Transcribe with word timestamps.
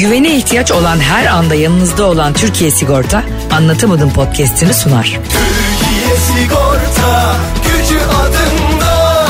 Güvene 0.00 0.36
ihtiyaç 0.36 0.72
olan 0.72 1.00
her 1.00 1.26
anda 1.26 1.54
yanınızda 1.54 2.04
olan 2.04 2.32
Türkiye 2.32 2.70
Sigorta 2.70 3.22
anlatamadım 3.52 4.12
podcast'ini 4.12 4.74
sunar. 4.74 5.04
Türkiye 5.04 6.16
Sigorta 6.16 7.36
gücü 7.64 7.98
adında. 8.00 9.26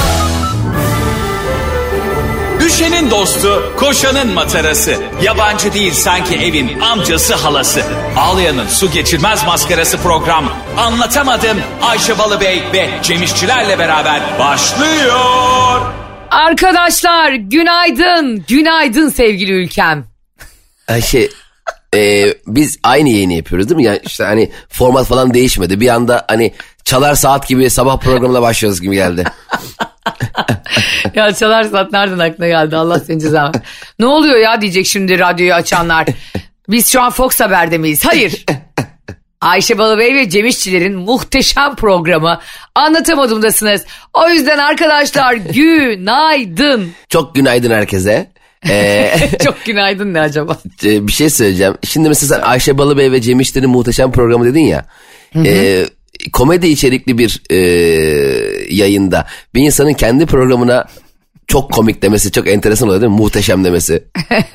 Düşenin 2.61 3.11
dostu, 3.11 3.73
koşanın 3.77 4.33
matarası. 4.33 4.95
Yabancı 5.23 5.73
değil 5.73 5.93
sanki 5.93 6.37
evin 6.37 6.81
amcası 6.81 7.35
halası. 7.35 7.83
Ağlayanın 8.17 8.69
su 8.69 8.91
geçirmez 8.91 9.47
maskarası 9.47 9.99
program. 9.99 10.45
Anlatamadım 10.77 11.59
Ayşe 11.83 12.19
Balıbey 12.19 12.63
ve 12.73 12.91
Cemişçilerle 13.03 13.79
beraber 13.79 14.21
başlıyor. 14.39 15.81
Arkadaşlar 16.31 17.33
günaydın. 17.33 18.45
Günaydın 18.49 19.09
sevgili 19.09 19.53
ülkem. 19.53 20.10
Ayşe 20.91 21.29
e, 21.95 22.27
biz 22.47 22.79
aynı 22.83 23.09
yayını 23.09 23.33
yapıyoruz 23.33 23.69
değil 23.69 23.77
mi? 23.77 23.85
Yani 23.85 24.01
işte 24.07 24.25
hani 24.25 24.51
format 24.69 25.07
falan 25.07 25.35
değişmedi. 25.35 25.81
Bir 25.81 25.89
anda 25.89 26.25
hani 26.29 26.53
çalar 26.85 27.15
saat 27.15 27.49
gibi 27.49 27.71
sabah 27.71 27.99
programına 27.99 28.43
başlıyoruz 28.43 28.81
gibi 28.81 28.95
geldi. 28.95 29.25
Ya 31.15 31.35
çalar 31.35 31.65
saat 31.65 31.93
nereden 31.93 32.19
aklına 32.19 32.49
geldi 32.49 32.77
Allah 32.77 33.01
seni 33.01 33.21
cezanı. 33.21 33.53
ne 33.99 34.07
oluyor 34.07 34.37
ya 34.39 34.61
diyecek 34.61 34.87
şimdi 34.87 35.19
radyoyu 35.19 35.55
açanlar. 35.55 36.07
Biz 36.69 36.89
şu 36.89 37.03
an 37.03 37.11
Fox 37.11 37.41
Haber'de 37.41 37.79
miyiz? 37.79 38.05
Hayır. 38.05 38.45
Ayşe 39.41 39.79
Balıbey 39.79 40.15
ve 40.15 40.31
Cem 40.31 40.47
İşçilerin 40.47 40.97
muhteşem 40.97 41.75
programı 41.77 42.41
Anlatamadım'dasınız. 42.75 43.85
O 44.13 44.29
yüzden 44.29 44.59
arkadaşlar 44.59 45.35
günaydın. 45.35 46.93
Çok 47.09 47.35
günaydın 47.35 47.71
herkese. 47.71 48.31
Ee, 48.69 49.11
Çok 49.45 49.65
günaydın 49.65 50.15
ne 50.15 50.21
acaba? 50.21 50.59
e, 50.85 51.07
bir 51.07 51.13
şey 51.13 51.31
söyleyeceğim. 51.31 51.75
Şimdi 51.85 52.09
mesela 52.09 52.35
sen 52.35 52.43
Ayşe 52.49 52.79
Balıbey 52.79 53.13
ve 53.13 53.21
Cem 53.21 53.41
İşler'in 53.41 53.71
muhteşem 53.71 54.13
programı 54.13 54.45
dedin 54.45 54.61
ya. 54.65 54.87
e, 55.37 55.85
komedi 56.33 56.67
içerikli 56.67 57.19
bir 57.19 57.43
e, 57.51 57.57
yayında 58.75 59.27
bir 59.55 59.63
insanın 59.63 59.93
kendi 59.93 60.27
programına 60.27 60.87
çok 61.47 61.73
komik 61.73 62.03
demesi 62.03 62.33
çok 62.33 62.49
enteresan 62.49 62.89
oluyor 62.89 63.01
değil 63.03 63.13
mi? 63.13 63.19
Muhteşem 63.19 63.65
demesi. 63.65 64.05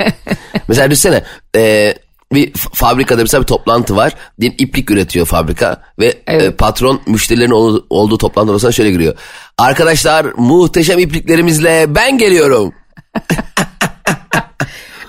mesela 0.67 0.91
düşünsene 0.91 1.23
e, 1.55 1.93
bir 2.33 2.53
fabrikada 2.53 3.21
mesela 3.21 3.41
bir 3.41 3.47
toplantı 3.47 3.95
var. 3.95 4.13
Diyelim 4.41 4.58
iplik 4.59 4.91
üretiyor 4.91 5.25
fabrika 5.25 5.81
ve 5.99 6.13
Evet. 6.27 6.43
e, 6.43 6.52
patron 6.52 7.02
müşterilerin 7.08 7.52
ol- 7.52 7.83
olduğu 7.89 8.17
toplantı 8.17 8.52
olursa 8.52 8.71
şöyle 8.71 8.91
giriyor. 8.91 9.15
Arkadaşlar 9.58 10.25
muhteşem 10.37 10.99
ipliklerimizle 10.99 11.95
ben 11.95 12.17
geliyorum. 12.17 12.73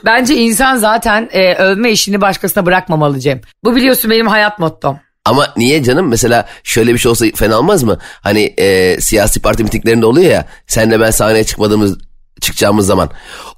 Bence 0.07 0.35
insan 0.35 0.77
zaten 0.77 1.29
e, 1.33 1.55
övme 1.55 1.91
işini 1.91 2.21
başkasına 2.21 2.67
bırakmamalı 2.67 3.21
Cem. 3.21 3.41
Bu 3.65 3.77
biliyorsun 3.77 4.11
benim 4.11 4.27
hayat 4.27 4.59
mottom. 4.59 5.01
Ama 5.25 5.47
niye 5.57 5.83
canım? 5.83 6.09
Mesela 6.09 6.49
şöyle 6.65 6.93
bir 6.95 6.99
şey 6.99 7.11
olsa 7.11 7.27
fena 7.35 7.59
olmaz 7.59 7.83
mı? 7.83 7.99
Hani 8.21 8.55
e, 8.59 9.01
siyasi 9.01 9.41
parti 9.43 9.65
mitinglerinde 9.65 10.07
oluyor 10.07 10.31
ya. 10.31 10.47
Senle 10.67 11.01
ben 11.01 11.11
sahneye 11.11 11.45
çıkmadığımız 11.45 11.99
çıkacağımız 12.41 12.87
zaman. 12.87 13.11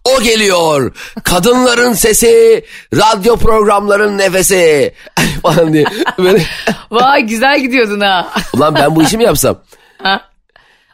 O 0.04 0.22
geliyor. 0.22 0.96
Kadınların 1.24 1.92
sesi, 1.92 2.64
radyo 2.94 3.36
programların 3.36 4.18
nefesi 4.18 4.94
falan 5.42 5.72
diye. 5.72 5.84
Böyle, 6.18 6.42
Vay 6.90 7.22
güzel 7.22 7.60
gidiyordun 7.60 8.00
ha. 8.00 8.28
ulan 8.54 8.74
ben 8.74 8.96
bu 8.96 9.02
işi 9.02 9.16
mi 9.16 9.24
yapsam? 9.24 9.58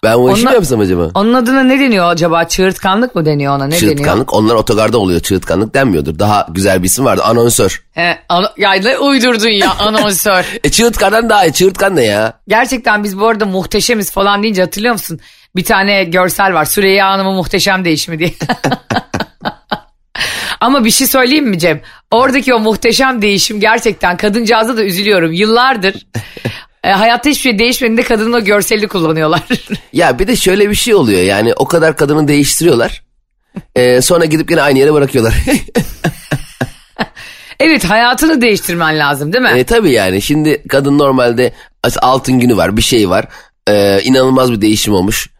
Ben 0.05 0.19
bu 0.19 0.33
işi 0.33 0.47
mi 0.47 0.53
yapsam 0.55 0.81
acaba? 0.81 1.11
Onun 1.15 1.35
adına 1.35 1.63
ne 1.63 1.81
deniyor 1.81 2.11
acaba? 2.11 2.45
Çığırtkanlık 2.45 3.15
mı 3.15 3.27
deniyor 3.27 3.57
ona? 3.57 3.67
Ne 3.67 3.77
deniyor? 3.81 3.97
Çığırtkanlık. 3.97 4.33
Onlar 4.35 4.55
otogarda 4.55 4.99
oluyor. 4.99 5.21
Çığırtkanlık 5.21 5.75
denmiyordur. 5.75 6.19
Daha 6.19 6.47
güzel 6.51 6.83
bir 6.83 6.87
isim 6.87 7.05
vardı. 7.05 7.23
Anonsör. 7.25 7.85
He, 7.93 8.19
ana- 8.29 8.53
ya 8.57 8.73
ne 8.73 8.99
uydurdun 8.99 9.49
ya 9.49 9.75
anonsör. 9.79 10.45
E 10.65 10.71
çığırtkandan 10.71 11.31
daha 11.31 11.47
iyi. 11.47 11.53
Çığırtkan 11.53 11.97
ne 11.97 12.05
ya? 12.05 12.33
Gerçekten 12.49 13.05
biz 13.05 13.19
bu 13.21 13.29
arada 13.29 13.47
muhteşemiz 13.47 14.11
falan 14.11 14.43
deyince 14.43 14.63
hatırlıyor 14.63 14.93
musun? 14.93 15.21
Bir 15.57 15.65
tane 15.65 16.05
görsel 16.05 16.55
var. 16.55 16.65
Süreyya 16.65 17.11
Hanım'ın 17.11 17.35
muhteşem 17.35 17.85
değişimi 17.85 18.19
diye. 18.19 18.35
Ama 20.61 20.85
bir 20.85 20.91
şey 20.91 21.07
söyleyeyim 21.07 21.49
mi 21.49 21.59
Cem? 21.59 21.81
Oradaki 22.11 22.55
o 22.55 22.61
muhteşem 22.61 23.23
değişim 23.23 23.61
gerçekten 23.61 24.17
kadıncağıza 24.17 24.77
da 24.77 24.85
üzülüyorum. 24.85 25.33
Yıllardır 25.33 26.07
e, 26.85 26.91
hayatta 26.91 27.31
hiçbir 27.31 27.43
şey 27.43 27.59
değişmediğinde 27.59 28.03
kadının 28.03 28.33
o 28.33 28.45
görselini 28.45 28.89
kullanıyorlar. 28.89 29.43
Ya 29.93 30.19
bir 30.19 30.27
de 30.27 30.37
şöyle 30.37 30.71
bir 30.71 30.75
şey 30.75 30.95
oluyor 30.95 31.21
yani 31.23 31.55
o 31.55 31.65
kadar 31.65 31.97
kadını 31.97 32.29
değiştiriyorlar. 32.29 33.03
Ee, 33.77 34.01
sonra 34.01 34.25
gidip 34.25 34.51
yine 34.51 34.63
aynı 34.63 34.79
yere 34.79 34.93
bırakıyorlar. 34.93 35.35
evet 37.61 37.85
hayatını 37.85 38.41
değiştirmen 38.41 38.99
lazım 38.99 39.33
değil 39.33 39.43
mi? 39.45 39.51
e, 39.57 39.65
tabii 39.65 39.91
yani 39.91 40.23
şimdi 40.23 40.63
kadın 40.69 40.99
normalde 40.99 41.53
altın 42.03 42.41
günü 42.41 42.57
var 42.57 42.77
bir 42.77 42.83
şey 42.83 43.11
var. 43.11 43.29
Ee, 43.69 44.01
inanılmaz 44.05 44.53
bir 44.53 44.61
değişim 44.61 44.95
olmuş. 44.95 45.31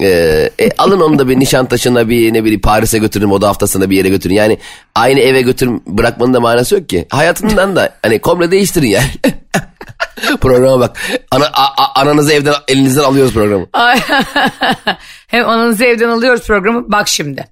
Ee, 0.00 0.50
e, 0.60 0.70
alın 0.78 1.00
onu 1.00 1.18
da 1.18 1.28
bir 1.28 1.40
Nişantaşı'na 1.40 2.08
bir 2.08 2.34
ne 2.34 2.44
bileyim 2.44 2.60
Paris'e 2.60 2.98
götürün 2.98 3.28
moda 3.28 3.48
haftasına 3.48 3.90
bir 3.90 3.96
yere 3.96 4.08
götürün. 4.08 4.34
Yani 4.34 4.58
aynı 4.94 5.20
eve 5.20 5.42
götürün 5.42 5.82
bırakmanın 5.86 6.34
da 6.34 6.40
manası 6.40 6.74
yok 6.74 6.88
ki. 6.88 7.06
Hayatından 7.10 7.76
da 7.76 7.94
hani 8.02 8.18
komple 8.18 8.50
değiştirin 8.50 8.88
yani. 8.88 9.10
Programa 10.40 10.80
bak. 10.80 10.96
Ana, 11.30 11.44
a- 11.46 11.82
a- 11.84 12.00
ananızı 12.00 12.32
evden 12.32 12.54
elinizden 12.68 13.02
alıyoruz 13.02 13.34
programı. 13.34 13.66
Hem 15.26 15.48
ananızı 15.48 15.84
evden 15.84 16.08
alıyoruz 16.08 16.46
programı. 16.46 16.92
Bak 16.92 17.08
şimdi. 17.08 17.44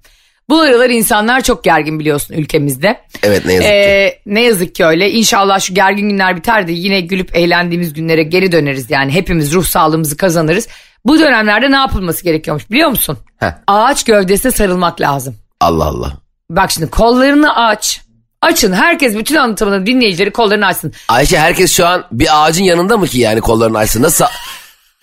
Bu 0.49 0.61
aralar 0.61 0.89
insanlar 0.89 1.41
çok 1.41 1.63
gergin 1.63 1.99
biliyorsun 1.99 2.33
ülkemizde. 2.33 3.01
Evet 3.23 3.45
ne 3.45 3.53
yazık 3.53 3.67
ki. 3.69 3.73
Ee, 3.75 4.19
ne 4.25 4.41
yazık 4.41 4.75
ki 4.75 4.85
öyle. 4.85 5.11
İnşallah 5.11 5.59
şu 5.59 5.73
gergin 5.73 6.09
günler 6.09 6.35
biter 6.35 6.67
de 6.67 6.71
yine 6.71 7.01
gülüp 7.01 7.35
eğlendiğimiz 7.35 7.93
günlere 7.93 8.23
geri 8.23 8.51
döneriz. 8.51 8.91
Yani 8.91 9.11
hepimiz 9.13 9.53
ruh 9.53 9.65
sağlığımızı 9.65 10.17
kazanırız. 10.17 10.67
Bu 11.05 11.19
dönemlerde 11.19 11.71
ne 11.71 11.75
yapılması 11.75 12.23
gerekiyormuş 12.23 12.69
biliyor 12.71 12.89
musun? 12.89 13.17
Heh. 13.37 13.51
Ağaç 13.67 14.03
gövdesine 14.03 14.51
sarılmak 14.51 15.01
lazım. 15.01 15.35
Allah 15.61 15.85
Allah. 15.85 16.13
Bak 16.49 16.71
şimdi 16.71 16.89
kollarını 16.89 17.55
aç. 17.55 18.01
Açın. 18.41 18.73
Herkes 18.73 19.15
bütün 19.15 19.35
anlatımını 19.35 19.85
dinleyicileri 19.85 20.31
kollarını 20.31 20.65
açsın. 20.65 20.93
Ayşe 21.07 21.39
herkes 21.39 21.73
şu 21.77 21.87
an 21.87 22.05
bir 22.11 22.27
ağacın 22.45 22.63
yanında 22.63 22.97
mı 22.97 23.07
ki 23.07 23.19
yani 23.19 23.41
kollarını 23.41 23.77
açsın? 23.77 24.01
Nasıl? 24.03 24.25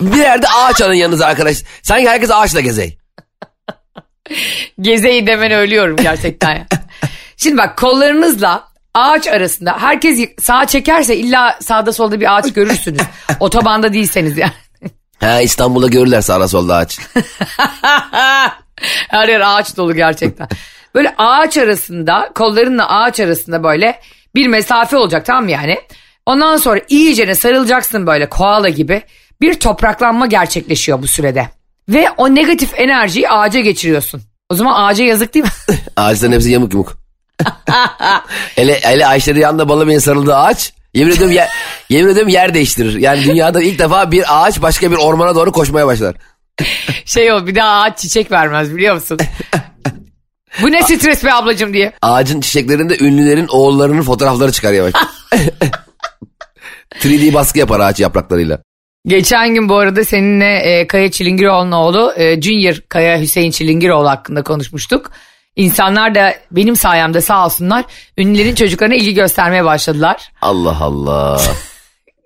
Bir 0.01 0.17
yerde 0.17 0.47
ağaç 0.49 0.83
alın 0.83 0.95
yanınıza 0.95 1.27
arkadaş. 1.27 1.57
Sanki 1.83 2.09
herkes 2.09 2.31
ağaçla 2.31 2.61
gezey. 2.61 2.99
Gezeyi 4.81 5.27
demen 5.27 5.51
ölüyorum 5.53 5.97
gerçekten. 5.97 6.51
ya. 6.55 6.67
Şimdi 7.37 7.59
bak 7.59 7.77
kollarınızla 7.79 8.69
ağaç 8.95 9.27
arasında 9.29 9.77
herkes 9.81 10.29
sağa 10.43 10.67
çekerse 10.67 11.17
illa 11.17 11.59
sağda 11.63 11.93
solda 11.93 12.21
bir 12.21 12.37
ağaç 12.37 12.53
görürsünüz. 12.53 13.01
Otobanda 13.41 13.93
değilseniz 13.93 14.39
yani. 14.39 14.53
Ha 15.21 15.41
İstanbul'da 15.41 15.87
görürler 15.89 16.21
sağda 16.21 16.49
solda 16.49 16.77
ağaç. 16.77 16.99
Her 19.09 19.29
yer 19.29 19.41
ağaç 19.41 19.77
dolu 19.77 19.95
gerçekten. 19.95 20.49
Böyle 20.95 21.15
ağaç 21.19 21.57
arasında 21.57 22.31
kollarınla 22.35 22.89
ağaç 22.89 23.21
arasında 23.21 23.63
böyle 23.65 24.01
bir 24.35 24.47
mesafe 24.47 24.97
olacak 24.97 25.27
tamam 25.27 25.45
mı 25.45 25.51
yani? 25.51 25.79
Ondan 26.27 26.57
sonra 26.57 26.81
iyicene 26.89 27.35
sarılacaksın 27.35 28.07
böyle 28.07 28.29
koala 28.29 28.69
gibi. 28.69 29.03
Bir 29.41 29.55
topraklanma 29.55 30.27
gerçekleşiyor 30.27 31.03
bu 31.03 31.07
sürede. 31.07 31.49
Ve 31.89 32.09
o 32.17 32.35
negatif 32.35 32.71
enerjiyi 32.77 33.29
ağaca 33.29 33.61
geçiriyorsun. 33.61 34.23
O 34.51 34.55
zaman 34.55 34.85
ağaca 34.85 35.05
yazık 35.05 35.35
değil 35.35 35.45
mi? 35.45 35.51
Ağaçların 35.97 36.33
hepsi 36.33 36.51
yamuk 36.51 36.73
yumuk. 36.73 36.99
hele, 38.57 38.81
hele 38.81 39.07
Ayşe'nin 39.07 39.41
yanında 39.41 39.69
Balıbey'in 39.69 39.99
sarıldığı 39.99 40.37
ağaç 40.37 40.73
yemin 40.95 41.13
ediyorum, 41.13 41.35
yer, 41.35 41.49
yemin 41.89 42.09
ediyorum 42.11 42.29
yer 42.29 42.55
değiştirir. 42.55 42.99
Yani 42.99 43.25
dünyada 43.25 43.63
ilk 43.63 43.79
defa 43.79 44.11
bir 44.11 44.25
ağaç 44.29 44.63
başka 44.63 44.91
bir 44.91 44.97
ormana 44.97 45.35
doğru 45.35 45.53
koşmaya 45.53 45.87
başlar. 45.87 46.15
şey 47.05 47.33
o 47.33 47.47
bir 47.47 47.55
daha 47.55 47.83
ağaç 47.83 47.99
çiçek 47.99 48.33
vermez 48.33 48.75
biliyor 48.75 48.95
musun? 48.95 49.19
Bu 50.63 50.73
ne 50.73 50.83
stres 50.83 51.25
be 51.25 51.33
ablacım 51.33 51.75
diye. 51.75 51.93
Ağacın 52.03 52.41
çiçeklerinde 52.41 52.99
ünlülerin 52.99 53.49
oğullarının 53.49 54.03
fotoğrafları 54.03 54.53
çıkar 54.53 54.73
yavaş. 54.73 54.93
3D 56.93 57.35
baskı 57.35 57.59
yapar 57.59 57.81
ağaç 57.81 58.01
yapraklarıyla. 58.01 58.59
Geçen 59.07 59.55
gün 59.55 59.69
bu 59.69 59.77
arada 59.79 60.05
seninle 60.05 60.57
e, 60.57 60.87
Kaya 60.87 61.11
Çilingiroğlu'nun 61.11 61.73
oğlu 61.73 62.13
e, 62.17 62.43
Junior 62.43 62.75
Kaya 62.89 63.21
Hüseyin 63.21 63.51
Çilingiroğlu 63.51 64.09
hakkında 64.09 64.43
konuşmuştuk. 64.43 65.11
İnsanlar 65.57 66.15
da 66.15 66.35
benim 66.51 66.77
sayemde 66.77 67.21
sağ 67.21 67.45
olsunlar 67.45 67.85
ünlülerin 68.19 68.55
çocuklarına 68.55 68.95
ilgi 68.95 69.15
göstermeye 69.15 69.65
başladılar. 69.65 70.33
Allah 70.43 70.77
Allah. 70.81 71.41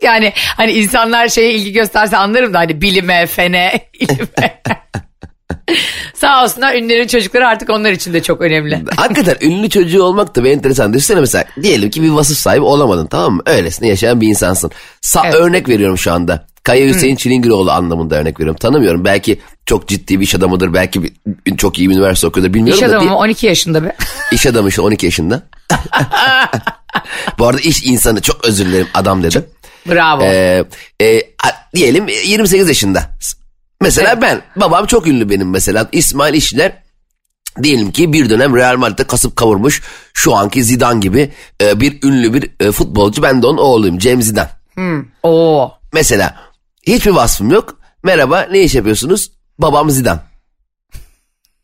Yani 0.02 0.32
hani 0.56 0.72
insanlar 0.72 1.28
şeye 1.28 1.52
ilgi 1.52 1.72
gösterse 1.72 2.16
anlarım 2.16 2.54
da 2.54 2.58
hani 2.58 2.80
bilime, 2.80 3.26
fene, 3.26 3.80
ilime. 4.00 4.62
Sağ 6.14 6.44
olsunlar 6.44 6.74
ünlülerin 6.74 7.06
çocukları 7.06 7.46
artık 7.46 7.70
onlar 7.70 7.92
için 7.92 8.12
de 8.14 8.22
çok 8.22 8.40
önemli. 8.40 8.84
Hakikaten 8.96 9.36
ünlü 9.40 9.70
çocuğu 9.70 10.02
olmak 10.02 10.36
da 10.36 10.44
bir 10.44 10.50
enteresan. 10.50 10.92
Düşünsene 10.92 11.20
mesela 11.20 11.44
diyelim 11.62 11.90
ki 11.90 12.02
bir 12.02 12.10
vasıf 12.10 12.38
sahibi 12.38 12.64
olamadın 12.64 13.06
tamam 13.06 13.34
mı? 13.34 13.42
Öylesine 13.46 13.88
yaşayan 13.88 14.20
bir 14.20 14.28
insansın. 14.28 14.70
Sa 15.00 15.22
Evet. 15.24 15.34
Örnek 15.34 15.68
veriyorum 15.68 15.98
şu 15.98 16.12
anda. 16.12 16.46
Kaya 16.62 16.86
Hüseyin 16.88 17.16
Çilingiroğlu 17.16 17.70
anlamında 17.70 18.16
örnek 18.16 18.40
veriyorum. 18.40 18.58
Tanımıyorum. 18.58 19.04
Belki 19.04 19.40
çok 19.66 19.88
ciddi 19.88 20.20
bir 20.20 20.24
iş 20.24 20.34
adamıdır. 20.34 20.74
Belki 20.74 21.02
bir- 21.02 21.56
çok 21.56 21.78
iyi 21.78 21.90
bir 21.90 21.94
üniversite 21.94 22.26
okuyordur. 22.26 22.54
Bilmiyorum 22.54 22.78
İş 22.78 22.82
da. 22.82 22.86
adamı 22.86 23.00
değil- 23.00 23.10
mı? 23.10 23.18
12 23.18 23.46
yaşında 23.46 23.84
be. 23.84 23.96
İş 24.32 24.46
adamı 24.46 24.68
işte 24.68 24.82
12 24.82 25.06
yaşında. 25.06 25.42
Bu 27.38 27.46
arada 27.46 27.60
iş 27.60 27.84
insanı 27.84 28.20
çok 28.22 28.44
özür 28.44 28.66
dilerim 28.66 28.86
adam 28.94 29.22
dedim. 29.22 29.44
Bravo. 29.90 30.22
Ee, 30.22 30.64
e, 31.02 31.20
diyelim 31.74 32.06
28 32.26 32.68
yaşında. 32.68 33.02
Mesela 33.80 34.20
ben 34.20 34.42
babam 34.56 34.86
çok 34.86 35.06
ünlü 35.06 35.30
benim 35.30 35.50
mesela 35.50 35.88
İsmail 35.92 36.34
İşler 36.34 36.72
diyelim 37.62 37.90
ki 37.92 38.12
bir 38.12 38.30
dönem 38.30 38.56
Real 38.56 38.76
Madrid'de 38.76 39.04
kasıp 39.04 39.36
kavurmuş 39.36 39.82
şu 40.14 40.36
anki 40.36 40.64
Zidane 40.64 41.00
gibi 41.00 41.32
e, 41.62 41.80
bir 41.80 42.02
ünlü 42.02 42.34
bir 42.34 42.50
e, 42.60 42.72
futbolcu 42.72 43.22
ben 43.22 43.42
de 43.42 43.46
onun 43.46 43.58
oğluyum 43.58 43.98
Cem 43.98 44.22
Zidane. 44.22 44.48
Oo. 45.22 45.72
Mesela 45.92 46.36
hiçbir 46.86 47.10
vasfım 47.10 47.50
yok 47.50 47.78
merhaba 48.02 48.46
ne 48.50 48.60
iş 48.60 48.74
yapıyorsunuz 48.74 49.30
babam 49.58 49.90
Zidane. 49.90 50.20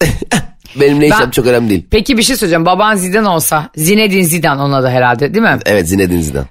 benim 0.81 1.01
ne 1.01 1.05
iş 1.07 1.11
yaptığım 1.11 1.31
çok 1.31 1.47
önemli 1.47 1.71
değil. 1.71 1.87
Peki 1.91 2.19
bir 2.19 2.23
şey 2.23 2.37
söyleyeceğim. 2.37 2.67
Baban 2.67 2.95
Zidane 2.97 3.29
olsa, 3.29 3.71
Zinedine 3.77 4.25
Zidane 4.25 4.63
ona 4.63 4.83
da 4.83 4.91
herhalde 4.91 5.35
değil 5.35 5.43
mi? 5.43 5.59
Evet 5.67 5.89
Zinedine 5.89 6.23
Zidane. 6.23 6.47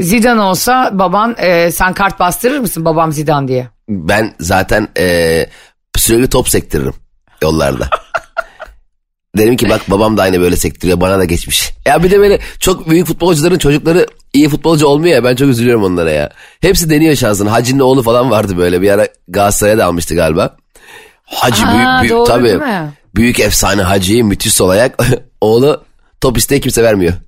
Zidane 0.00 0.40
olsa 0.40 0.90
baban 0.92 1.36
e, 1.38 1.70
sen 1.70 1.92
kart 1.92 2.20
bastırır 2.20 2.58
mısın 2.58 2.84
babam 2.84 3.12
Zidane 3.12 3.48
diye? 3.48 3.68
Ben 4.08 4.34
zaten 4.40 4.88
eee, 4.98 5.50
sürekli 5.96 6.28
top 6.28 6.48
sektiririm 6.48 6.94
yollarda. 7.42 7.90
Derim 9.36 9.56
ki 9.56 9.68
bak 9.68 9.80
babam 9.90 10.16
da 10.16 10.22
aynı 10.22 10.40
böyle 10.40 10.56
sektiriyor 10.56 11.00
bana 11.00 11.18
da 11.18 11.24
geçmiş. 11.24 11.70
Ya 11.86 12.02
bir 12.02 12.10
de 12.10 12.18
böyle 12.18 12.38
çok 12.60 12.90
büyük 12.90 13.06
futbolcuların 13.06 13.58
çocukları 13.58 14.06
iyi 14.32 14.48
futbolcu 14.48 14.86
olmuyor 14.86 15.14
ya 15.14 15.24
ben 15.24 15.36
çok 15.36 15.48
üzülüyorum 15.48 15.84
onlara 15.84 16.10
ya. 16.10 16.30
Hepsi 16.60 16.90
deniyor 16.90 17.14
şansını. 17.16 17.50
Hacı'nın 17.50 17.80
oğlu 17.80 18.02
falan 18.02 18.30
vardı 18.30 18.56
böyle 18.56 18.82
bir 18.82 18.90
ara 18.90 19.08
Galatasaray'a 19.28 19.78
da 19.78 19.86
almıştı 19.86 20.14
galiba. 20.14 20.56
Hacı 21.24 21.66
Aa, 21.66 21.72
büyük, 21.72 22.00
büyük 22.00 22.12
doğru 22.12 22.24
tabii. 22.24 22.60
Büyük 23.14 23.40
efsane 23.40 23.82
Hacı 23.82 24.24
müthiş 24.24 24.54
sol 24.54 24.68
ayak. 24.68 24.98
oğlu 25.40 25.84
top 26.20 26.38
isteği 26.38 26.60
kimse 26.60 26.82
vermiyor. 26.82 27.12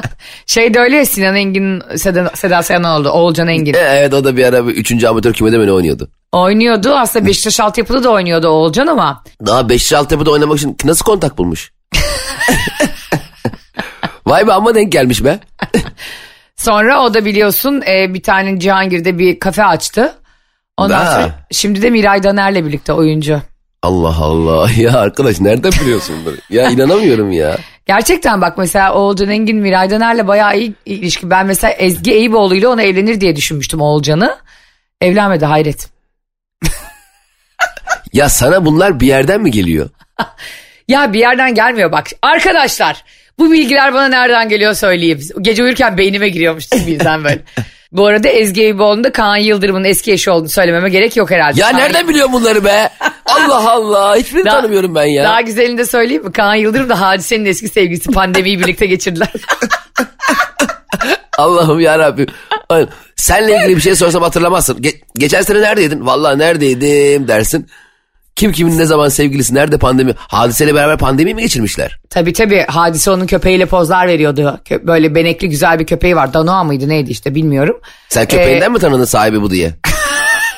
Şey 0.46 0.74
de 0.74 0.78
öyle 0.80 0.96
ya 0.96 1.06
Sinan 1.06 1.36
Engin, 1.36 1.82
Seda, 1.96 2.30
Seda 2.34 2.62
Sayan 2.62 2.84
oldu. 2.84 3.08
Oğulcan 3.10 3.48
Engin. 3.48 3.74
evet 3.74 4.14
o 4.14 4.24
da 4.24 4.36
bir 4.36 4.44
ara 4.44 4.66
bir 4.66 4.72
üçüncü 4.74 5.06
amatör 5.06 5.32
kümede 5.32 5.66
ne 5.66 5.72
oynuyordu. 5.72 6.08
Oynuyordu. 6.32 6.94
Aslında 6.94 7.26
Beşiktaş 7.26 7.60
altyapıda 7.60 8.04
da 8.04 8.10
oynuyordu 8.10 8.48
Oğulcan 8.48 8.86
ama. 8.86 9.24
Daha 9.46 9.68
5 9.68 9.92
Altyapı'da 9.92 10.30
oynamak 10.30 10.58
için 10.58 10.76
nasıl 10.84 11.04
kontak 11.04 11.38
bulmuş? 11.38 11.72
Vay 14.26 14.46
be 14.46 14.52
amma 14.52 14.74
denk 14.74 14.92
gelmiş 14.92 15.24
be. 15.24 15.38
Sonra 16.56 17.02
o 17.02 17.14
da 17.14 17.24
biliyorsun 17.24 17.82
e, 17.88 18.14
bir 18.14 18.22
tane 18.22 18.60
Cihangir'de 18.60 19.18
bir 19.18 19.40
kafe 19.40 19.64
açtı. 19.64 20.14
Ondan 20.76 21.06
Da. 21.06 21.10
sonra 21.12 21.46
şimdi 21.52 21.82
de 21.82 21.90
Miray 21.90 22.22
Daner'le 22.22 22.66
birlikte 22.66 22.92
oyuncu. 22.92 23.40
Allah 23.82 24.16
Allah 24.20 24.70
ya 24.76 24.92
arkadaş 24.98 25.40
nereden 25.40 25.72
biliyorsun 25.72 26.16
bunları? 26.24 26.36
Ya 26.50 26.70
inanamıyorum 26.70 27.32
ya. 27.32 27.58
Gerçekten 27.86 28.40
bak 28.40 28.58
mesela 28.58 28.94
Oğulcan 28.94 29.28
Engin 29.30 29.56
Miray 29.56 29.90
Daner'le 29.90 30.26
bayağı 30.26 30.58
iyi 30.58 30.74
ilişki. 30.86 31.30
Ben 31.30 31.46
mesela 31.46 31.72
Ezgi 31.72 32.12
Eyüboğlu 32.12 32.54
ile 32.54 32.68
ona 32.68 32.82
evlenir 32.82 33.20
diye 33.20 33.36
düşünmüştüm 33.36 33.80
Oğulcan'ı. 33.80 34.38
Evlenmedi 35.00 35.44
hayret. 35.46 35.88
Ya 38.12 38.28
sana 38.28 38.64
bunlar 38.64 39.00
bir 39.00 39.06
yerden 39.06 39.40
mi 39.40 39.50
geliyor? 39.50 39.90
Ya 40.88 41.12
bir 41.12 41.18
yerden 41.18 41.54
gelmiyor 41.54 41.92
bak. 41.92 42.06
Arkadaşlar 42.22 43.04
bu 43.38 43.52
bilgiler 43.52 43.94
bana 43.94 44.08
nereden 44.08 44.48
geliyor 44.48 44.74
söyleyeyim. 44.74 45.20
Gece 45.40 45.62
uyurken 45.62 45.98
beynime 45.98 46.28
giriyormuş 46.28 46.72
birden 46.72 47.24
böyle. 47.24 47.42
Bu 47.92 48.06
arada 48.06 48.28
Ezgi 48.28 48.62
Eyüboğlu'nun 48.62 49.04
da 49.04 49.12
Kaan 49.12 49.36
Yıldırım'ın 49.36 49.84
eski 49.84 50.12
eşi 50.12 50.30
olduğunu 50.30 50.48
söylememe 50.48 50.88
gerek 50.90 51.16
yok 51.16 51.30
herhalde. 51.30 51.60
Ya 51.60 51.70
Kaan- 51.70 51.76
nereden 51.78 52.08
biliyor 52.08 52.32
bunları 52.32 52.64
be? 52.64 52.88
Allah 53.26 53.70
Allah 53.72 54.16
hiçbirini 54.16 54.44
Daha- 54.44 54.56
tanımıyorum 54.56 54.94
ben 54.94 55.04
ya. 55.04 55.24
Daha 55.24 55.40
güzelini 55.40 55.78
de 55.78 55.84
söyleyeyim 55.86 56.24
mi? 56.24 56.32
Kaan 56.32 56.54
Yıldırım 56.54 56.88
da 56.88 57.00
Hadise'nin 57.00 57.44
eski 57.44 57.68
sevgilisi 57.68 58.10
pandemiyi 58.10 58.58
birlikte 58.60 58.86
geçirdiler. 58.86 59.32
Allah'ım 61.38 61.80
ya 61.80 61.98
Rabbim. 61.98 62.26
Senle 63.16 63.56
ilgili 63.56 63.76
bir 63.76 63.80
şey 63.82 63.94
sorsam 63.96 64.22
hatırlamazsın. 64.22 64.78
Ge- 64.82 65.00
geçen 65.18 65.42
sene 65.42 65.60
neredeydin? 65.62 66.06
Vallahi 66.06 66.38
neredeydim 66.38 67.28
dersin. 67.28 67.66
Kim 68.36 68.52
kimin 68.52 68.78
ne 68.78 68.86
zaman 68.86 69.08
sevgilisi 69.08 69.54
nerede 69.54 69.78
pandemi? 69.78 70.14
Hadiseyle 70.18 70.74
beraber 70.74 70.98
pandemi 70.98 71.34
mi 71.34 71.42
geçirmişler? 71.42 71.98
tabii 72.10 72.32
tabii 72.32 72.64
Hadise 72.68 73.10
onun 73.10 73.26
köpeğiyle 73.26 73.66
pozlar 73.66 74.06
veriyordu. 74.08 74.60
Böyle 74.82 75.14
benekli 75.14 75.48
güzel 75.48 75.78
bir 75.78 75.86
köpeği 75.86 76.16
var. 76.16 76.34
Danoa 76.34 76.64
mıydı 76.64 76.88
neydi 76.88 77.10
işte 77.10 77.34
bilmiyorum. 77.34 77.80
Sen 78.08 78.26
köpeğinden 78.28 78.66
Ee, 78.66 78.68
mi 78.72 78.78
tanıdın 78.78 79.04
sahibi 79.04 79.42
bu 79.42 79.50
diye? 79.50 79.74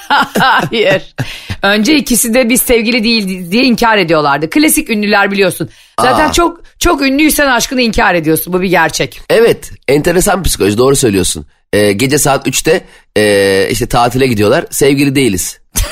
Hayır. 0.39 1.15
Önce 1.63 1.97
ikisi 1.97 2.35
de 2.35 2.49
biz 2.49 2.63
sevgili 2.63 3.05
değil 3.05 3.51
diye 3.51 3.65
inkar 3.65 3.99
ediyorlardı. 3.99 4.51
Klasik 4.51 4.91
ünlüler 4.91 5.31
biliyorsun. 5.31 5.71
Zaten 6.01 6.29
Aa. 6.29 6.33
çok 6.33 6.61
çok 6.79 7.03
ünlüysen 7.03 7.47
aşkını 7.47 7.83
inkar 7.83 8.15
ediyorsun. 8.15 8.53
Bu 8.53 8.61
bir 8.61 8.69
gerçek. 8.69 9.21
Evet 9.31 9.71
enteresan 9.89 10.43
psikoloji 10.43 10.79
doğru 10.79 10.97
söylüyorsun. 10.97 11.47
Ee, 11.73 11.93
gece 11.93 12.19
saat 12.19 12.47
3'te 12.47 12.85
ee, 13.17 13.69
işte 13.71 13.87
tatile 13.87 14.27
gidiyorlar 14.27 14.65
sevgili 14.71 15.15
değiliz. 15.15 15.61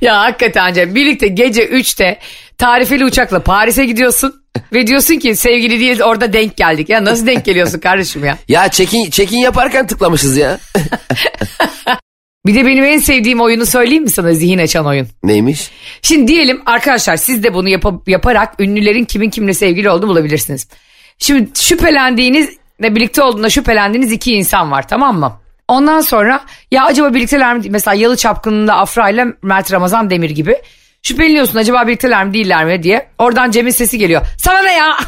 Ya 0.00 0.20
hakikaten 0.20 0.74
Cem 0.74 0.94
birlikte 0.94 1.28
gece 1.28 1.64
3'te 1.64 2.18
tarifeli 2.58 3.04
uçakla 3.04 3.42
Paris'e 3.42 3.84
gidiyorsun. 3.84 4.34
Ve 4.72 4.86
diyorsun 4.86 5.14
ki 5.16 5.36
sevgili 5.36 5.80
değil 5.80 6.02
orada 6.02 6.32
denk 6.32 6.56
geldik. 6.56 6.88
Ya 6.88 7.04
nasıl 7.04 7.26
denk 7.26 7.44
geliyorsun 7.44 7.80
kardeşim 7.80 8.24
ya? 8.24 8.38
Ya 8.48 8.68
check-in 8.68 9.10
check 9.10 9.32
yaparken 9.32 9.86
tıklamışız 9.86 10.36
ya. 10.36 10.58
Bir 12.46 12.54
de 12.54 12.66
benim 12.66 12.84
en 12.84 12.98
sevdiğim 12.98 13.40
oyunu 13.40 13.66
söyleyeyim 13.66 14.02
mi 14.02 14.10
sana 14.10 14.32
zihin 14.32 14.58
açan 14.58 14.86
oyun? 14.86 15.08
Neymiş? 15.22 15.70
Şimdi 16.02 16.28
diyelim 16.28 16.62
arkadaşlar 16.66 17.16
siz 17.16 17.42
de 17.44 17.54
bunu 17.54 17.68
yapa- 17.68 18.10
yaparak 18.10 18.60
ünlülerin 18.60 19.04
kimin 19.04 19.30
kimle 19.30 19.54
sevgili 19.54 19.90
olduğunu 19.90 20.10
bulabilirsiniz. 20.10 20.68
Şimdi 21.18 21.50
şüphelendiğiniz 21.60 22.50
ve 22.82 22.94
birlikte 22.94 23.22
olduğunda 23.22 23.50
şüphelendiğiniz 23.50 24.12
iki 24.12 24.32
insan 24.34 24.70
var 24.70 24.88
tamam 24.88 25.18
mı? 25.18 25.40
Ondan 25.68 26.00
sonra 26.00 26.40
ya 26.70 26.84
acaba 26.84 27.14
birlikteler 27.14 27.56
mi? 27.56 27.62
Mesela 27.70 27.94
Yalı 27.94 28.16
Çapkını'nda 28.16 28.74
Afra 28.74 29.10
ile 29.10 29.26
Mert 29.42 29.72
Ramazan 29.72 30.10
Demir 30.10 30.30
gibi. 30.30 30.56
Şüpheleniyorsun 31.02 31.58
acaba 31.58 31.86
birlikteler 31.86 32.24
mi 32.26 32.34
değiller 32.34 32.64
mi 32.64 32.82
diye. 32.82 33.08
Oradan 33.18 33.50
Cem'in 33.50 33.70
sesi 33.70 33.98
geliyor. 33.98 34.26
Sana 34.38 34.62
ne 34.62 34.72
ya? 34.72 34.98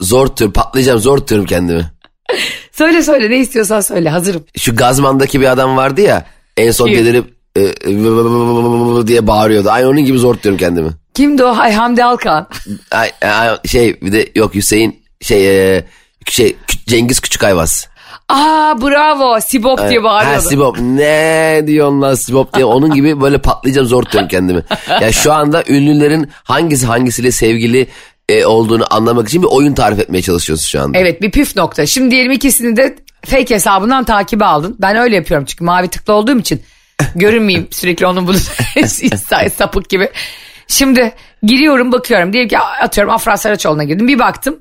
Zor 0.00 0.26
tutuyorum 0.26 0.52
patlayacağım 0.52 1.00
zor 1.00 1.18
tutuyorum 1.18 1.46
kendimi. 1.46 1.92
söyle 2.72 3.02
söyle 3.02 3.30
ne 3.30 3.36
istiyorsan 3.38 3.80
söyle 3.80 4.08
hazırım. 4.10 4.44
Şu 4.58 4.76
Gazman'daki 4.76 5.40
bir 5.40 5.46
adam 5.52 5.76
vardı 5.76 6.00
ya 6.00 6.26
en 6.56 6.70
son 6.70 6.86
Kim? 6.86 6.96
delirip 6.96 7.34
e, 7.56 9.06
diye 9.06 9.26
bağırıyordu. 9.26 9.70
Aynı 9.70 9.88
onun 9.88 10.04
gibi 10.04 10.18
zor 10.18 10.34
tutuyorum 10.34 10.58
kendimi. 10.58 10.90
Kimdi 11.14 11.44
o? 11.44 11.56
Hay 11.56 11.72
Hamdi 11.72 12.04
Alkan. 12.04 12.48
Ay, 12.90 13.10
ay, 13.22 13.56
şey 13.66 14.00
bir 14.00 14.12
de 14.12 14.30
yok 14.34 14.54
Hüseyin 14.54 15.04
şey 15.20 15.76
e, 15.76 15.84
şey 16.26 16.56
Cengiz 16.86 17.20
Küçük 17.20 17.44
Ayvaz. 17.44 17.88
Aa 18.28 18.80
bravo 18.82 19.40
Sibop 19.40 19.78
diye 19.88 19.98
Ha 19.98 20.04
bağırıyordu. 20.04 20.40
Sibop 20.48 20.78
ne 20.80 21.62
diyorsun 21.66 22.02
lan 22.02 22.14
Sibop 22.14 22.54
diye 22.54 22.64
onun 22.64 22.94
gibi 22.94 23.20
böyle 23.20 23.38
patlayacağım 23.38 23.88
zor 23.88 24.02
tutuyorum 24.02 24.28
kendimi. 24.28 24.62
Ya 25.00 25.12
şu 25.12 25.32
anda 25.32 25.64
ünlülerin 25.68 26.30
hangisi 26.44 26.86
hangisiyle 26.86 27.30
sevgili 27.30 27.86
e, 28.28 28.46
olduğunu 28.46 28.84
anlamak 28.90 29.28
için 29.28 29.42
bir 29.42 29.48
oyun 29.48 29.74
tarif 29.74 29.98
etmeye 29.98 30.22
çalışıyoruz 30.22 30.64
şu 30.64 30.82
anda. 30.82 30.98
Evet 30.98 31.22
bir 31.22 31.30
püf 31.30 31.56
nokta. 31.56 31.86
Şimdi 31.86 32.10
diyelim 32.10 32.32
ikisini 32.32 32.76
de 32.76 32.96
fake 33.26 33.54
hesabından 33.54 34.04
takibe 34.04 34.44
aldın. 34.44 34.76
Ben 34.80 34.96
öyle 34.96 35.16
yapıyorum 35.16 35.44
çünkü 35.46 35.64
mavi 35.64 35.88
tıklı 35.88 36.14
olduğum 36.14 36.38
için 36.38 36.62
görünmeyeyim 37.14 37.68
sürekli 37.70 38.06
onun 38.06 38.26
bunu 38.26 38.36
sapık 39.56 39.88
gibi. 39.88 40.08
Şimdi 40.68 41.12
giriyorum 41.42 41.92
bakıyorum. 41.92 42.32
Diyelim 42.32 42.48
ki 42.48 42.58
atıyorum 42.58 43.12
Afra 43.14 43.36
Saraçoğlu'na 43.36 43.84
girdim. 43.84 44.08
Bir 44.08 44.18
baktım 44.18 44.56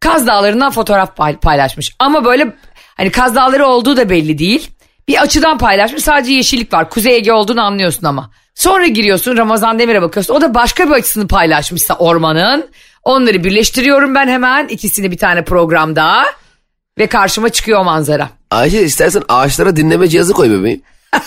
Kaz 0.00 0.26
Dağları'ndan 0.26 0.70
fotoğraf 0.70 1.16
pay- 1.16 1.36
paylaşmış. 1.36 1.92
Ama 1.98 2.24
böyle 2.24 2.52
hani 2.96 3.10
Kaz 3.10 3.34
Dağları 3.34 3.66
olduğu 3.66 3.96
da 3.96 4.10
belli 4.10 4.38
değil. 4.38 4.70
Bir 5.08 5.22
açıdan 5.22 5.58
paylaşmış 5.58 6.02
sadece 6.02 6.32
yeşillik 6.32 6.72
var. 6.72 6.90
Kuzey 6.90 7.16
Ege 7.16 7.32
olduğunu 7.32 7.62
anlıyorsun 7.62 8.06
ama. 8.06 8.30
Sonra 8.54 8.86
giriyorsun 8.86 9.36
Ramazan 9.36 9.78
Demir'e 9.78 10.02
bakıyorsun. 10.02 10.34
O 10.34 10.40
da 10.40 10.54
başka 10.54 10.86
bir 10.86 10.90
açısını 10.94 11.28
paylaşmışsa 11.28 11.94
ormanın. 11.94 12.66
Onları 13.02 13.44
birleştiriyorum 13.44 14.14
ben 14.14 14.28
hemen 14.28 14.68
ikisini 14.68 15.10
bir 15.10 15.18
tane 15.18 15.44
programda. 15.44 16.24
Ve 16.98 17.06
karşıma 17.06 17.48
çıkıyor 17.48 17.84
manzara. 17.84 18.28
Ayşe 18.50 18.82
istersen 18.82 19.22
ağaçlara 19.28 19.76
dinleme 19.76 20.08
cihazı 20.08 20.32
koy 20.32 20.50
bebeğim. 20.50 20.82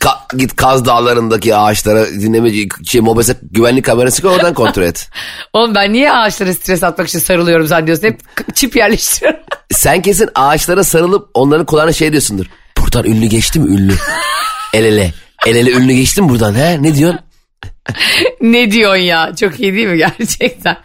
Ka- 0.00 0.36
git 0.36 0.56
Kaz 0.56 0.84
Dağları'ndaki 0.84 1.56
ağaçlara 1.56 2.06
dinleme 2.10 2.48
ci- 2.48 2.88
şey, 2.88 3.00
mobese 3.00 3.36
güvenlik 3.42 3.84
kamerası 3.84 4.22
koy 4.22 4.30
oradan 4.30 4.54
kontrol 4.54 4.82
et. 4.82 5.10
Oğlum 5.52 5.74
ben 5.74 5.92
niye 5.92 6.12
ağaçlara 6.12 6.54
stres 6.54 6.82
atmak 6.82 7.08
için 7.08 7.18
sarılıyorum 7.18 7.66
zannediyorsun? 7.66 8.04
Hep 8.06 8.20
çip 8.54 8.76
yerleştiriyorum. 8.76 9.40
Sen 9.72 10.02
kesin 10.02 10.28
ağaçlara 10.34 10.84
sarılıp 10.84 11.28
onların 11.34 11.66
kulağına 11.66 11.92
şey 11.92 12.10
diyorsundur. 12.12 12.46
Buradan 12.78 13.04
ünlü 13.04 13.26
geçti 13.26 13.60
mi 13.60 13.74
ünlü? 13.74 13.94
El 14.74 14.84
ele. 14.84 15.12
El 15.46 15.56
ele 15.56 15.70
ünlü 15.70 15.92
geçti 15.92 16.22
mi 16.22 16.28
buradan 16.28 16.54
he? 16.54 16.82
Ne 16.82 16.94
diyorsun? 16.94 17.20
ne 18.40 18.70
diyorsun 18.70 19.02
ya? 19.02 19.32
Çok 19.40 19.60
iyi 19.60 19.74
değil 19.74 19.86
mi 19.88 19.96
gerçekten? 19.98 20.76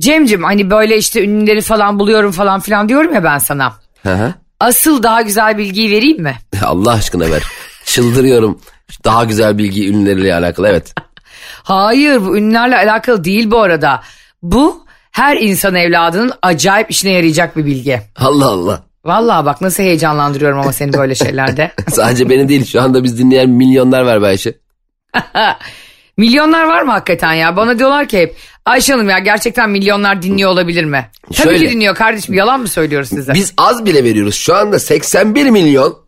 Cemcim 0.00 0.44
hani 0.44 0.70
böyle 0.70 0.96
işte 0.98 1.24
ünlüleri 1.24 1.60
falan 1.62 1.98
buluyorum 1.98 2.32
falan 2.32 2.60
filan 2.60 2.88
diyorum 2.88 3.14
ya 3.14 3.24
ben 3.24 3.38
sana. 3.38 3.72
Hı 4.02 4.14
hı. 4.14 4.34
asıl 4.60 5.02
daha 5.02 5.22
güzel 5.22 5.58
bilgiyi 5.58 5.90
vereyim 5.90 6.22
mi? 6.22 6.36
Allah 6.64 6.92
aşkına 6.92 7.30
ver. 7.30 7.42
Çıldırıyorum. 7.84 8.60
Daha 9.04 9.24
güzel 9.24 9.58
bilgi 9.58 9.88
ünlüleriyle 9.88 10.34
alakalı 10.34 10.68
evet. 10.68 10.94
Hayır 11.62 12.24
bu 12.26 12.36
ünlülerle 12.36 12.76
alakalı 12.76 13.24
değil 13.24 13.50
bu 13.50 13.60
arada. 13.60 14.02
Bu 14.42 14.84
her 15.12 15.36
insan 15.36 15.74
evladının 15.74 16.32
acayip 16.42 16.90
işine 16.90 17.10
yarayacak 17.10 17.56
bir 17.56 17.66
bilgi. 17.66 18.00
Allah 18.16 18.46
Allah. 18.46 18.82
Vallahi 19.04 19.46
bak 19.46 19.60
nasıl 19.60 19.82
heyecanlandırıyorum 19.82 20.58
ama 20.58 20.72
seni 20.72 20.92
böyle 20.92 21.14
şeylerde. 21.14 21.72
Sadece 21.88 22.30
beni 22.30 22.48
değil 22.48 22.64
şu 22.64 22.82
anda 22.82 23.04
biz 23.04 23.18
dinleyen 23.18 23.50
milyonlar 23.50 24.02
var 24.02 24.22
Ayşe. 24.22 24.54
Milyonlar 26.16 26.64
var 26.64 26.82
mı 26.82 26.90
hakikaten 26.90 27.32
ya? 27.32 27.56
Bana 27.56 27.78
diyorlar 27.78 28.08
ki 28.08 28.18
hep 28.18 28.36
Ayşe 28.64 28.92
Hanım 28.92 29.08
ya 29.10 29.18
gerçekten 29.18 29.70
milyonlar 29.70 30.22
dinliyor 30.22 30.50
olabilir 30.50 30.84
mi? 30.84 31.10
Tabii 31.22 31.36
Şöyle. 31.36 31.66
ki 31.66 31.72
dinliyor 31.72 31.94
kardeşim 31.94 32.34
yalan 32.34 32.60
mı 32.60 32.68
söylüyoruz 32.68 33.08
size? 33.08 33.34
Biz 33.34 33.54
az 33.58 33.86
bile 33.86 34.04
veriyoruz. 34.04 34.34
Şu 34.34 34.54
anda 34.54 34.78
81 34.78 35.50
milyon 35.50 35.98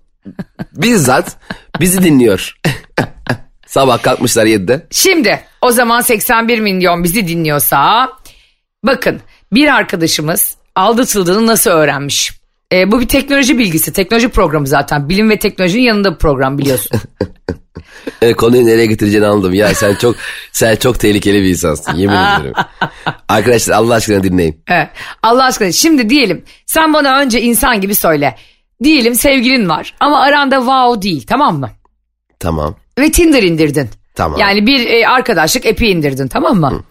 bizzat 0.72 1.36
bizi 1.80 2.02
dinliyor. 2.02 2.56
Sabah 3.66 4.02
kalkmışlar 4.02 4.46
7'de. 4.46 4.86
Şimdi 4.90 5.40
o 5.62 5.70
zaman 5.70 6.00
81 6.00 6.60
milyon 6.60 7.04
bizi 7.04 7.28
dinliyorsa 7.28 8.08
bakın 8.84 9.20
bir 9.52 9.74
arkadaşımız 9.74 10.56
aldatıldığını 10.74 11.46
nasıl 11.46 11.70
öğrenmiş? 11.70 12.32
E, 12.72 12.92
bu 12.92 13.00
bir 13.00 13.08
teknoloji 13.08 13.58
bilgisi. 13.58 13.92
Teknoloji 13.92 14.28
programı 14.28 14.66
zaten. 14.66 15.08
Bilim 15.08 15.30
ve 15.30 15.38
teknolojinin 15.38 15.82
yanında 15.82 16.12
bir 16.14 16.18
program 16.18 16.58
biliyorsun. 16.58 17.00
E, 18.22 18.32
konuyu 18.32 18.66
nereye 18.66 18.86
getireceğini 18.86 19.26
anladım. 19.26 19.54
Ya 19.54 19.74
sen 19.74 19.94
çok 19.94 20.16
sen 20.52 20.76
çok 20.76 21.00
tehlikeli 21.00 21.42
bir 21.42 21.48
insansın. 21.48 21.94
Yemin 21.94 22.14
ederim. 22.40 22.52
Arkadaşlar 23.28 23.74
Allah 23.74 23.94
aşkına 23.94 24.22
dinleyin. 24.22 24.62
Evet. 24.68 24.88
Allah 25.22 25.44
aşkına 25.44 25.72
şimdi 25.72 26.10
diyelim 26.10 26.44
sen 26.66 26.94
bana 26.94 27.18
önce 27.18 27.40
insan 27.40 27.80
gibi 27.80 27.94
söyle. 27.94 28.36
Diyelim 28.84 29.14
sevgilin 29.14 29.68
var 29.68 29.94
ama 30.00 30.20
aranda 30.20 30.56
wow 30.56 31.02
değil 31.02 31.26
tamam 31.26 31.58
mı? 31.60 31.70
Tamam. 32.40 32.74
Ve 32.98 33.12
Tinder 33.12 33.42
indirdin. 33.42 33.90
Tamam. 34.14 34.40
Yani 34.40 34.66
bir 34.66 34.86
e, 34.88 35.08
arkadaşlık 35.08 35.66
epi 35.66 35.86
indirdin 35.86 36.28
tamam 36.28 36.60
mı? 36.60 36.82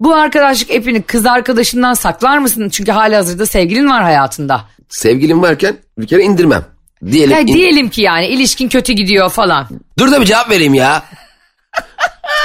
Bu 0.00 0.14
arkadaşlık 0.14 0.70
epini 0.70 1.02
kız 1.02 1.26
arkadaşından 1.26 1.94
saklar 1.94 2.38
mısın? 2.38 2.68
Çünkü 2.68 2.92
hali 2.92 3.14
hazırda 3.14 3.46
sevgilin 3.46 3.90
var 3.90 4.02
hayatında. 4.02 4.64
Sevgilim 4.88 5.42
varken 5.42 5.76
bir 5.98 6.06
kere 6.06 6.22
indirmem. 6.22 6.64
Diyelim. 7.10 7.30
Ya 7.30 7.40
in- 7.40 7.46
diyelim 7.46 7.88
ki 7.90 8.02
yani 8.02 8.26
ilişkin 8.26 8.68
kötü 8.68 8.92
gidiyor 8.92 9.30
falan. 9.30 9.68
Dur 9.98 10.12
da 10.12 10.20
bir 10.20 10.26
cevap 10.26 10.50
vereyim 10.50 10.74
ya. 10.74 11.02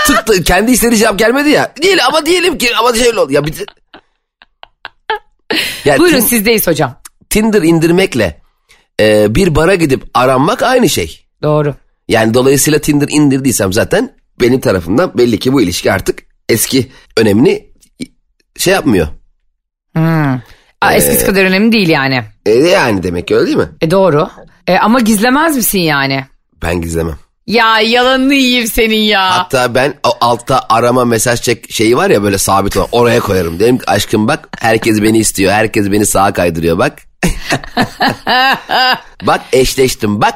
Tıktı 0.07 0.43
kendi 0.43 0.71
istediği 0.71 0.97
cevap 0.97 1.19
gelmedi 1.19 1.49
ya. 1.49 1.71
Değil 1.83 1.97
ama 2.07 2.25
diyelim 2.25 2.57
ki 2.57 2.69
ama 2.79 2.93
şöyle 2.95 3.19
oldu. 3.19 3.31
Ya 3.33 3.45
bir 3.45 3.53
ya 5.85 5.97
Buyurun 5.99 6.17
Tin- 6.17 6.21
sizdeyiz 6.27 6.67
hocam. 6.67 6.95
Tinder 7.29 7.61
indirmekle 7.61 8.41
e, 9.01 9.35
bir 9.35 9.55
bara 9.55 9.75
gidip 9.75 10.03
aranmak 10.13 10.63
aynı 10.63 10.89
şey. 10.89 11.25
Doğru. 11.43 11.75
Yani 12.07 12.33
dolayısıyla 12.33 12.79
Tinder 12.79 13.07
indirdiysem 13.09 13.73
zaten 13.73 14.15
benim 14.41 14.59
tarafımdan 14.59 15.17
belli 15.17 15.39
ki 15.39 15.53
bu 15.53 15.61
ilişki 15.61 15.91
artık 15.91 16.23
eski 16.49 16.91
önemini 17.17 17.67
şey 18.57 18.73
yapmıyor. 18.73 19.07
Aa, 19.95 20.35
Ee, 20.91 20.95
eskisi 20.95 21.25
kadar 21.25 21.45
önemli 21.45 21.71
değil 21.71 21.89
yani. 21.89 22.23
E, 22.45 22.51
yani 22.51 23.03
demek 23.03 23.27
ki 23.27 23.35
öyle 23.35 23.45
değil 23.45 23.57
mi? 23.57 23.69
E 23.81 23.91
doğru. 23.91 24.29
E, 24.67 24.77
ama 24.77 24.99
gizlemez 24.99 25.55
misin 25.55 25.79
yani? 25.79 26.25
Ben 26.63 26.81
gizlemem. 26.81 27.15
Ya 27.47 27.79
yalanını 27.79 28.33
yiyeyim 28.33 28.67
senin 28.67 28.95
ya. 29.01 29.37
Hatta 29.37 29.75
ben 29.75 29.93
o 30.03 30.09
altta 30.21 30.65
arama 30.69 31.05
mesaj 31.05 31.41
çek 31.41 31.71
şeyi 31.71 31.97
var 31.97 32.09
ya 32.09 32.23
böyle 32.23 32.37
sabit 32.37 32.77
olan 32.77 32.87
oraya 32.91 33.19
koyarım. 33.19 33.59
Dedim 33.59 33.77
ki 33.77 33.83
aşkım 33.87 34.27
bak 34.27 34.49
herkes 34.59 35.01
beni 35.01 35.17
istiyor. 35.17 35.51
Herkes 35.51 35.91
beni 35.91 36.05
sağa 36.05 36.33
kaydırıyor 36.33 36.77
bak. 36.77 37.01
bak 39.23 39.41
eşleştim 39.53 40.21
bak. 40.21 40.35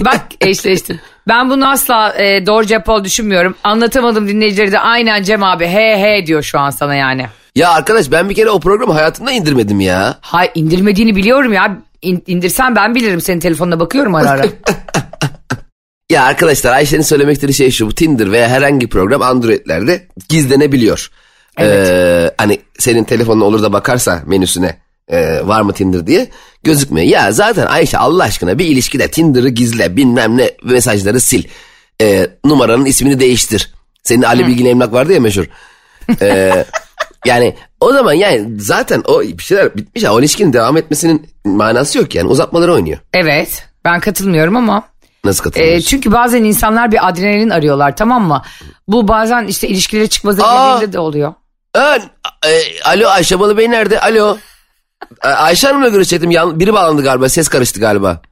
Bak 0.00 0.22
eşleştin. 0.40 1.00
Ben 1.28 1.50
bunu 1.50 1.70
asla 1.70 2.14
e, 2.18 2.46
doğru 2.46 2.64
olduğunu 2.64 3.04
düşünmüyorum. 3.04 3.54
Anlatamadım 3.64 4.28
dinleyicileri 4.28 4.72
de 4.72 4.78
aynen 4.78 5.22
Cem 5.22 5.42
abi 5.42 5.66
he 5.66 5.98
he 5.98 6.26
diyor 6.26 6.42
şu 6.42 6.58
an 6.58 6.70
sana 6.70 6.94
yani. 6.94 7.26
Ya 7.54 7.70
arkadaş 7.70 8.10
ben 8.10 8.30
bir 8.30 8.34
kere 8.34 8.50
o 8.50 8.60
programı 8.60 8.92
hayatımda 8.92 9.32
indirmedim 9.32 9.80
ya. 9.80 10.18
Hay 10.20 10.50
indirmediğini 10.54 11.16
biliyorum 11.16 11.52
ya. 11.52 11.78
İn, 12.02 12.22
indirsen 12.26 12.76
ben 12.76 12.94
bilirim 12.94 13.20
senin 13.20 13.40
telefonuna 13.40 13.80
bakıyorum 13.80 14.14
ara 14.14 14.30
ara. 14.30 14.44
Ya 16.10 16.24
arkadaşlar 16.24 16.72
Ayşe'nin 16.72 17.02
söylemek 17.02 17.34
istediği 17.34 17.54
şey 17.54 17.70
şu. 17.70 17.86
Bu 17.86 17.94
Tinder 17.94 18.32
veya 18.32 18.48
herhangi 18.48 18.86
bir 18.86 18.90
program 18.90 19.22
Android'lerde 19.22 20.06
gizlenebiliyor. 20.28 21.10
Ee, 21.60 22.30
hani 22.38 22.60
senin 22.78 23.04
telefonun 23.04 23.40
olur 23.40 23.62
da 23.62 23.72
bakarsa 23.72 24.22
menüsüne 24.26 24.76
e, 25.08 25.46
var 25.46 25.60
mı 25.62 25.72
Tinder 25.72 26.06
diye 26.06 26.28
gözükmüyor. 26.64 27.06
Ya 27.06 27.32
zaten 27.32 27.66
Ayşe 27.66 27.98
Allah 27.98 28.22
aşkına 28.24 28.58
bir 28.58 28.64
ilişkide 28.64 29.10
Tinder'ı 29.10 29.48
gizle 29.48 29.96
bilmem 29.96 30.36
ne 30.36 30.50
mesajları 30.64 31.20
sil. 31.28 31.42
Ee, 32.02 32.26
numaranın 32.44 32.84
ismini 32.84 33.20
değiştir. 33.20 33.72
Senin 34.02 34.22
Ali 34.22 34.46
Bilgin 34.46 34.66
Emlak 34.66 34.92
vardı 34.92 35.12
ya 35.12 35.20
meşhur. 35.20 35.44
Ee, 36.22 36.64
yani 37.26 37.54
o 37.80 37.92
zaman 37.92 38.12
yani 38.12 38.60
zaten 38.60 39.02
o 39.06 39.20
bir 39.22 39.42
şeyler 39.42 39.76
bitmiş 39.76 40.02
ya 40.02 40.14
o 40.14 40.20
ilişkinin 40.20 40.52
devam 40.52 40.76
etmesinin 40.76 41.26
manası 41.44 41.98
yok 41.98 42.14
yani 42.14 42.28
uzatmaları 42.28 42.74
oynuyor. 42.74 42.98
evet 43.12 43.64
ben 43.84 44.00
katılmıyorum 44.00 44.56
ama. 44.56 44.82
Nasıl 45.24 45.40
E, 45.40 45.44
katılıyorsun? 45.44 45.86
çünkü 45.86 46.12
bazen 46.12 46.44
insanlar 46.44 46.92
bir 46.92 47.08
adrenalin 47.08 47.50
arıyorlar 47.50 47.96
tamam 47.96 48.22
mı? 48.28 48.42
Bu 48.88 49.08
bazen 49.08 49.46
işte 49.46 49.68
ilişkileri 49.68 50.08
çıkmaza 50.08 50.46
Aa! 50.46 50.72
girdiğinde 50.74 50.92
de 50.92 50.98
oluyor. 50.98 51.34
Aa, 51.74 51.96
e, 52.46 52.80
alo 52.84 53.08
Ayşe 53.08 53.40
Balı 53.40 53.56
Bey 53.56 53.70
nerede? 53.70 54.00
Alo. 54.00 54.36
Ayşe 55.20 55.66
Hanım'la 55.66 55.88
görüşecektim. 55.88 56.30
Biri 56.30 56.72
bağlandı 56.72 57.02
galiba. 57.02 57.28
Ses 57.28 57.48
karıştı 57.48 57.80
galiba. 57.80 58.22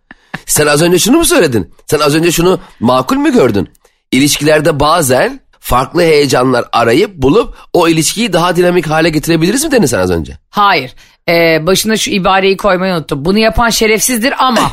Sen 0.47 0.67
az 0.67 0.83
önce 0.83 0.99
şunu 0.99 1.17
mu 1.17 1.25
söyledin? 1.25 1.75
Sen 1.87 1.99
az 1.99 2.15
önce 2.15 2.33
şunu 2.33 2.61
makul 2.81 3.17
mü 3.17 3.33
gördün? 3.33 3.69
İlişkilerde 4.13 4.81
bazen 4.81 5.41
farklı 5.61 6.03
heyecanlar 6.03 6.65
arayıp 6.73 7.15
bulup 7.15 7.55
o 7.73 7.89
ilişkiyi 7.89 8.33
daha 8.33 8.57
dinamik 8.57 8.87
hale 8.87 9.09
getirebiliriz 9.09 9.65
mi 9.65 9.71
dedin 9.71 9.87
sen 9.87 9.99
az 9.99 10.11
önce? 10.11 10.39
Hayır. 10.51 10.95
E, 11.29 11.67
başına 11.67 11.97
şu 11.97 12.11
ibareyi 12.11 12.57
koymayı 12.57 12.95
unuttum. 12.95 13.25
Bunu 13.25 13.39
yapan 13.39 13.71
şerefsizdir 13.71 14.35
ama. 14.39 14.73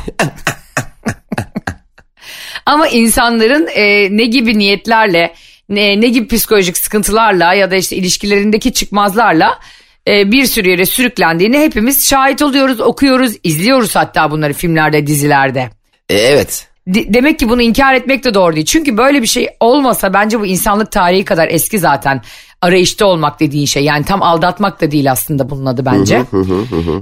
ama 2.66 2.88
insanların 2.88 3.68
e, 3.74 4.16
ne 4.16 4.24
gibi 4.24 4.58
niyetlerle, 4.58 5.34
ne, 5.68 6.00
ne 6.00 6.08
gibi 6.08 6.36
psikolojik 6.36 6.78
sıkıntılarla 6.78 7.54
ya 7.54 7.70
da 7.70 7.76
işte 7.76 7.96
ilişkilerindeki 7.96 8.72
çıkmazlarla 8.72 9.58
e, 10.08 10.32
bir 10.32 10.46
sürü 10.46 10.68
yere 10.68 10.86
sürüklendiğini 10.86 11.58
hepimiz 11.58 12.08
şahit 12.08 12.42
oluyoruz, 12.42 12.80
okuyoruz, 12.80 13.32
izliyoruz 13.42 13.96
hatta 13.96 14.30
bunları 14.30 14.52
filmlerde, 14.52 15.06
dizilerde. 15.06 15.70
E, 16.08 16.14
evet. 16.14 16.68
De- 16.86 17.14
demek 17.14 17.38
ki 17.38 17.48
bunu 17.48 17.62
inkar 17.62 17.94
etmek 17.94 18.24
de 18.24 18.34
doğru 18.34 18.54
değil. 18.54 18.66
Çünkü 18.66 18.96
böyle 18.96 19.22
bir 19.22 19.26
şey 19.26 19.48
olmasa 19.60 20.14
bence 20.14 20.40
bu 20.40 20.46
insanlık 20.46 20.92
tarihi 20.92 21.24
kadar 21.24 21.48
eski 21.48 21.78
zaten 21.78 22.22
arayışta 22.60 23.06
olmak 23.06 23.40
dediğin 23.40 23.66
şey. 23.66 23.84
Yani 23.84 24.04
tam 24.04 24.22
aldatmak 24.22 24.80
da 24.80 24.90
değil 24.90 25.12
aslında 25.12 25.50
bunun 25.50 25.66
adı 25.66 25.86
bence. 25.86 26.22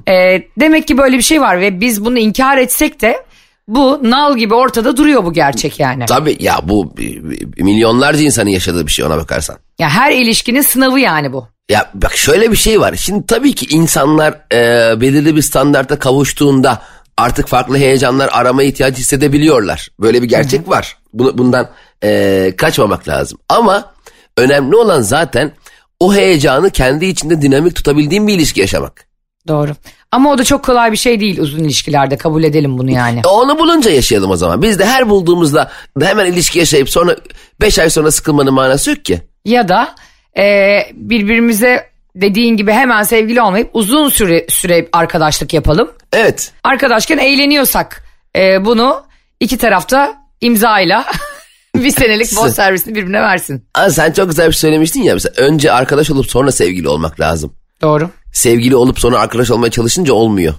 Ee, 0.08 0.42
demek 0.60 0.88
ki 0.88 0.98
böyle 0.98 1.16
bir 1.16 1.22
şey 1.22 1.40
var 1.40 1.60
ve 1.60 1.80
biz 1.80 2.04
bunu 2.04 2.18
inkar 2.18 2.58
etsek 2.58 3.00
de 3.00 3.24
bu 3.68 4.00
nal 4.02 4.36
gibi 4.36 4.54
ortada 4.54 4.96
duruyor 4.96 5.24
bu 5.24 5.32
gerçek 5.32 5.80
yani. 5.80 6.06
Tabii 6.06 6.36
ya 6.40 6.60
bu 6.62 6.94
e, 6.98 7.04
e, 7.04 7.62
milyonlarca 7.62 8.20
insanın 8.20 8.50
yaşadığı 8.50 8.86
bir 8.86 8.92
şey 8.92 9.04
ona 9.04 9.16
bakarsan. 9.16 9.56
Ya 9.78 9.88
her 9.90 10.12
ilişkinin 10.12 10.62
sınavı 10.62 11.00
yani 11.00 11.32
bu. 11.32 11.48
Ya 11.70 11.90
bak 11.94 12.16
şöyle 12.16 12.50
bir 12.52 12.56
şey 12.56 12.80
var. 12.80 12.94
Şimdi 12.94 13.26
tabii 13.26 13.54
ki 13.54 13.66
insanlar 13.70 14.34
e, 14.52 15.00
belirli 15.00 15.36
bir 15.36 15.42
standarta 15.42 15.98
kavuştuğunda 15.98 16.82
artık 17.16 17.48
farklı 17.48 17.76
heyecanlar 17.78 18.30
arama 18.32 18.62
ihtiyacı 18.62 18.98
hissedebiliyorlar. 18.98 19.88
Böyle 20.00 20.22
bir 20.22 20.28
gerçek 20.28 20.68
var. 20.68 20.96
Bunu, 21.12 21.38
bundan 21.38 21.70
e, 22.04 22.52
kaçmamak 22.56 23.08
lazım. 23.08 23.38
Ama 23.48 23.92
önemli 24.36 24.76
olan 24.76 25.02
zaten 25.02 25.52
o 26.00 26.14
heyecanı 26.14 26.70
kendi 26.70 27.06
içinde 27.06 27.42
dinamik 27.42 27.76
tutabildiğin 27.76 28.26
bir 28.26 28.34
ilişki 28.34 28.60
yaşamak. 28.60 29.06
Doğru. 29.48 29.70
Ama 30.12 30.30
o 30.30 30.38
da 30.38 30.44
çok 30.44 30.64
kolay 30.64 30.92
bir 30.92 30.96
şey 30.96 31.20
değil 31.20 31.38
uzun 31.38 31.64
ilişkilerde 31.64 32.16
kabul 32.16 32.42
edelim 32.44 32.78
bunu 32.78 32.90
yani. 32.90 33.20
E, 33.24 33.28
Onu 33.28 33.58
bulunca 33.58 33.90
yaşayalım 33.90 34.30
o 34.30 34.36
zaman. 34.36 34.62
Biz 34.62 34.78
de 34.78 34.86
her 34.86 35.08
bulduğumuzda 35.10 35.70
hemen 36.00 36.26
ilişki 36.26 36.58
yaşayıp 36.58 36.90
sonra 36.90 37.16
5 37.60 37.78
ay 37.78 37.90
sonra 37.90 38.10
sıkılmanın 38.10 38.54
manası 38.54 38.90
yok 38.90 39.04
ki. 39.04 39.22
Ya 39.44 39.68
da 39.68 39.94
e, 40.38 40.78
birbirimize 40.92 41.90
dediğin 42.14 42.56
gibi 42.56 42.72
hemen 42.72 43.02
sevgili 43.02 43.42
olmayıp 43.42 43.70
uzun 43.72 44.08
süre 44.08 44.46
süre 44.48 44.88
arkadaşlık 44.92 45.54
yapalım. 45.54 45.90
Evet. 46.12 46.52
Arkadaşken 46.64 47.18
eğleniyorsak 47.18 48.04
e, 48.36 48.64
bunu 48.64 49.02
iki 49.40 49.58
tarafta 49.58 50.14
imzayla 50.40 51.04
bir 51.76 51.90
senelik 51.90 52.36
boş 52.36 52.52
servisini 52.52 52.94
birbirine 52.94 53.22
versin. 53.22 53.64
Aa, 53.74 53.90
sen 53.90 54.12
çok 54.12 54.28
güzel 54.28 54.46
bir 54.46 54.52
şey 54.52 54.60
söylemiştin 54.60 55.02
ya. 55.02 55.14
Mesela 55.14 55.34
önce 55.36 55.72
arkadaş 55.72 56.10
olup 56.10 56.30
sonra 56.30 56.52
sevgili 56.52 56.88
olmak 56.88 57.20
lazım. 57.20 57.52
Doğru. 57.82 58.10
sevgili 58.32 58.76
olup 58.76 59.00
sonra 59.00 59.18
arkadaş 59.18 59.50
olmaya 59.50 59.70
çalışınca 59.70 60.12
olmuyor. 60.12 60.54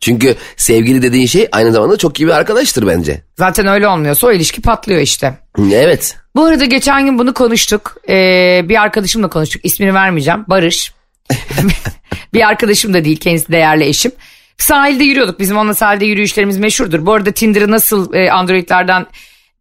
Çünkü 0.00 0.36
sevgili 0.56 1.02
dediğin 1.02 1.26
şey 1.26 1.48
aynı 1.52 1.72
zamanda 1.72 1.96
çok 1.96 2.20
iyi 2.20 2.26
bir 2.26 2.32
arkadaştır 2.32 2.86
bence. 2.86 3.22
Zaten 3.38 3.66
öyle 3.66 3.88
olmuyorsa 3.88 4.26
o 4.26 4.32
ilişki 4.32 4.62
patlıyor 4.62 5.00
işte. 5.00 5.34
Evet. 5.72 6.16
Bu 6.36 6.44
arada 6.44 6.64
geçen 6.64 7.04
gün 7.04 7.18
bunu 7.18 7.34
konuştuk. 7.34 7.96
Ee, 8.08 8.62
bir 8.64 8.82
arkadaşımla 8.82 9.28
konuştuk. 9.28 9.64
İsmini 9.64 9.94
vermeyeceğim. 9.94 10.44
Barış. 10.48 10.92
bir 12.34 12.48
arkadaşım 12.48 12.94
da 12.94 13.04
değil 13.04 13.16
kendisi 13.16 13.52
değerli 13.52 13.84
eşim. 13.84 14.12
Sahilde 14.58 15.04
yürüyorduk. 15.04 15.38
Bizim 15.38 15.56
onunla 15.56 15.74
sahilde 15.74 16.04
yürüyüşlerimiz 16.04 16.58
meşhurdur. 16.58 17.06
Bu 17.06 17.12
arada 17.12 17.32
Tinder'ı 17.32 17.70
nasıl 17.70 18.14
e, 18.14 18.30
Android'lerden 18.30 19.06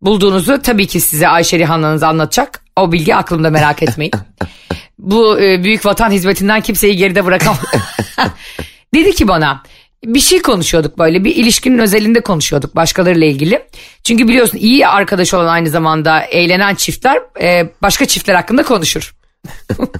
bulduğunuzu 0.01 0.61
tabii 0.61 0.87
ki 0.87 1.01
size 1.01 1.27
Ayşe 1.27 1.59
Rihan'ınız 1.59 2.03
anlatacak. 2.03 2.63
O 2.75 2.91
bilgi 2.91 3.15
aklımda 3.15 3.49
merak 3.49 3.83
etmeyin. 3.83 4.13
Bu 4.99 5.41
e, 5.41 5.63
büyük 5.63 5.85
vatan 5.85 6.11
hizmetinden 6.11 6.61
kimseyi 6.61 6.97
geride 6.97 7.25
bırakamam. 7.25 7.57
Dedi 8.93 9.15
ki 9.15 9.27
bana 9.27 9.63
bir 10.05 10.19
şey 10.19 10.41
konuşuyorduk 10.41 10.99
böyle 10.99 11.23
bir 11.23 11.35
ilişkinin 11.35 11.79
özelinde 11.79 12.21
konuşuyorduk 12.21 12.75
başkalarıyla 12.75 13.27
ilgili. 13.27 13.67
Çünkü 14.03 14.27
biliyorsun 14.27 14.57
iyi 14.57 14.87
arkadaş 14.87 15.33
olan 15.33 15.47
aynı 15.47 15.69
zamanda 15.69 16.21
eğlenen 16.21 16.75
çiftler 16.75 17.21
e, 17.41 17.69
başka 17.81 18.05
çiftler 18.05 18.35
hakkında 18.35 18.63
konuşur. 18.63 19.15
Bu 19.77 19.91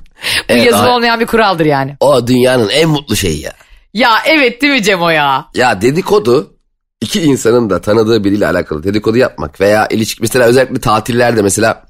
Evet, 0.50 0.66
yazılı 0.66 0.92
olmayan 0.92 1.20
bir 1.20 1.26
kuraldır 1.26 1.66
yani. 1.66 1.96
O 2.00 2.28
dünyanın 2.28 2.70
en 2.70 2.90
mutlu 2.90 3.16
şeyi 3.16 3.42
ya. 3.42 3.54
Ya 3.94 4.12
evet 4.26 4.62
değil 4.62 4.74
mi 4.74 4.84
Cemo 4.84 5.10
ya? 5.10 5.46
Ya 5.56 5.82
dedikodu 5.82 6.54
iki 7.02 7.22
insanın 7.22 7.70
da 7.70 7.82
tanıdığı 7.82 8.24
biriyle 8.24 8.48
alakalı 8.48 8.84
dedikodu 8.84 9.18
yapmak 9.18 9.62
veya 9.62 9.88
ilişki 9.88 10.22
mesela 10.22 10.46
özellikle 10.46 10.80
tatillerde 10.80 11.42
mesela 11.42 11.86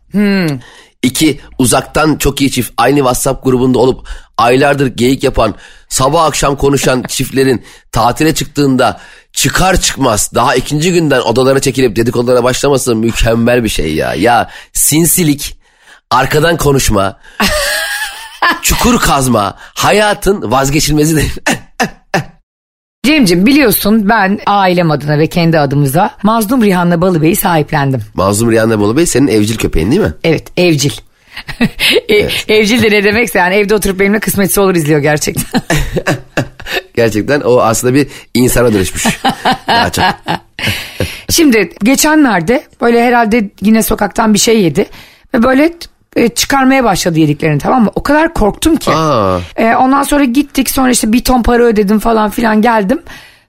iki 1.04 1.40
uzaktan 1.58 2.16
çok 2.16 2.42
iyi 2.42 2.52
çift 2.52 2.74
aynı 2.78 2.98
WhatsApp 2.98 3.44
grubunda 3.44 3.80
olup 3.80 4.08
aylardır 4.38 4.88
geyik 4.88 5.24
yapan 5.24 5.56
sabah 5.94 6.24
akşam 6.24 6.56
konuşan 6.56 7.04
çiftlerin 7.08 7.64
tatile 7.92 8.36
çıktığında 8.36 9.00
çıkar 9.34 9.82
çıkmaz 9.82 10.32
daha 10.36 10.56
ikinci 10.56 10.94
günden 10.94 11.22
odalara 11.22 11.60
çekilip 11.60 11.96
dedikodulara 11.96 12.44
başlaması 12.44 12.96
mükemmel 12.96 13.64
bir 13.64 13.70
şey 13.70 13.96
ya. 13.96 14.14
Ya 14.14 14.50
sinsilik, 14.74 15.58
arkadan 16.12 16.58
konuşma, 16.58 17.20
çukur 18.62 19.00
kazma 19.00 19.56
hayatın 19.60 20.52
vazgeçilmezi 20.52 21.16
değil. 21.16 21.34
Cemcim 23.06 23.46
biliyorsun 23.46 24.10
ben 24.10 24.40
ailem 24.46 24.92
adına 24.92 25.20
ve 25.20 25.28
kendi 25.28 25.60
adımıza 25.60 26.10
Mazlum 26.24 26.64
Rihanna 26.64 27.02
Balıbey'i 27.02 27.36
sahiplendim. 27.36 28.02
Mazlum 28.14 28.52
Rihanna 28.52 28.80
Bolu 28.80 28.98
Bey 28.98 29.06
senin 29.06 29.28
evcil 29.28 29.58
köpeğin 29.58 29.92
değil 29.92 30.02
mi? 30.02 30.14
Evet 30.24 30.48
evcil. 30.58 30.92
E- 32.10 32.54
Evcil 32.54 32.84
de 32.84 32.92
ne 32.92 33.04
demekse 33.04 33.40
yani 33.40 33.56
evde 33.56 33.76
oturup 33.76 34.00
benimle 34.00 34.20
kısmetse 34.20 34.62
olur 34.62 34.76
izliyor 34.76 35.00
gerçekten. 35.00 35.62
Gerçekten 36.96 37.42
o 37.42 37.62
aslında 37.62 37.94
bir 37.94 38.08
insana 38.34 38.74
dönüşmüş. 38.74 39.20
Daha 39.68 39.90
çok. 39.90 40.06
Şimdi 41.30 41.70
geçenlerde 41.84 42.64
böyle 42.82 43.04
herhalde 43.04 43.50
yine 43.62 43.84
sokaktan 43.84 44.34
bir 44.34 44.40
şey 44.40 44.62
yedi 44.62 44.86
ve 45.34 45.44
böyle 45.44 45.74
e, 46.16 46.30
çıkarmaya 46.30 46.84
başladı 46.84 47.20
yediklerini 47.20 47.60
tamam 47.60 47.84
mı? 47.84 47.92
O 47.96 48.04
kadar 48.04 48.34
korktum 48.34 48.76
ki. 48.76 48.92
Aa. 48.92 49.40
E, 49.56 49.76
ondan 49.76 50.04
sonra 50.04 50.24
gittik 50.24 50.70
sonra 50.70 50.92
işte 50.92 51.14
bir 51.14 51.24
ton 51.24 51.44
para 51.44 51.64
ödedim 51.64 52.00
falan 52.00 52.30
filan 52.30 52.62
geldim. 52.62 53.02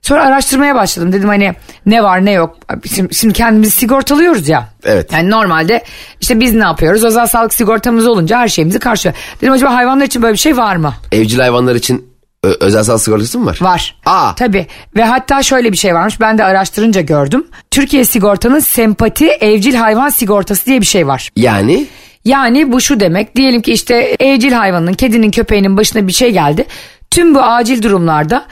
Sonra 0.05 0.23
araştırmaya 0.25 0.75
başladım 0.75 1.13
dedim 1.13 1.27
hani 1.29 1.53
ne 1.85 2.03
var 2.03 2.25
ne 2.25 2.31
yok. 2.31 2.57
Şimdi, 2.95 3.15
şimdi 3.15 3.33
kendimizi 3.33 3.71
sigortalıyoruz 3.71 4.49
ya. 4.49 4.69
Evet. 4.83 5.13
Yani 5.13 5.29
normalde 5.29 5.83
işte 6.21 6.39
biz 6.39 6.53
ne 6.53 6.63
yapıyoruz? 6.63 7.03
Özel 7.03 7.27
sağlık 7.27 7.53
sigortamız 7.53 8.07
olunca 8.07 8.39
her 8.39 8.47
şeyimizi 8.47 8.79
karşılıyor. 8.79 9.17
Dedim 9.41 9.53
acaba 9.53 9.73
hayvanlar 9.73 10.05
için 10.05 10.21
böyle 10.21 10.33
bir 10.33 10.39
şey 10.39 10.57
var 10.57 10.75
mı? 10.75 10.93
Evcil 11.11 11.39
hayvanlar 11.39 11.75
için 11.75 12.09
ö- 12.43 12.55
özel 12.59 12.83
sağlık 12.83 13.01
sigortası 13.01 13.39
mı 13.39 13.45
var? 13.45 13.57
Var. 13.61 13.95
Aa. 14.05 14.35
Tabii 14.35 14.67
ve 14.95 15.03
hatta 15.03 15.43
şöyle 15.43 15.71
bir 15.71 15.77
şey 15.77 15.93
varmış 15.95 16.19
ben 16.21 16.37
de 16.37 16.43
araştırınca 16.43 17.01
gördüm. 17.01 17.47
Türkiye 17.71 18.05
Sigorta'nın 18.05 18.59
sempati 18.59 19.27
evcil 19.27 19.75
hayvan 19.75 20.09
sigortası 20.09 20.65
diye 20.65 20.81
bir 20.81 20.85
şey 20.85 21.07
var. 21.07 21.29
Yani 21.35 21.87
Yani 22.25 22.71
bu 22.71 22.81
şu 22.81 22.99
demek 22.99 23.35
diyelim 23.35 23.61
ki 23.61 23.71
işte 23.73 24.15
evcil 24.19 24.51
hayvanın 24.51 24.93
kedinin 24.93 25.31
köpeğinin 25.31 25.77
başına 25.77 26.07
bir 26.07 26.13
şey 26.13 26.31
geldi. 26.31 26.65
Tüm 27.11 27.35
bu 27.35 27.41
acil 27.43 27.81
durumlarda 27.83 28.45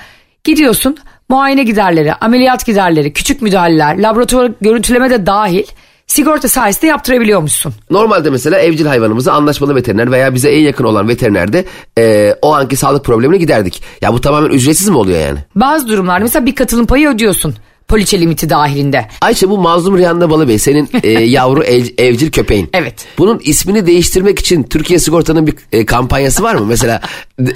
gidiyorsun 0.44 0.98
muayene 1.30 1.64
giderleri, 1.64 2.14
ameliyat 2.14 2.66
giderleri, 2.66 3.14
küçük 3.14 3.42
müdahaleler, 3.42 4.00
laboratuvar 4.00 4.52
görüntüleme 4.62 5.10
de 5.10 5.26
dahil 5.26 5.64
sigorta 6.08 6.48
sayesinde 6.48 6.88
yaptırabiliyormuşsun. 6.88 7.74
normalde 7.92 8.30
mesela 8.30 8.60
evcil 8.60 8.86
hayvanımızı 8.86 9.34
anlaşmalı 9.34 9.76
veteriner 9.76 10.12
veya 10.12 10.34
bize 10.34 10.50
en 10.50 10.62
yakın 10.62 10.84
olan 10.84 11.08
veterinerde 11.08 11.66
e, 11.98 12.36
o 12.42 12.54
anki 12.54 12.76
sağlık 12.76 13.06
problemini 13.06 13.40
giderdik. 13.40 13.84
Ya 14.02 14.14
bu 14.14 14.22
tamamen 14.22 14.50
ücretsiz 14.50 14.90
mi 14.90 14.98
oluyor 14.98 15.20
yani? 15.20 15.40
Bazı 15.56 15.88
durumlarda 15.88 16.24
mesela 16.24 16.46
bir 16.46 16.56
katılım 16.56 16.86
payı 16.86 17.10
ödüyorsun 17.10 17.56
poliçe 17.88 18.20
limiti 18.20 18.50
dahilinde. 18.50 19.06
Ayşe 19.22 19.50
bu 19.50 19.58
Mazlum 19.58 19.98
Rihanna 19.98 20.30
Balı 20.30 20.48
Bey 20.48 20.60
senin 20.60 20.90
e, 21.04 21.10
yavru 21.12 21.64
ev- 21.64 21.94
evcil 21.98 22.32
köpeğin. 22.32 22.70
Evet. 22.74 22.94
Bunun 23.18 23.40
ismini 23.44 23.86
değiştirmek 23.88 24.40
için 24.40 24.64
Türkiye 24.64 25.00
Sigorta'nın 25.00 25.48
bir 25.48 25.56
e, 25.72 25.86
kampanyası 25.86 26.44
var 26.44 26.56
mı? 26.56 26.66
Mesela 26.66 27.02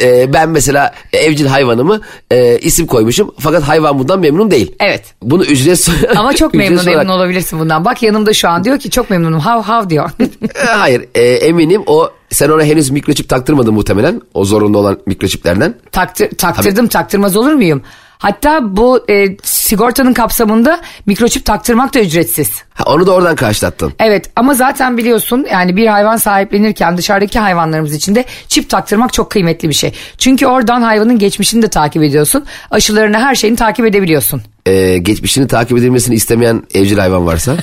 e, 0.01 0.33
ben 0.33 0.49
mesela 0.49 0.93
evcil 1.13 1.45
hayvanımı 1.45 2.01
e, 2.31 2.57
isim 2.59 2.87
koymuşum 2.87 3.31
fakat 3.39 3.63
hayvan 3.63 3.99
bundan 3.99 4.19
memnun 4.19 4.51
değil. 4.51 4.75
Evet. 4.79 5.03
Bunu 5.21 5.45
ücretsiz 5.45 5.95
Ama 6.15 6.33
çok 6.33 6.53
memnun 6.53 6.65
ücretsiz 6.67 6.87
olarak- 6.87 7.05
memnun 7.07 7.19
olabilirsin 7.19 7.59
bundan. 7.59 7.85
Bak 7.85 8.03
yanımda 8.03 8.33
şu 8.33 8.49
an 8.49 8.63
diyor 8.63 8.79
ki 8.79 8.89
çok 8.89 9.09
memnunum 9.09 9.39
hav 9.39 9.61
hav 9.61 9.89
diyor. 9.89 10.09
E, 10.63 10.65
Hayır 10.67 11.05
e, 11.15 11.21
eminim 11.21 11.83
o 11.85 12.09
sen 12.29 12.49
ona 12.49 12.63
henüz 12.63 12.89
mikroçip 12.89 13.29
taktırmadın 13.29 13.73
muhtemelen 13.73 14.21
o 14.33 14.45
zorunlu 14.45 14.77
olan 14.77 14.99
mikroçiplerden. 15.05 15.75
Taktır, 15.91 16.29
taktırdım 16.29 16.87
taktırmaz 16.87 17.35
olur 17.35 17.53
muyum? 17.53 17.81
Hatta 18.17 18.77
bu 18.77 19.05
e, 19.09 19.37
sigortanın 19.43 20.13
kapsamında 20.13 20.79
mikroçip 21.05 21.45
taktırmak 21.45 21.93
da 21.93 21.99
ücretsiz. 21.99 22.63
Ha, 22.73 22.83
onu 22.87 23.07
da 23.07 23.11
oradan 23.11 23.35
karşılattın. 23.35 23.93
Evet 23.99 24.29
ama 24.35 24.53
zaten 24.53 24.97
biliyorsun 24.97 25.47
yani 25.51 25.75
bir 25.77 25.87
hayvan 25.87 26.17
sahiplenirken 26.17 26.97
dışarıdaki 26.97 27.39
hayvanlarımız 27.39 27.93
için 27.93 28.15
de 28.15 28.25
çip 28.47 28.69
taktırmak 28.69 29.13
çok 29.13 29.31
kıymetli 29.31 29.69
bir 29.69 29.73
şey. 29.73 29.93
Çünkü 30.17 30.45
oradan 30.45 30.81
hayvanın 30.81 31.19
geçmişini 31.19 31.61
de 31.61 31.67
takip 31.67 32.03
ediyorsun. 32.03 32.45
Aşılarını 32.71 33.19
her 33.19 33.35
şeyini 33.35 33.57
takip 33.57 33.85
edebiliyorsun. 33.85 34.41
E, 34.65 34.97
geçmişini 34.97 35.47
takip 35.47 35.77
edilmesini 35.77 36.15
istemeyen 36.15 36.63
evcil 36.73 36.97
hayvan 36.97 37.25
varsa. 37.25 37.55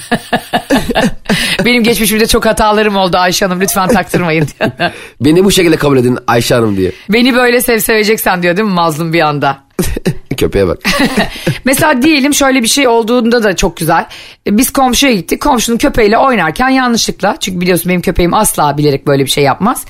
Benim 1.65 1.83
geçmişimde 1.83 2.27
çok 2.27 2.47
hatalarım 2.47 2.97
oldu 2.97 3.17
Ayşe 3.17 3.45
Hanım 3.45 3.61
lütfen 3.61 3.89
taktırmayın. 3.89 4.49
Beni 5.21 5.45
bu 5.45 5.51
şekilde 5.51 5.77
kabul 5.77 5.99
edin 5.99 6.19
Ayşe 6.27 6.55
Hanım 6.55 6.77
diye. 6.77 6.93
Beni 7.09 7.35
böyle 7.35 7.61
sev 7.61 7.79
seveceksen 7.79 8.43
diyor 8.43 8.57
değil 8.57 8.69
mi 8.69 8.75
mazlum 8.75 9.13
bir 9.13 9.21
anda. 9.21 9.59
Köpeğe 10.45 10.67
bak. 10.67 10.79
Mesela 11.65 12.03
diyelim 12.03 12.35
şöyle 12.35 12.63
bir 12.63 12.69
şey 12.69 12.89
olduğunda 12.89 13.43
da 13.43 13.57
çok 13.57 13.77
güzel. 13.77 14.07
Biz 14.47 14.73
komşuya 14.73 15.13
gittik. 15.13 15.43
Komşunun 15.43 15.79
köpeğiyle 15.79 16.19
oynarken 16.19 16.69
yanlışlıkla 16.69 17.37
çünkü 17.41 17.61
biliyorsun 17.61 17.89
benim 17.89 18.01
köpeğim 18.01 18.35
asla 18.35 18.79
bilerek 18.79 19.07
böyle 19.07 19.25
bir 19.25 19.31
şey 19.31 19.45
yapmaz. 19.45 19.85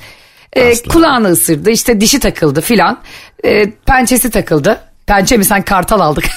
E, 0.53 0.71
Asla. 0.71 0.91
kulağını 0.91 1.27
ısırdı 1.27 1.69
işte 1.69 2.01
dişi 2.01 2.19
takıldı 2.19 2.61
filan. 2.61 2.99
E, 3.43 3.71
pençesi 3.71 4.29
takıldı. 4.29 4.79
Pençe 5.07 5.37
mi 5.37 5.45
sen 5.45 5.61
kartal 5.61 5.99
aldık. 5.99 6.23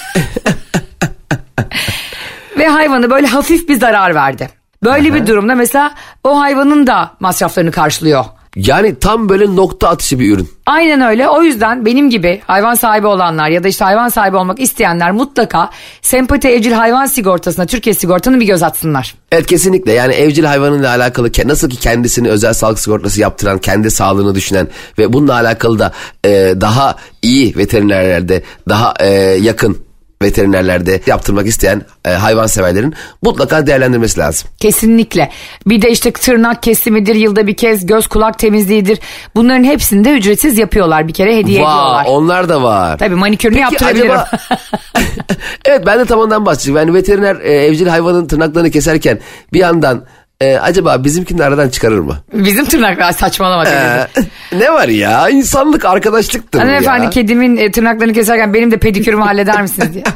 Ve 2.57 2.67
hayvanı 2.67 3.09
böyle 3.09 3.27
hafif 3.27 3.69
bir 3.69 3.79
zarar 3.79 4.15
verdi. 4.15 4.49
Böyle 4.83 5.13
bir 5.13 5.27
durumda 5.27 5.55
mesela 5.55 5.93
o 6.23 6.39
hayvanın 6.39 6.87
da 6.87 7.11
masraflarını 7.19 7.71
karşılıyor. 7.71 8.25
Yani 8.55 8.99
tam 8.99 9.29
böyle 9.29 9.55
nokta 9.55 9.89
atışı 9.89 10.19
bir 10.19 10.35
ürün. 10.35 10.49
Aynen 10.65 11.01
öyle. 11.01 11.29
O 11.29 11.43
yüzden 11.43 11.85
benim 11.85 12.09
gibi 12.09 12.41
hayvan 12.47 12.75
sahibi 12.75 13.07
olanlar 13.07 13.49
ya 13.49 13.63
da 13.63 13.67
işte 13.67 13.85
hayvan 13.85 14.09
sahibi 14.09 14.37
olmak 14.37 14.59
isteyenler 14.59 15.11
mutlaka 15.11 15.69
sempati 16.01 16.47
evcil 16.47 16.71
hayvan 16.71 17.05
sigortasına 17.05 17.65
Türkiye 17.65 17.93
sigortanın 17.93 18.39
bir 18.39 18.45
göz 18.45 18.63
atsınlar. 18.63 19.15
Evet 19.31 19.45
kesinlikle 19.45 19.91
yani 19.93 20.13
evcil 20.13 20.43
hayvanıyla 20.43 20.89
alakalı 20.89 21.31
nasıl 21.45 21.69
ki 21.69 21.77
kendisini 21.77 22.29
özel 22.29 22.53
sağlık 22.53 22.79
sigortası 22.79 23.21
yaptıran, 23.21 23.57
kendi 23.57 23.91
sağlığını 23.91 24.35
düşünen 24.35 24.67
ve 24.97 25.13
bununla 25.13 25.33
alakalı 25.33 25.79
da 25.79 25.91
e, 26.25 26.53
daha 26.61 26.95
iyi 27.21 27.55
veterinerlerde, 27.57 28.43
daha 28.69 28.93
e, 28.99 29.07
yakın 29.41 29.88
veterinerlerde 30.21 31.01
yaptırmak 31.07 31.47
isteyen 31.47 31.81
e, 32.05 32.09
hayvan 32.09 32.47
severlerin 32.47 32.93
mutlaka 33.21 33.67
değerlendirmesi 33.67 34.19
lazım. 34.19 34.49
Kesinlikle. 34.59 35.29
Bir 35.67 35.81
de 35.81 35.91
işte 35.91 36.11
tırnak 36.11 36.63
kesimidir, 36.63 37.15
yılda 37.15 37.47
bir 37.47 37.55
kez 37.55 37.85
göz 37.85 38.07
kulak 38.07 38.39
temizliğidir. 38.39 38.99
Bunların 39.35 39.63
hepsini 39.63 40.05
de 40.05 40.11
ücretsiz 40.11 40.57
yapıyorlar 40.57 41.07
bir 41.07 41.13
kere 41.13 41.37
hediye 41.37 41.57
ediyorlar. 41.59 41.93
Vay 41.95 42.05
onlar 42.07 42.49
da 42.49 42.63
var. 42.63 42.97
Tabii 42.97 43.15
manikürünü 43.15 43.55
Peki 43.55 43.63
yaptırabilirim. 43.63 44.11
acaba- 44.11 44.29
evet 45.65 45.85
ben 45.85 45.99
de 45.99 46.05
tam 46.05 46.19
ondan 46.19 46.45
bahsedeceğim. 46.45 46.77
Yani 46.77 46.93
veteriner 46.93 47.35
e, 47.35 47.51
evcil 47.65 47.87
hayvanın 47.87 48.27
tırnaklarını 48.27 48.71
keserken 48.71 49.19
bir 49.53 49.59
yandan 49.59 50.05
e, 50.41 50.57
acaba 50.57 51.03
bizimkini 51.03 51.43
aradan 51.43 51.69
çıkarır 51.69 51.99
mı? 51.99 52.17
Bizim 52.33 52.65
tırnaklar 52.65 53.11
saçmalama. 53.11 53.63
E, 53.63 53.65
teyze. 53.65 54.07
ne 54.51 54.71
var 54.73 54.87
ya 54.87 55.29
insanlık 55.29 55.85
arkadaşlıktır 55.85 56.59
Hanımefendi 56.59 57.03
ya. 57.03 57.09
kedimin 57.09 57.57
e, 57.57 57.71
tırnaklarını 57.71 58.13
keserken 58.13 58.53
benim 58.53 58.71
de 58.71 58.77
pedikürümü 58.77 59.23
halleder 59.23 59.61
misiniz 59.61 59.93
diye. 59.93 60.03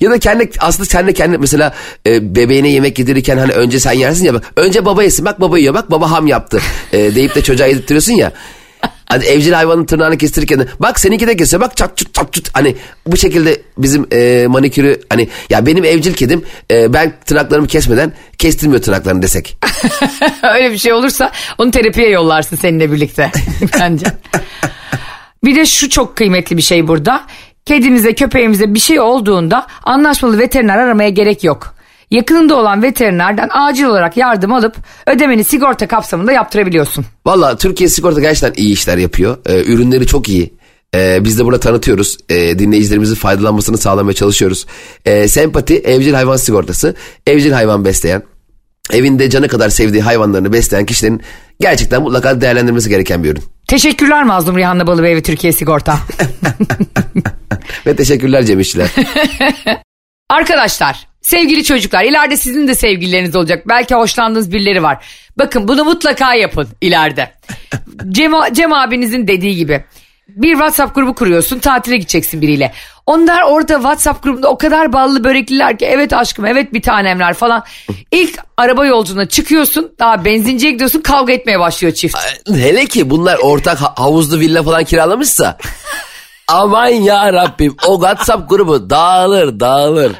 Ya 0.00 0.10
da 0.10 0.18
kendi 0.18 0.50
aslında 0.60 0.88
sen 0.88 1.06
de 1.06 1.12
kendi 1.12 1.38
mesela 1.38 1.74
e, 2.06 2.34
bebeğine 2.34 2.68
yemek 2.68 2.98
yedirirken 2.98 3.38
hani 3.38 3.52
önce 3.52 3.80
sen 3.80 3.92
yersin 3.92 4.24
ya 4.24 4.34
bak 4.34 4.42
önce 4.56 4.84
baba 4.84 5.02
yesin 5.02 5.24
bak 5.24 5.40
baba 5.40 5.58
yiyor 5.58 5.74
bak 5.74 5.90
baba 5.90 6.10
ham 6.10 6.26
yaptı 6.26 6.60
e, 6.92 7.14
deyip 7.14 7.34
de 7.34 7.42
çocuğa 7.42 7.66
yedirtiyorsun 7.66 8.12
ya. 8.12 8.32
Hani 9.12 9.24
evcil 9.24 9.52
hayvanın 9.52 9.84
tırnağını 9.84 10.18
kestirirken 10.18 10.58
de 10.60 10.66
bak 10.80 11.00
seninki 11.00 11.26
de 11.26 11.36
kesiyor 11.36 11.60
bak 11.60 11.76
çat 11.76 11.96
çut 11.96 12.14
çat 12.14 12.32
çut 12.32 12.48
hani 12.52 12.76
bu 13.06 13.16
şekilde 13.16 13.62
bizim 13.78 14.06
e, 14.12 14.46
manikürü 14.48 15.00
hani 15.08 15.28
ya 15.50 15.66
benim 15.66 15.84
evcil 15.84 16.14
kedim 16.14 16.44
e, 16.70 16.92
ben 16.92 17.12
tırnaklarımı 17.26 17.66
kesmeden 17.66 18.12
kestirmiyor 18.38 18.82
tırnaklarını 18.82 19.22
desek. 19.22 19.56
Öyle 20.54 20.72
bir 20.72 20.78
şey 20.78 20.92
olursa 20.92 21.32
onu 21.58 21.70
terapiye 21.70 22.08
yollarsın 22.08 22.56
seninle 22.56 22.92
birlikte 22.92 23.30
bence. 23.80 24.06
Bir 25.44 25.56
de 25.56 25.66
şu 25.66 25.90
çok 25.90 26.16
kıymetli 26.16 26.56
bir 26.56 26.62
şey 26.62 26.88
burada. 26.88 27.24
kedimize 27.66 28.14
köpeğimize 28.14 28.74
bir 28.74 28.80
şey 28.80 29.00
olduğunda 29.00 29.66
anlaşmalı 29.82 30.38
veteriner 30.38 30.78
aramaya 30.78 31.08
gerek 31.08 31.44
yok. 31.44 31.74
Yakınında 32.12 32.56
olan 32.56 32.82
veterinerden 32.82 33.48
acil 33.52 33.84
olarak 33.84 34.16
yardım 34.16 34.52
alıp 34.52 34.76
ödemeni 35.06 35.44
sigorta 35.44 35.88
kapsamında 35.88 36.32
yaptırabiliyorsun. 36.32 37.04
Valla 37.26 37.56
Türkiye 37.56 37.88
Sigorta 37.88 38.20
gerçekten 38.20 38.62
iyi 38.62 38.72
işler 38.72 38.98
yapıyor. 38.98 39.38
Ee, 39.46 39.72
ürünleri 39.72 40.06
çok 40.06 40.28
iyi. 40.28 40.54
Ee, 40.94 41.24
biz 41.24 41.38
de 41.38 41.44
burada 41.44 41.60
tanıtıyoruz. 41.60 42.18
Ee, 42.28 42.58
dinleyicilerimizin 42.58 43.14
faydalanmasını 43.14 43.78
sağlamaya 43.78 44.14
çalışıyoruz. 44.14 44.66
Ee, 45.04 45.28
sempati 45.28 45.78
evcil 45.78 46.14
hayvan 46.14 46.36
sigortası. 46.36 46.94
Evcil 47.26 47.52
hayvan 47.52 47.84
besleyen, 47.84 48.22
evinde 48.92 49.30
canı 49.30 49.48
kadar 49.48 49.68
sevdiği 49.68 50.02
hayvanlarını 50.02 50.52
besleyen 50.52 50.86
kişilerin 50.86 51.22
gerçekten 51.60 52.02
mutlaka 52.02 52.40
değerlendirmesi 52.40 52.88
gereken 52.88 53.24
bir 53.24 53.30
ürün. 53.30 53.42
Teşekkürler 53.68 54.22
Mazlum 54.24 54.56
Rihanna 54.56 54.86
Balıbey 54.86 55.16
ve 55.16 55.22
Türkiye 55.22 55.52
Sigorta. 55.52 55.98
Ve 57.86 57.96
teşekkürler 57.96 58.44
Cem 58.44 58.60
İşçiler. 58.60 58.88
Arkadaşlar 60.30 61.11
sevgili 61.22 61.64
çocuklar 61.64 62.04
ileride 62.04 62.36
sizin 62.36 62.68
de 62.68 62.74
sevgilileriniz 62.74 63.36
olacak. 63.36 63.68
Belki 63.68 63.94
hoşlandığınız 63.94 64.52
birileri 64.52 64.82
var. 64.82 65.04
Bakın 65.36 65.68
bunu 65.68 65.84
mutlaka 65.84 66.34
yapın 66.34 66.68
ileride. 66.80 67.32
Cem, 68.08 68.32
Cem 68.52 68.72
abinizin 68.72 69.28
dediği 69.28 69.56
gibi. 69.56 69.84
Bir 70.28 70.52
WhatsApp 70.52 70.94
grubu 70.94 71.14
kuruyorsun 71.14 71.58
tatile 71.58 71.96
gideceksin 71.96 72.40
biriyle. 72.40 72.72
Onlar 73.06 73.42
orada 73.42 73.74
WhatsApp 73.74 74.22
grubunda 74.22 74.48
o 74.48 74.58
kadar 74.58 74.92
ballı 74.92 75.24
börekliler 75.24 75.78
ki 75.78 75.84
evet 75.84 76.12
aşkım 76.12 76.46
evet 76.46 76.72
bir 76.72 76.82
tanemler 76.82 77.34
falan. 77.34 77.64
İlk 78.12 78.38
araba 78.56 78.86
yolculuğuna 78.86 79.28
çıkıyorsun 79.28 79.92
daha 79.98 80.24
benzinciye 80.24 80.72
gidiyorsun 80.72 81.00
kavga 81.00 81.32
etmeye 81.32 81.60
başlıyor 81.60 81.94
çift. 81.94 82.16
Hele 82.48 82.86
ki 82.86 83.10
bunlar 83.10 83.38
ortak 83.42 83.78
ha- 83.82 83.94
havuzlu 83.96 84.40
villa 84.40 84.62
falan 84.62 84.84
kiralamışsa. 84.84 85.58
Aman 86.48 86.86
ya 86.88 87.32
Rabbim 87.32 87.76
o 87.86 87.94
WhatsApp 87.94 88.50
grubu 88.50 88.90
dağılır 88.90 89.60
dağılır. 89.60 90.12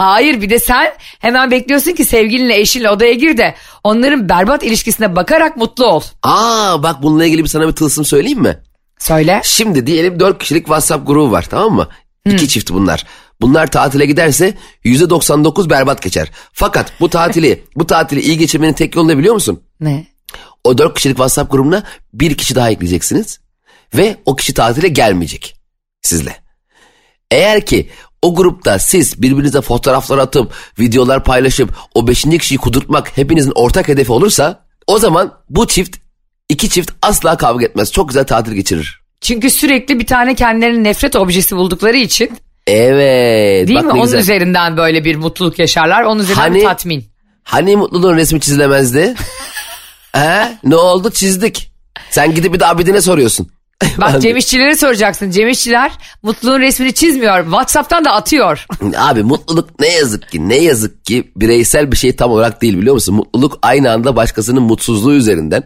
Hayır 0.00 0.40
bir 0.40 0.50
de 0.50 0.58
sen 0.58 0.92
hemen 1.18 1.50
bekliyorsun 1.50 1.92
ki 1.92 2.04
sevgilinle 2.04 2.60
eşinle 2.60 2.90
odaya 2.90 3.12
gir 3.12 3.36
de 3.36 3.54
onların 3.84 4.28
berbat 4.28 4.62
ilişkisine 4.62 5.16
bakarak 5.16 5.56
mutlu 5.56 5.86
ol. 5.86 6.02
Aa 6.22 6.82
bak 6.82 7.02
bununla 7.02 7.24
ilgili 7.24 7.44
bir 7.44 7.48
sana 7.48 7.68
bir 7.68 7.72
tılsım 7.72 8.04
söyleyeyim 8.04 8.40
mi? 8.40 8.58
Söyle. 8.98 9.40
Şimdi 9.44 9.86
diyelim 9.86 10.20
4 10.20 10.38
kişilik 10.38 10.64
WhatsApp 10.64 11.06
grubu 11.06 11.32
var 11.32 11.46
tamam 11.50 11.72
mı? 11.72 11.88
İki 12.26 12.48
çift 12.48 12.70
bunlar. 12.70 13.06
Bunlar 13.40 13.66
tatile 13.66 14.06
giderse 14.06 14.54
%99 14.84 15.70
berbat 15.70 16.02
geçer. 16.02 16.30
Fakat 16.52 16.92
bu 17.00 17.10
tatili 17.10 17.64
bu 17.76 17.86
tatili 17.86 18.20
iyi 18.20 18.38
geçirmenin 18.38 18.72
tek 18.72 18.96
yolu 18.96 19.08
ne 19.08 19.18
biliyor 19.18 19.34
musun? 19.34 19.62
Ne? 19.80 20.06
O 20.64 20.78
4 20.78 20.94
kişilik 20.94 21.16
WhatsApp 21.16 21.52
grubuna 21.52 21.82
bir 22.12 22.36
kişi 22.36 22.54
daha 22.54 22.70
ekleyeceksiniz. 22.70 23.40
Ve 23.94 24.16
o 24.26 24.36
kişi 24.36 24.54
tatile 24.54 24.88
gelmeyecek 24.88 25.56
sizle. 26.02 26.36
Eğer 27.30 27.66
ki 27.66 27.90
o 28.22 28.34
grupta 28.34 28.78
siz 28.78 29.22
birbirinize 29.22 29.60
fotoğraflar 29.60 30.18
atıp 30.18 30.52
videolar 30.78 31.24
paylaşıp 31.24 31.74
o 31.94 32.08
beşinci 32.08 32.38
kişiyi 32.38 32.58
kudurtmak 32.58 33.16
hepinizin 33.18 33.52
ortak 33.54 33.88
hedefi 33.88 34.12
olursa 34.12 34.64
o 34.86 34.98
zaman 34.98 35.32
bu 35.50 35.66
çift 35.66 35.96
iki 36.48 36.68
çift 36.70 36.90
asla 37.02 37.36
kavga 37.36 37.66
etmez. 37.66 37.92
Çok 37.92 38.08
güzel 38.08 38.24
tatil 38.26 38.52
geçirir. 38.52 39.00
Çünkü 39.20 39.50
sürekli 39.50 39.98
bir 40.00 40.06
tane 40.06 40.34
kendilerinin 40.34 40.84
nefret 40.84 41.16
objesi 41.16 41.56
buldukları 41.56 41.96
için 41.96 42.30
Evet. 42.66 43.68
değil 43.68 43.80
mi? 43.80 43.90
Onun 43.92 44.02
güzel. 44.02 44.18
üzerinden 44.18 44.76
böyle 44.76 45.04
bir 45.04 45.16
mutluluk 45.16 45.58
yaşarlar. 45.58 46.02
Onun 46.02 46.20
üzerinden 46.22 46.40
Hani- 46.42 46.58
bir 46.58 46.64
tatmin. 46.64 47.04
Hani 47.42 47.76
mutluluğun 47.76 48.16
resmi 48.16 48.40
çizilemezdi? 48.40 49.14
He? 50.12 50.58
Ne 50.64 50.76
oldu 50.76 51.10
çizdik. 51.10 51.72
Sen 52.10 52.34
gidip 52.34 52.54
bir 52.54 52.60
de 52.60 52.66
abidine 52.66 53.00
soruyorsun. 53.00 53.50
Bak 53.98 54.22
Cem 54.22 54.36
İşçilere 54.36 54.76
soracaksın. 54.76 55.30
Cem 55.30 55.48
İşçiler 55.48 55.92
mutluluğun 56.22 56.60
resmini 56.60 56.94
çizmiyor. 56.94 57.44
Whatsapp'tan 57.44 58.04
da 58.04 58.10
atıyor. 58.12 58.66
Abi 58.96 59.22
mutluluk 59.22 59.80
ne 59.80 59.88
yazık 59.88 60.28
ki 60.30 60.48
ne 60.48 60.56
yazık 60.56 61.04
ki 61.04 61.32
bireysel 61.36 61.92
bir 61.92 61.96
şey 61.96 62.16
tam 62.16 62.30
olarak 62.30 62.62
değil 62.62 62.78
biliyor 62.78 62.94
musun? 62.94 63.14
Mutluluk 63.14 63.58
aynı 63.62 63.92
anda 63.92 64.16
başkasının 64.16 64.62
mutsuzluğu 64.62 65.12
üzerinden 65.14 65.62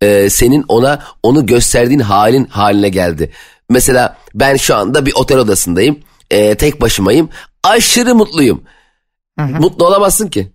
e, 0.00 0.30
senin 0.30 0.64
ona 0.68 0.98
onu 1.22 1.46
gösterdiğin 1.46 2.00
halin 2.00 2.44
haline 2.44 2.88
geldi. 2.88 3.32
Mesela 3.70 4.16
ben 4.34 4.56
şu 4.56 4.76
anda 4.76 5.06
bir 5.06 5.12
otel 5.14 5.38
odasındayım. 5.38 5.98
e, 6.30 6.54
tek 6.54 6.80
başımayım. 6.80 7.28
Aşırı 7.64 8.14
mutluyum. 8.14 8.62
Mutlu 9.38 9.86
olamazsın 9.86 10.28
ki. 10.28 10.52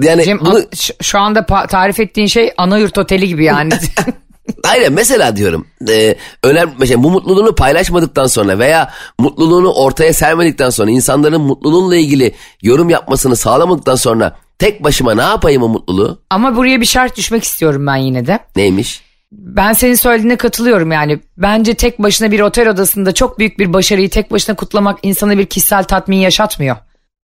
Yani 0.00 0.24
Cem 0.24 0.40
bunu, 0.40 0.60
şu- 1.02 1.18
anda 1.18 1.46
tarif 1.66 2.00
ettiğin 2.00 2.26
şey 2.26 2.52
ana 2.56 2.78
yurt 2.78 2.98
oteli 2.98 3.28
gibi 3.28 3.44
yani. 3.44 3.72
Aynen 4.68 4.92
mesela 4.92 5.36
diyorum 5.36 5.66
e, 5.88 6.16
önemli 6.42 6.72
mesela 6.78 7.02
bu 7.02 7.10
mutluluğunu 7.10 7.54
paylaşmadıktan 7.54 8.26
sonra 8.26 8.58
veya 8.58 8.90
mutluluğunu 9.18 9.72
ortaya 9.72 10.12
sermedikten 10.12 10.70
sonra 10.70 10.90
insanların 10.90 11.40
mutluluğunla 11.40 11.96
ilgili 11.96 12.34
yorum 12.62 12.90
yapmasını 12.90 13.36
sağlamadıktan 13.36 13.94
sonra 13.94 14.36
tek 14.58 14.84
başıma 14.84 15.14
ne 15.14 15.22
yapayım 15.22 15.62
o 15.62 15.68
mutluluğu 15.68 16.22
Ama 16.30 16.56
buraya 16.56 16.80
bir 16.80 16.86
şart 16.86 17.16
düşmek 17.16 17.44
istiyorum 17.44 17.86
ben 17.86 17.96
yine 17.96 18.26
de. 18.26 18.38
neymiş? 18.56 19.02
Ben 19.32 19.72
senin 19.72 19.94
söylediğine 19.94 20.36
katılıyorum 20.36 20.92
yani. 20.92 21.20
Bence 21.36 21.74
tek 21.74 21.98
başına 21.98 22.30
bir 22.30 22.40
otel 22.40 22.68
odasında 22.68 23.12
çok 23.14 23.38
büyük 23.38 23.58
bir 23.58 23.72
başarıyı 23.72 24.10
tek 24.10 24.32
başına 24.32 24.56
kutlamak 24.56 24.98
insana 25.02 25.38
bir 25.38 25.46
kişisel 25.46 25.84
tatmin 25.84 26.16
yaşatmıyor. 26.16 26.76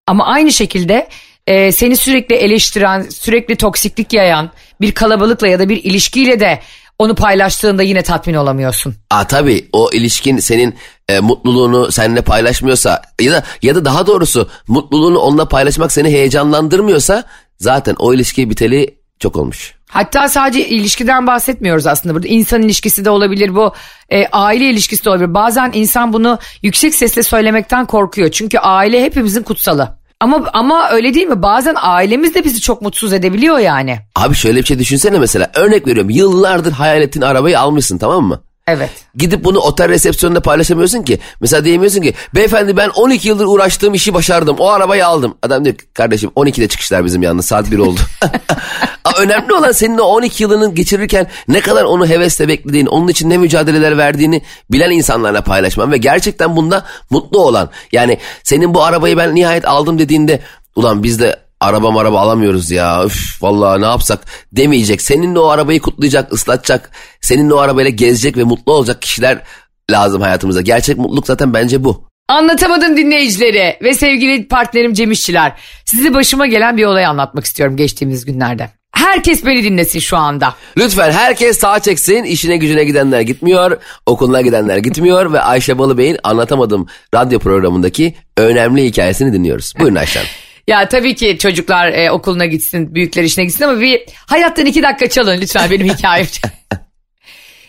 Ama 0.07 0.27
aynı 0.27 0.53
şekilde 0.53 1.09
e, 1.47 1.73
seni 1.73 1.97
sürekli 1.97 2.35
eleştiren, 2.35 3.03
sürekli 3.03 3.57
toksiklik 3.57 4.13
yayan 4.13 4.51
bir 4.81 4.93
kalabalıkla 4.93 5.49
ya 5.49 5.59
da 5.59 5.69
bir 5.69 5.85
ilişkiyle 5.85 6.41
de 6.41 6.61
onu 6.99 7.15
paylaştığında 7.15 7.83
yine 7.83 8.03
tatmin 8.03 8.35
olamıyorsun. 8.35 8.95
Aa 9.11 9.25
tabii 9.25 9.69
o 9.73 9.91
ilişkin 9.93 10.39
senin 10.39 10.75
e, 11.09 11.21
mutluluğunu 11.21 11.93
seninle 11.93 12.23
paylaşmıyorsa 12.23 13.03
ya 13.21 13.33
da 13.33 13.45
ya 13.63 13.75
da 13.75 13.85
daha 13.85 14.07
doğrusu 14.07 14.49
mutluluğunu 14.69 15.19
onunla 15.19 15.49
paylaşmak 15.49 15.93
seni 15.93 16.09
heyecanlandırmıyorsa 16.09 17.25
zaten 17.59 17.97
o 17.99 18.15
ilişki 18.15 18.51
biteli 18.51 18.99
çok 19.19 19.37
olmuş. 19.37 19.75
Hatta 19.89 20.29
sadece 20.29 20.69
ilişkiden 20.69 21.27
bahsetmiyoruz 21.27 21.87
aslında 21.87 22.15
burada. 22.15 22.29
İnsan 22.29 22.63
ilişkisi 22.63 23.05
de 23.05 23.11
olabilir 23.11 23.55
bu, 23.55 23.75
e, 24.11 24.27
aile 24.27 24.71
ilişkisi 24.71 25.05
de 25.05 25.11
olabilir. 25.11 25.35
Bazen 25.35 25.71
insan 25.75 26.13
bunu 26.13 26.39
yüksek 26.63 26.95
sesle 26.95 27.23
söylemekten 27.23 27.87
korkuyor. 27.87 28.31
Çünkü 28.31 28.59
aile 28.59 29.03
hepimizin 29.03 29.43
kutsalı. 29.43 29.98
Ama 30.21 30.51
ama 30.53 30.91
öyle 30.91 31.15
değil 31.15 31.27
mi? 31.27 31.43
Bazen 31.43 31.75
ailemiz 31.79 32.35
de 32.35 32.45
bizi 32.45 32.61
çok 32.61 32.83
mutsuz 32.83 33.13
edebiliyor 33.13 33.59
yani. 33.59 33.99
Abi 34.17 34.35
şöyle 34.35 34.61
bir 34.61 34.65
şey 34.65 34.79
düşünsene 34.79 35.19
mesela 35.19 35.51
örnek 35.55 35.87
veriyorum 35.87 36.11
yıllardır 36.11 36.73
hayal 36.73 37.03
ettiğin 37.03 37.25
arabayı 37.25 37.61
almışsın 37.61 37.99
tamam 37.99 38.25
mı? 38.25 38.41
Evet. 38.69 38.91
Gidip 39.15 39.45
bunu 39.45 39.59
otel 39.59 39.89
resepsiyonunda 39.89 40.41
paylaşamıyorsun 40.41 41.03
ki. 41.03 41.19
Mesela 41.41 41.65
diyemiyorsun 41.65 42.03
ki 42.03 42.15
beyefendi 42.35 42.77
ben 42.77 42.89
12 42.89 43.29
yıldır 43.29 43.45
uğraştığım 43.45 43.95
işi 43.95 44.15
başardım. 44.15 44.57
O 44.59 44.69
arabayı 44.69 45.07
aldım. 45.07 45.37
Adam 45.43 45.65
diyor 45.65 45.77
kardeşim 45.95 46.31
12'de 46.37 46.69
çıkışlar 46.69 47.05
bizim 47.05 47.23
yalnız 47.23 47.47
saat 47.47 47.71
1 47.71 47.79
oldu. 47.79 48.01
Önemli 49.19 49.53
olan 49.53 49.73
senin 49.73 49.99
o 49.99 50.03
12 50.03 50.43
yılını 50.43 50.75
geçirirken 50.75 51.27
ne 51.49 51.61
kadar 51.61 51.85
onu 51.85 52.09
hevesle 52.09 52.49
beklediğin, 52.49 52.87
onun 52.87 53.09
için 53.09 53.31
ne 53.31 53.37
mücadeleler 53.37 53.99
verdiğini 53.99 54.43
bilen 54.71 54.91
insanlarla 54.91 55.43
paylaşman 55.43 55.93
ve 55.93 55.99
gerçekten 55.99 56.57
bunda 56.57 56.85
mutlu 57.11 57.39
olan. 57.39 57.71
Yani 57.93 58.19
senin 58.43 58.75
bu 58.75 58.85
arabayı 58.85 59.17
ben 59.17 59.35
nihayet 59.35 59.69
aldım 59.69 59.99
dediğinde 59.99 60.41
ulan 60.77 61.03
biz 61.03 61.21
de 61.21 61.48
araba 61.61 61.91
maraba 61.91 62.21
alamıyoruz 62.21 62.71
ya 62.71 63.05
üf 63.05 63.43
vallahi 63.43 63.81
ne 63.81 63.87
yapsak 63.87 64.21
demeyecek. 64.53 65.03
Seninle 65.03 65.39
o 65.39 65.49
arabayı 65.49 65.81
kutlayacak, 65.81 66.33
ıslatacak, 66.33 66.91
seninle 67.21 67.55
o 67.55 67.59
arabayla 67.59 67.91
gezecek 67.91 68.37
ve 68.37 68.45
mutlu 68.45 68.73
olacak 68.73 69.03
kişiler 69.03 69.43
lazım 69.91 70.23
hayatımıza. 70.23 70.61
Gerçek 70.61 70.99
mutluluk 70.99 71.27
zaten 71.27 71.55
bence 71.55 71.85
bu. 71.85 72.09
Anlatamadım 72.29 72.97
dinleyicileri 72.97 73.79
ve 73.83 73.95
sevgili 73.95 74.49
partnerim 74.49 74.95
Cem 74.95 75.11
İşçiler. 75.11 75.53
Size 75.85 76.15
başıma 76.15 76.47
gelen 76.47 76.77
bir 76.77 76.85
olay 76.85 77.07
anlatmak 77.07 77.45
istiyorum 77.45 77.77
geçtiğimiz 77.77 78.25
günlerde. 78.25 78.71
Herkes 78.93 79.47
beni 79.47 79.65
dinlesin 79.65 79.99
şu 79.99 80.17
anda. 80.17 80.55
Lütfen 80.77 81.13
herkes 81.13 81.59
sağa 81.59 81.81
çeksin. 81.81 82.25
İşine 82.25 82.57
gücüne 82.57 82.85
gidenler 82.85 83.21
gitmiyor. 83.21 83.79
Okuluna 84.07 84.41
gidenler 84.41 84.77
gitmiyor. 84.77 85.33
Ve 85.33 85.41
Ayşe 85.41 85.79
Balıbey'in 85.79 86.19
Anlatamadım 86.23 86.87
radyo 87.15 87.39
programındaki 87.39 88.15
önemli 88.37 88.85
hikayesini 88.85 89.33
dinliyoruz. 89.33 89.73
Buyurun 89.79 89.97
Ayşe 89.97 90.19
Hanım. 90.19 90.31
Ya 90.69 90.89
tabii 90.89 91.15
ki 91.15 91.39
çocuklar 91.39 91.89
e, 91.93 92.11
okuluna 92.11 92.47
gitsin, 92.47 92.95
büyükler 92.95 93.23
işine 93.23 93.45
gitsin 93.45 93.65
ama 93.65 93.81
bir 93.81 94.03
hayattan 94.27 94.67
iki 94.67 94.83
dakika 94.83 95.09
çalın 95.09 95.41
lütfen 95.41 95.71
benim 95.71 95.89
hikayem. 95.95 96.27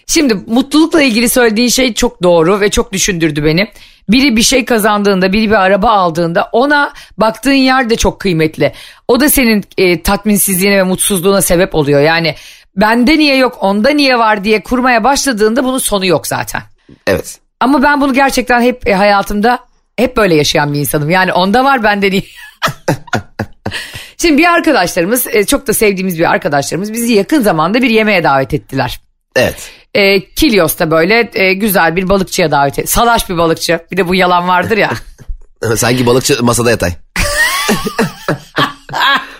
Şimdi 0.08 0.34
mutlulukla 0.34 1.02
ilgili 1.02 1.30
söylediğin 1.30 1.70
şey 1.70 1.94
çok 1.94 2.24
doğru 2.24 2.62
ve 2.62 2.70
çok 2.70 2.94
düşündürdü 2.94 3.46
beni. 3.46 3.68
Biri 4.10 4.36
bir 4.36 4.42
şey 4.42 4.66
kazandığında, 4.66 5.34
biri 5.34 5.50
bir 5.50 5.56
araba 5.56 5.90
aldığında 5.90 6.50
ona 6.52 6.94
baktığın 7.18 7.52
yer 7.52 7.90
de 7.90 7.96
çok 7.96 8.20
kıymetli. 8.20 8.74
O 9.08 9.20
da 9.20 9.30
senin 9.30 9.64
e, 9.78 10.02
tatminsizliğine 10.02 10.78
ve 10.78 10.84
mutsuzluğuna 10.84 11.42
sebep 11.42 11.76
oluyor. 11.76 12.02
Yani 12.02 12.36
bende 12.76 13.18
niye 13.18 13.36
yok, 13.36 13.58
onda 13.62 13.90
niye 13.90 14.20
var 14.20 14.44
diye 14.44 14.64
kurmaya 14.64 15.04
başladığında 15.04 15.64
bunun 15.64 15.78
sonu 15.78 16.06
yok 16.06 16.28
zaten. 16.28 16.62
Evet. 17.08 17.40
Ama 17.60 17.84
ben 17.84 18.02
bunu 18.02 18.14
gerçekten 18.14 18.62
hep 18.62 18.88
e, 18.88 18.94
hayatımda 18.94 19.60
hep 19.98 20.18
böyle 20.18 20.36
yaşayan 20.36 20.74
bir 20.74 20.80
insanım. 20.80 21.10
Yani 21.10 21.34
onda 21.34 21.64
var 21.64 21.84
bende 21.84 22.12
değil. 22.12 22.36
Şimdi 24.18 24.38
bir 24.38 24.46
arkadaşlarımız 24.54 25.28
e, 25.28 25.46
çok 25.46 25.68
da 25.68 25.74
sevdiğimiz 25.74 26.20
bir 26.20 26.32
arkadaşlarımız 26.32 26.94
bizi 26.94 27.14
yakın 27.14 27.42
zamanda 27.42 27.82
bir 27.82 27.90
yemeğe 27.90 28.24
davet 28.24 28.54
ettiler. 28.54 29.02
Evet. 29.36 29.72
e, 29.94 30.26
Kilyos'ta 30.34 30.92
böyle 30.92 31.30
e, 31.34 31.54
güzel 31.54 31.96
bir 31.96 32.10
balıkçıya 32.10 32.52
davet 32.52 32.80
et. 32.80 32.90
Salaş 32.90 33.30
bir 33.30 33.38
balıkçı. 33.38 33.80
Bir 33.92 33.98
de 33.98 34.08
bu 34.08 34.16
yalan 34.16 34.48
vardır 34.48 34.78
ya. 34.78 34.92
Sanki 35.76 36.06
balıkçı 36.06 36.44
masada 36.44 36.72
yatay. 36.72 36.92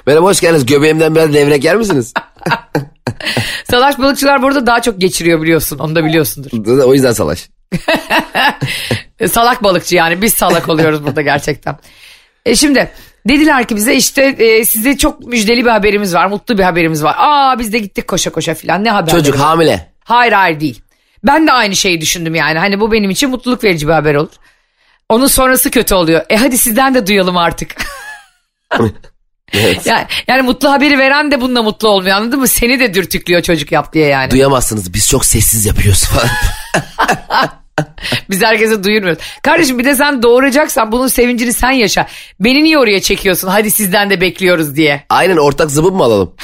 Merhaba 0.08 0.26
hoş 0.26 0.42
geldiniz. 0.42 0.66
Göbeğimden 0.66 1.16
biraz 1.16 1.34
levrek 1.34 1.64
yer 1.64 1.76
misiniz? 1.76 2.14
Salaş 3.72 4.00
balıkçılar 4.00 4.42
burada 4.42 4.68
daha 4.68 4.82
çok 4.82 5.02
geçiriyor 5.02 5.42
biliyorsun. 5.42 5.80
Onu 5.80 5.96
da 5.96 6.06
biliyorsundur. 6.06 6.80
o 6.84 6.94
yüzden 6.94 7.14
salaş. 7.14 7.50
E, 9.20 9.28
salak 9.28 9.64
balıkçı 9.64 9.96
yani 9.96 10.22
biz 10.22 10.34
salak 10.34 10.70
oluyoruz 10.70 11.04
burada 11.04 11.22
gerçekten. 11.22 11.78
E 12.46 12.56
şimdi 12.56 12.92
dediler 13.30 13.68
ki 13.68 13.76
bize 13.76 13.96
işte 13.96 14.24
e, 14.24 14.66
size 14.66 14.98
çok 14.98 15.20
müjdeli 15.20 15.66
bir 15.66 15.70
haberimiz 15.70 16.14
var. 16.14 16.26
Mutlu 16.26 16.58
bir 16.58 16.64
haberimiz 16.64 17.04
var. 17.04 17.16
Aa 17.18 17.60
biz 17.60 17.74
de 17.74 17.80
gittik 17.80 18.08
koşa 18.08 18.32
koşa 18.32 18.54
filan 18.54 18.84
ne 18.84 18.92
haber? 18.92 19.12
Çocuk 19.12 19.40
hamile. 19.40 19.92
Hayır 20.04 20.32
hayır 20.32 20.60
değil. 20.60 20.82
Ben 21.24 21.48
de 21.48 21.52
aynı 21.52 21.76
şeyi 21.76 22.02
düşündüm 22.02 22.36
yani. 22.36 22.60
Hani 22.60 22.80
bu 22.80 22.92
benim 22.92 23.10
için 23.10 23.30
mutluluk 23.30 23.64
verici 23.64 23.88
bir 23.88 23.94
haber 23.94 24.16
olur. 24.16 24.32
Onun 25.10 25.28
sonrası 25.28 25.72
kötü 25.72 25.96
oluyor. 25.96 26.26
E 26.30 26.38
hadi 26.38 26.58
sizden 26.58 26.96
de 26.96 27.08
duyalım 27.08 27.38
artık. 27.38 27.76
Evet. 29.54 29.86
yani, 29.86 30.06
yani 30.28 30.42
mutlu 30.42 30.72
haberi 30.72 31.00
veren 31.00 31.32
de 31.32 31.42
bununla 31.42 31.64
mutlu 31.64 31.88
olmuyor 31.88 32.18
anladın 32.18 32.40
mı? 32.40 32.48
Seni 32.48 32.80
de 32.80 32.94
dürtüklüyor 32.94 33.42
çocuk 33.42 33.72
yap 33.72 33.94
diye 33.94 34.08
yani. 34.08 34.32
Duyamazsınız 34.32 34.94
biz 34.94 35.10
çok 35.10 35.26
sessiz 35.26 35.66
yapıyoruz 35.66 36.06
falan. 36.06 36.30
Biz 38.30 38.44
herkese 38.44 38.84
duyurmuyoruz. 38.84 39.24
Kardeşim 39.44 39.80
bir 39.80 39.86
de 39.86 39.96
sen 39.96 40.24
doğuracaksan 40.24 40.92
bunun 40.92 41.08
sevincini 41.08 41.54
sen 41.54 41.72
yaşa. 41.72 42.08
Beni 42.40 42.64
niye 42.64 42.78
oraya 42.78 43.02
çekiyorsun? 43.02 43.48
Hadi 43.48 43.72
sizden 43.72 44.10
de 44.10 44.22
bekliyoruz 44.22 44.76
diye. 44.76 45.06
Aynen 45.10 45.38
ortak 45.38 45.72
zıbın 45.72 45.94
mı 45.94 46.04
alalım? 46.04 46.36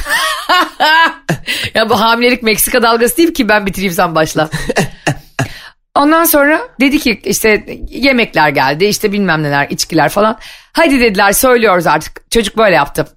Ya 1.74 1.90
bu 1.90 2.02
hamilelik 2.02 2.44
Meksika 2.44 2.82
dalgası 2.82 3.18
değil 3.18 3.34
ki 3.34 3.50
ben 3.50 3.66
bitireyim 3.66 3.94
sen 3.94 4.16
başla. 4.16 4.50
Ondan 5.96 6.26
sonra 6.26 6.62
dedi 6.80 7.00
ki 7.00 7.22
işte 7.24 7.66
yemekler 7.90 8.50
geldi 8.50 8.86
işte 8.86 9.12
bilmem 9.12 9.44
neler 9.44 9.68
içkiler 9.70 10.10
falan. 10.10 10.38
Hadi 10.74 11.00
dediler 11.00 11.32
söylüyoruz 11.32 11.88
artık 11.88 12.32
çocuk 12.32 12.58
böyle 12.58 12.76
yaptı. 12.76 13.08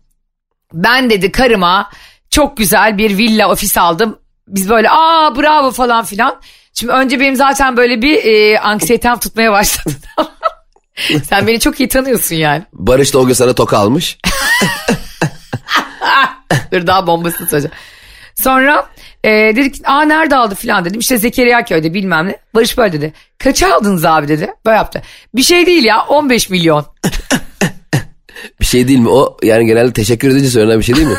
Ben 0.73 1.11
dedi 1.11 1.33
karıma 1.33 1.91
çok 2.31 2.57
güzel 2.57 2.99
bir 2.99 3.19
villa 3.19 3.51
ofis 3.51 3.79
aldım. 3.79 4.19
Biz 4.49 4.69
böyle 4.69 4.91
aa 4.91 5.37
bravo 5.37 5.71
falan 5.71 6.05
filan. 6.05 6.41
Şimdi 6.79 6.93
önce 6.93 7.21
benim 7.21 7.37
zaten 7.37 7.77
böyle 7.77 8.03
bir 8.03 8.25
e, 8.25 8.59
anksiyetem 8.61 9.19
tutmaya 9.19 9.53
başladı. 9.53 9.95
Sen 11.29 11.47
beni 11.47 11.61
çok 11.61 11.81
iyi 11.81 11.89
tanıyorsun 11.89 12.37
yani. 12.37 12.63
Barış 12.73 13.15
da 13.15 13.19
o 13.19 13.27
gün 13.27 13.33
sana 13.35 13.53
toka 13.53 13.79
almış. 13.79 14.19
Dur 16.73 16.87
daha 16.87 17.07
bombasını 17.07 17.49
söyleyeceğim. 17.49 17.77
Sonra 18.35 18.87
e, 19.25 19.31
dedik 19.31 19.75
aa 19.85 20.03
nerede 20.03 20.37
aldı 20.37 20.55
filan 20.55 20.85
dedim. 20.85 21.01
İşte 21.01 21.19
Zekeriya 21.19 21.65
köyde 21.65 21.95
bilmem 21.95 22.29
ne. 22.29 22.37
Barış 22.55 22.79
böyle 22.79 22.93
dedi. 22.93 23.13
Kaça 23.39 23.75
aldınız 23.75 24.05
abi 24.05 24.29
dedi. 24.29 24.51
Böyle 24.67 24.77
yaptı. 24.77 25.03
Bir 25.35 25.43
şey 25.43 25.67
değil 25.67 25.85
ya 25.85 26.03
15 26.09 26.51
milyon. 26.51 26.87
Bir 28.61 28.67
şey 28.67 28.89
değil 28.89 28.99
mi? 28.99 29.09
O 29.09 29.37
yani 29.43 29.67
genelde 29.67 29.93
teşekkür 29.93 30.31
edince 30.31 30.51
söylenen 30.51 30.79
bir 30.79 30.85
şey 30.85 30.97
değil 30.97 31.07
mi? 31.07 31.19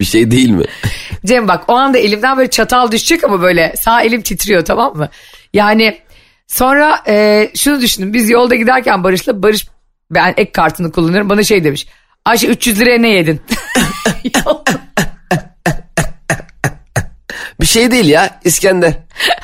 Bir 0.00 0.04
şey 0.04 0.30
değil 0.30 0.50
mi? 0.50 0.64
Cem 1.26 1.48
bak 1.48 1.64
o 1.68 1.74
anda 1.74 1.98
elimden 1.98 2.36
böyle 2.36 2.50
çatal 2.50 2.92
düşecek 2.92 3.24
ama 3.24 3.42
böyle 3.42 3.74
sağ 3.76 4.02
elim 4.02 4.22
titriyor 4.22 4.64
tamam 4.64 4.96
mı? 4.96 5.08
Yani 5.52 5.98
sonra 6.46 7.02
e, 7.08 7.48
şunu 7.56 7.80
düşündüm. 7.80 8.12
Biz 8.12 8.30
yolda 8.30 8.54
giderken 8.54 9.04
Barış'la 9.04 9.42
Barış 9.42 9.66
ben 10.10 10.34
ek 10.36 10.52
kartını 10.52 10.92
kullanıyorum. 10.92 11.30
Bana 11.30 11.42
şey 11.42 11.64
demiş. 11.64 11.86
Ayşe 12.24 12.46
300 12.46 12.80
liraya 12.80 12.98
ne 12.98 13.08
yedin? 13.08 13.40
Bir 17.60 17.66
şey 17.66 17.90
değil 17.90 18.08
ya 18.08 18.40
İskender. 18.44 18.92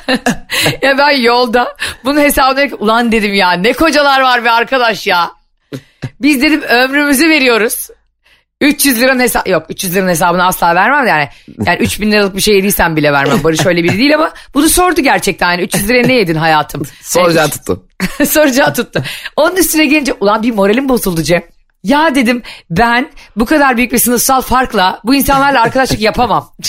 ya 0.81 0.97
ben 0.97 1.11
yolda 1.11 1.75
bunun 2.05 2.19
hesabını 2.19 2.75
ulan 2.75 3.11
dedim 3.11 3.33
ya 3.33 3.51
ne 3.51 3.73
kocalar 3.73 4.21
var 4.21 4.45
be 4.45 4.51
arkadaş 4.51 5.07
ya. 5.07 5.31
Biz 6.21 6.41
dedim 6.41 6.61
ömrümüzü 6.61 7.29
veriyoruz. 7.29 7.89
300 8.63 9.01
liranın 9.01 9.19
hesabı 9.19 9.49
yok 9.49 9.65
300 9.69 9.95
liranın 9.95 10.09
hesabını 10.09 10.45
asla 10.45 10.75
vermem 10.75 11.07
yani. 11.07 11.29
Yani 11.65 11.77
3000 11.79 12.11
liralık 12.11 12.35
bir 12.35 12.41
şey 12.41 12.55
yediysen 12.55 12.95
bile 12.95 13.13
vermem. 13.13 13.43
Barış 13.43 13.65
öyle 13.65 13.83
biri 13.83 13.97
değil 13.97 14.15
ama 14.15 14.31
bunu 14.53 14.69
sordu 14.69 15.01
gerçekten 15.01 15.51
yani 15.51 15.61
300 15.61 15.89
liraya 15.89 16.07
ne 16.07 16.13
yedin 16.13 16.35
hayatım? 16.35 16.83
Soracağı 17.01 17.49
tuttu. 17.49 17.85
Soracağı 18.25 18.73
tuttu. 18.73 19.03
Onun 19.35 19.55
üstüne 19.55 19.85
gelince 19.85 20.13
ulan 20.13 20.43
bir 20.43 20.51
moralim 20.51 20.89
bozuldu 20.89 21.23
Cem. 21.23 21.41
Ya 21.83 22.15
dedim 22.15 22.41
ben 22.69 23.09
bu 23.35 23.45
kadar 23.45 23.77
büyük 23.77 23.91
bir 23.91 23.97
sınıfsal 23.97 24.41
farkla 24.41 24.99
bu 25.03 25.15
insanlarla 25.15 25.61
arkadaşlık 25.61 26.01
yapamam. 26.01 26.53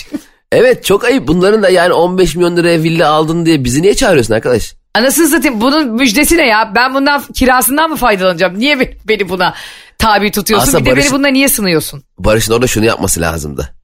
Evet 0.53 0.85
çok 0.85 1.05
ayıp. 1.05 1.29
Bunların 1.29 1.63
da 1.63 1.69
yani 1.69 1.93
15 1.93 2.37
milyon 2.37 2.57
liraya 2.57 2.83
villa 2.83 3.11
aldın 3.11 3.47
diye 3.47 3.65
bizi 3.65 3.83
niye 3.83 3.95
çağırıyorsun 3.95 4.35
arkadaş? 4.35 4.75
Anasını 4.95 5.29
satayım 5.29 5.61
bunun 5.61 5.93
müjdesi 5.93 6.37
ne 6.37 6.47
ya? 6.47 6.73
Ben 6.75 6.95
bundan 6.95 7.23
kirasından 7.35 7.91
mı 7.91 7.97
faydalanacağım? 7.97 8.59
Niye 8.59 8.81
be- 8.81 8.97
beni 9.09 9.29
buna 9.29 9.55
tabi 9.99 10.31
tutuyorsun? 10.31 10.69
Aslında 10.69 10.85
bir 10.85 10.91
de 10.91 10.91
Barış- 10.97 11.05
beni 11.05 11.13
bunda 11.13 11.29
niye 11.29 11.49
sınıyorsun? 11.49 12.03
Barış'ın 12.19 12.53
orada 12.53 12.67
şunu 12.67 12.85
yapması 12.85 13.21
lazımdı. 13.21 13.75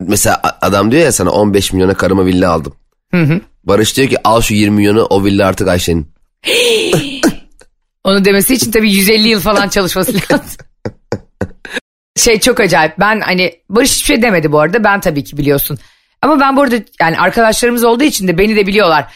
Mesela 0.00 0.40
a- 0.42 0.66
adam 0.66 0.90
diyor 0.92 1.02
ya 1.02 1.12
sana 1.12 1.30
15 1.30 1.72
milyona 1.72 1.94
karıma 1.94 2.26
villa 2.26 2.50
aldım. 2.52 2.74
Barış 3.64 3.96
diyor 3.96 4.08
ki 4.08 4.16
al 4.24 4.40
şu 4.40 4.54
20 4.54 4.76
milyonu 4.76 5.02
o 5.04 5.24
villa 5.24 5.46
artık 5.46 5.68
Ayşe'nin. 5.68 6.12
Onu 8.04 8.24
demesi 8.24 8.54
için 8.54 8.70
tabii 8.70 8.92
150 8.92 9.28
yıl 9.28 9.40
falan 9.40 9.68
çalışması 9.68 10.12
lazım. 10.32 10.56
şey 12.16 12.40
çok 12.40 12.60
acayip. 12.60 12.98
Ben 12.98 13.20
hani 13.20 13.52
Barış 13.70 13.90
hiçbir 13.94 14.06
şey 14.06 14.22
demedi 14.22 14.52
bu 14.52 14.60
arada. 14.60 14.84
Ben 14.84 15.00
tabii 15.00 15.24
ki 15.24 15.38
biliyorsun. 15.38 15.78
Ama 16.22 16.40
ben 16.40 16.56
bu 16.56 16.62
arada 16.62 16.76
yani 17.00 17.18
arkadaşlarımız 17.20 17.84
olduğu 17.84 18.04
için 18.04 18.28
de 18.28 18.38
beni 18.38 18.56
de 18.56 18.66
biliyorlar. 18.66 19.12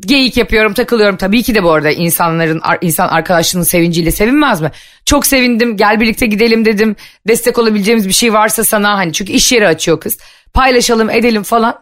Geyik 0.00 0.36
yapıyorum, 0.36 0.74
takılıyorum. 0.74 1.16
Tabii 1.16 1.42
ki 1.42 1.54
de 1.54 1.62
bu 1.62 1.72
arada 1.72 1.90
insanların 1.90 2.60
ar- 2.62 2.78
insan 2.80 3.08
arkadaşının 3.08 3.62
sevinciyle 3.62 4.10
sevinmez 4.10 4.60
mi? 4.60 4.70
Çok 5.04 5.26
sevindim. 5.26 5.76
Gel 5.76 6.00
birlikte 6.00 6.26
gidelim 6.26 6.64
dedim. 6.64 6.96
Destek 7.28 7.58
olabileceğimiz 7.58 8.08
bir 8.08 8.12
şey 8.12 8.32
varsa 8.32 8.64
sana 8.64 8.96
hani 8.98 9.12
çünkü 9.12 9.32
iş 9.32 9.52
yeri 9.52 9.68
açıyor 9.68 10.00
kız. 10.00 10.18
Paylaşalım, 10.54 11.10
edelim 11.10 11.42
falan. 11.42 11.78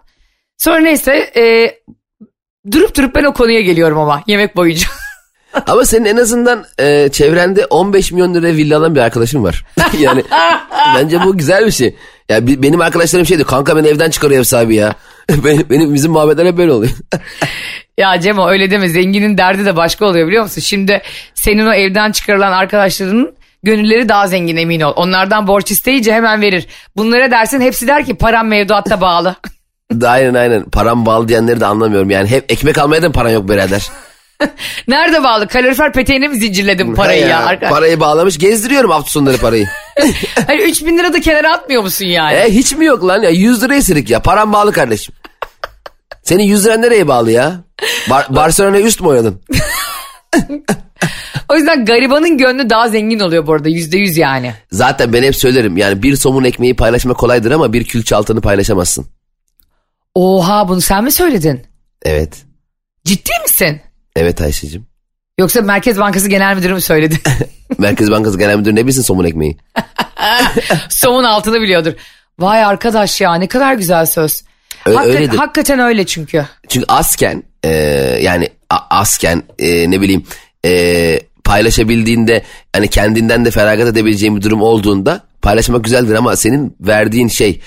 Sonra 0.58 0.78
neyse 0.78 1.12
e, 1.36 1.74
durup 2.72 2.96
durup 2.96 3.14
ben 3.14 3.24
o 3.24 3.32
konuya 3.32 3.60
geliyorum 3.60 3.98
ama 3.98 4.22
yemek 4.26 4.56
boyunca. 4.56 4.86
Ama 5.66 5.84
senin 5.84 6.04
en 6.04 6.16
azından 6.16 6.64
e, 6.78 7.08
çevrende 7.12 7.66
15 7.66 8.12
milyon 8.12 8.34
liraya 8.34 8.54
villa 8.56 8.78
alan 8.78 8.94
bir 8.94 9.00
arkadaşın 9.00 9.44
var. 9.44 9.64
yani 10.00 10.22
bence 10.96 11.24
bu 11.24 11.38
güzel 11.38 11.66
bir 11.66 11.70
şey. 11.70 11.96
Ya 12.28 12.46
bi- 12.46 12.62
benim 12.62 12.80
arkadaşlarım 12.80 13.26
şeydi 13.26 13.44
kanka 13.44 13.76
beni 13.76 13.86
evden 13.88 14.10
çıkarıyor 14.10 14.40
ev 14.40 14.44
sahibi 14.44 14.74
ya. 14.74 14.94
benim, 15.44 15.66
benim 15.70 15.94
bizim 15.94 16.12
muhabbetler 16.12 16.46
hep 16.46 16.56
böyle 16.58 16.72
oluyor. 16.72 16.92
Ya 17.98 18.20
Cemo 18.20 18.48
öyle 18.48 18.70
deme 18.70 18.88
zenginin 18.88 19.38
derdi 19.38 19.64
de 19.64 19.76
başka 19.76 20.06
oluyor 20.06 20.26
biliyor 20.28 20.42
musun? 20.42 20.60
Şimdi 20.60 21.02
senin 21.34 21.66
o 21.66 21.72
evden 21.72 22.12
çıkarılan 22.12 22.52
arkadaşlarının 22.52 23.34
gönülleri 23.62 24.08
daha 24.08 24.26
zengin 24.26 24.56
emin 24.56 24.80
ol. 24.80 24.92
Onlardan 24.96 25.46
borç 25.46 25.70
isteyince 25.70 26.12
hemen 26.12 26.42
verir. 26.42 26.66
Bunlara 26.96 27.30
dersin 27.30 27.60
hepsi 27.60 27.86
der 27.86 28.04
ki 28.06 28.14
param 28.14 28.48
mevduatta 28.48 29.00
bağlı. 29.00 29.34
aynen 30.06 30.34
aynen 30.34 30.64
param 30.64 31.06
bağlı 31.06 31.28
diyenleri 31.28 31.60
de 31.60 31.66
anlamıyorum. 31.66 32.10
Yani 32.10 32.28
hep 32.30 32.52
ekmek 32.52 32.78
almaya 32.78 33.02
da 33.02 33.06
mı 33.08 33.12
paran 33.14 33.30
yok 33.30 33.48
birader? 33.48 33.82
Nerede 34.88 35.24
bağlı? 35.24 35.48
Kalorifer 35.48 35.92
peteğine 35.92 36.28
mi 36.28 36.36
zincirledin 36.36 36.94
parayı 36.94 37.22
Ha 37.22 37.28
ya? 37.28 37.40
Arka- 37.46 37.68
Parayı 37.68 38.00
bağlamış 38.00 38.38
gezdiriyorum 38.38 38.90
hafta 38.90 39.10
sonları 39.10 39.36
parayı. 39.36 39.66
Hani 40.46 40.62
3 40.62 40.84
bin 40.86 40.98
lira 40.98 41.12
da 41.12 41.20
kenara 41.20 41.52
atmıyor 41.52 41.82
musun 41.82 42.06
yani? 42.06 42.34
e 42.34 42.50
hiç 42.50 42.72
mi 42.76 42.84
yok 42.84 43.06
lan 43.06 43.22
ya 43.22 43.30
100 43.30 43.62
lira 43.62 43.74
esirik 43.74 44.10
ya 44.10 44.20
param 44.22 44.52
bağlı 44.52 44.72
kardeşim. 44.72 45.14
Senin 46.30 46.42
100 46.44 46.64
liran 46.66 46.82
nereye 46.82 47.08
bağlı 47.08 47.30
ya? 47.30 47.64
Bar 48.10 48.26
Barcelona'ya 48.36 48.82
üst 48.82 49.00
mü 49.00 49.08
oynadın? 49.08 49.42
O 51.48 51.56
yüzden 51.56 51.84
garibanın 51.84 52.38
gönlü 52.38 52.70
daha 52.70 52.88
zengin 52.88 53.20
oluyor 53.20 53.46
bu 53.46 53.52
arada 53.52 53.68
yüzde 53.68 53.98
yüz 53.98 54.16
yani. 54.16 54.54
Zaten 54.72 55.12
ben 55.12 55.22
hep 55.22 55.36
söylerim 55.36 55.76
yani 55.76 56.02
bir 56.02 56.16
somun 56.16 56.44
ekmeği 56.44 56.76
paylaşmak 56.76 57.18
kolaydır 57.18 57.50
ama 57.50 57.72
bir 57.72 57.84
külçe 57.84 58.16
altını 58.16 58.40
paylaşamazsın. 58.40 59.06
Oha 60.14 60.68
bunu 60.68 60.80
sen 60.80 61.04
mi 61.04 61.12
söyledin? 61.12 61.66
Evet. 62.02 62.44
Ciddi 63.04 63.32
misin? 63.42 63.80
Evet 64.16 64.40
Ayşe'cim. 64.40 64.86
Yoksa 65.38 65.60
Merkez 65.60 65.98
Bankası 65.98 66.28
Genel 66.28 66.56
Müdürü 66.56 66.74
mü 66.74 66.80
söyledi? 66.80 67.18
Merkez 67.78 68.10
Bankası 68.10 68.38
Genel 68.38 68.56
Müdürü 68.56 68.74
ne 68.74 68.86
bilsin 68.86 69.02
somun 69.02 69.24
ekmeği? 69.24 69.56
Somun 70.88 71.24
altını 71.24 71.60
biliyordur. 71.60 71.92
Vay 72.38 72.64
arkadaş 72.64 73.20
ya 73.20 73.34
ne 73.34 73.48
kadar 73.48 73.74
güzel 73.74 74.06
söz. 74.06 74.49
Hakikaten, 74.84 75.16
öyledir. 75.16 75.36
hakikaten 75.38 75.78
öyle 75.78 76.06
çünkü. 76.06 76.46
Çünkü 76.68 76.86
azken 76.88 77.42
e, 77.64 77.70
yani 78.22 78.48
a- 78.70 78.86
azken 79.00 79.42
e, 79.58 79.90
ne 79.90 80.00
bileyim 80.00 80.24
e, 80.64 81.20
paylaşabildiğinde 81.44 82.42
hani 82.72 82.88
kendinden 82.88 83.44
de 83.44 83.50
feragat 83.50 83.88
edebileceğin 83.88 84.36
bir 84.36 84.42
durum 84.42 84.62
olduğunda 84.62 85.20
paylaşmak 85.42 85.84
güzeldir 85.84 86.14
ama 86.14 86.36
senin 86.36 86.76
verdiğin 86.80 87.28
şey 87.28 87.60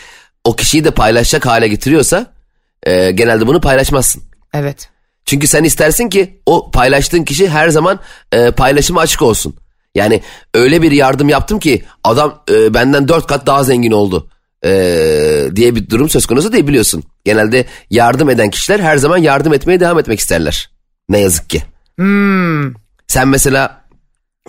o 0.44 0.56
kişiyi 0.56 0.84
de 0.84 0.92
paylaşacak 0.92 1.46
hale 1.46 1.68
getiriyorsa 1.68 2.34
e, 2.84 3.12
genelde 3.12 3.48
bunu 3.48 3.62
paylaşmazsın. 3.62 4.24
Evet. 4.54 4.90
Çünkü 5.26 5.48
sen 5.48 5.64
istersin 5.64 6.10
ki 6.10 6.40
o 6.46 6.72
paylaştığın 6.72 7.24
kişi 7.24 7.50
her 7.50 7.70
zaman 7.70 8.00
e, 8.32 8.52
paylaşıma 8.52 9.02
açık 9.02 9.22
olsun. 9.22 9.56
Yani 9.96 10.22
öyle 10.54 10.82
bir 10.82 10.92
yardım 10.92 11.30
yaptım 11.30 11.60
ki 11.60 11.84
adam 12.04 12.44
e, 12.52 12.74
benden 12.74 13.08
dört 13.08 13.28
kat 13.28 13.46
daha 13.48 13.64
zengin 13.64 13.92
oldu. 13.92 14.30
Ee, 14.66 15.50
diye 15.56 15.76
bir 15.76 15.90
durum 15.90 16.10
söz 16.10 16.26
konusu 16.26 16.54
değil 16.54 16.68
biliyorsun. 16.68 17.04
Genelde 17.26 17.66
yardım 17.90 18.30
eden 18.30 18.50
kişiler 18.50 18.80
her 18.80 18.98
zaman 18.98 19.18
yardım 19.18 19.54
etmeye 19.54 19.80
devam 19.80 20.00
etmek 20.00 20.20
isterler. 20.20 20.70
Ne 21.10 21.20
yazık 21.20 21.50
ki. 21.50 21.64
Sen 23.08 23.28
mesela 23.28 23.84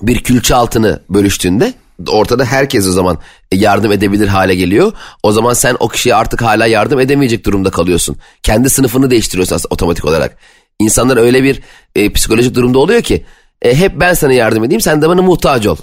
bir 0.03 0.22
külçe 0.22 0.55
altını 0.55 1.00
bölüştüğünde 1.11 1.74
ortada 2.09 2.44
herkes 2.44 2.87
o 2.88 2.92
zaman 2.92 3.18
yardım 3.53 3.92
edebilir 3.92 4.29
hale 4.29 4.55
geliyor. 4.55 4.92
O 5.22 5.33
zaman 5.33 5.53
sen 5.53 5.77
o 5.81 5.88
kişiye 5.88 6.14
artık 6.14 6.42
hala 6.42 6.66
yardım 6.66 7.00
edemeyecek 7.00 7.46
durumda 7.46 7.70
kalıyorsun. 7.70 8.16
Kendi 8.42 8.70
sınıfını 8.70 9.11
değiştiriyorsun 9.11 9.57
aslında 9.57 9.72
otomatik 9.74 10.05
olarak. 10.05 10.37
İnsanlar 10.79 11.16
öyle 11.16 11.42
bir 11.42 11.61
e, 11.94 12.12
psikolojik 12.12 12.55
durumda 12.55 12.79
oluyor 12.79 13.03
ki 13.03 13.24
e, 13.62 13.74
hep 13.74 14.00
ben 14.00 14.14
sana 14.14 14.33
yardım 14.33 14.64
edeyim 14.64 14.81
sen 14.81 15.03
de 15.03 15.09
bana 15.09 15.22
muhtaç 15.22 15.66
ol 15.66 15.77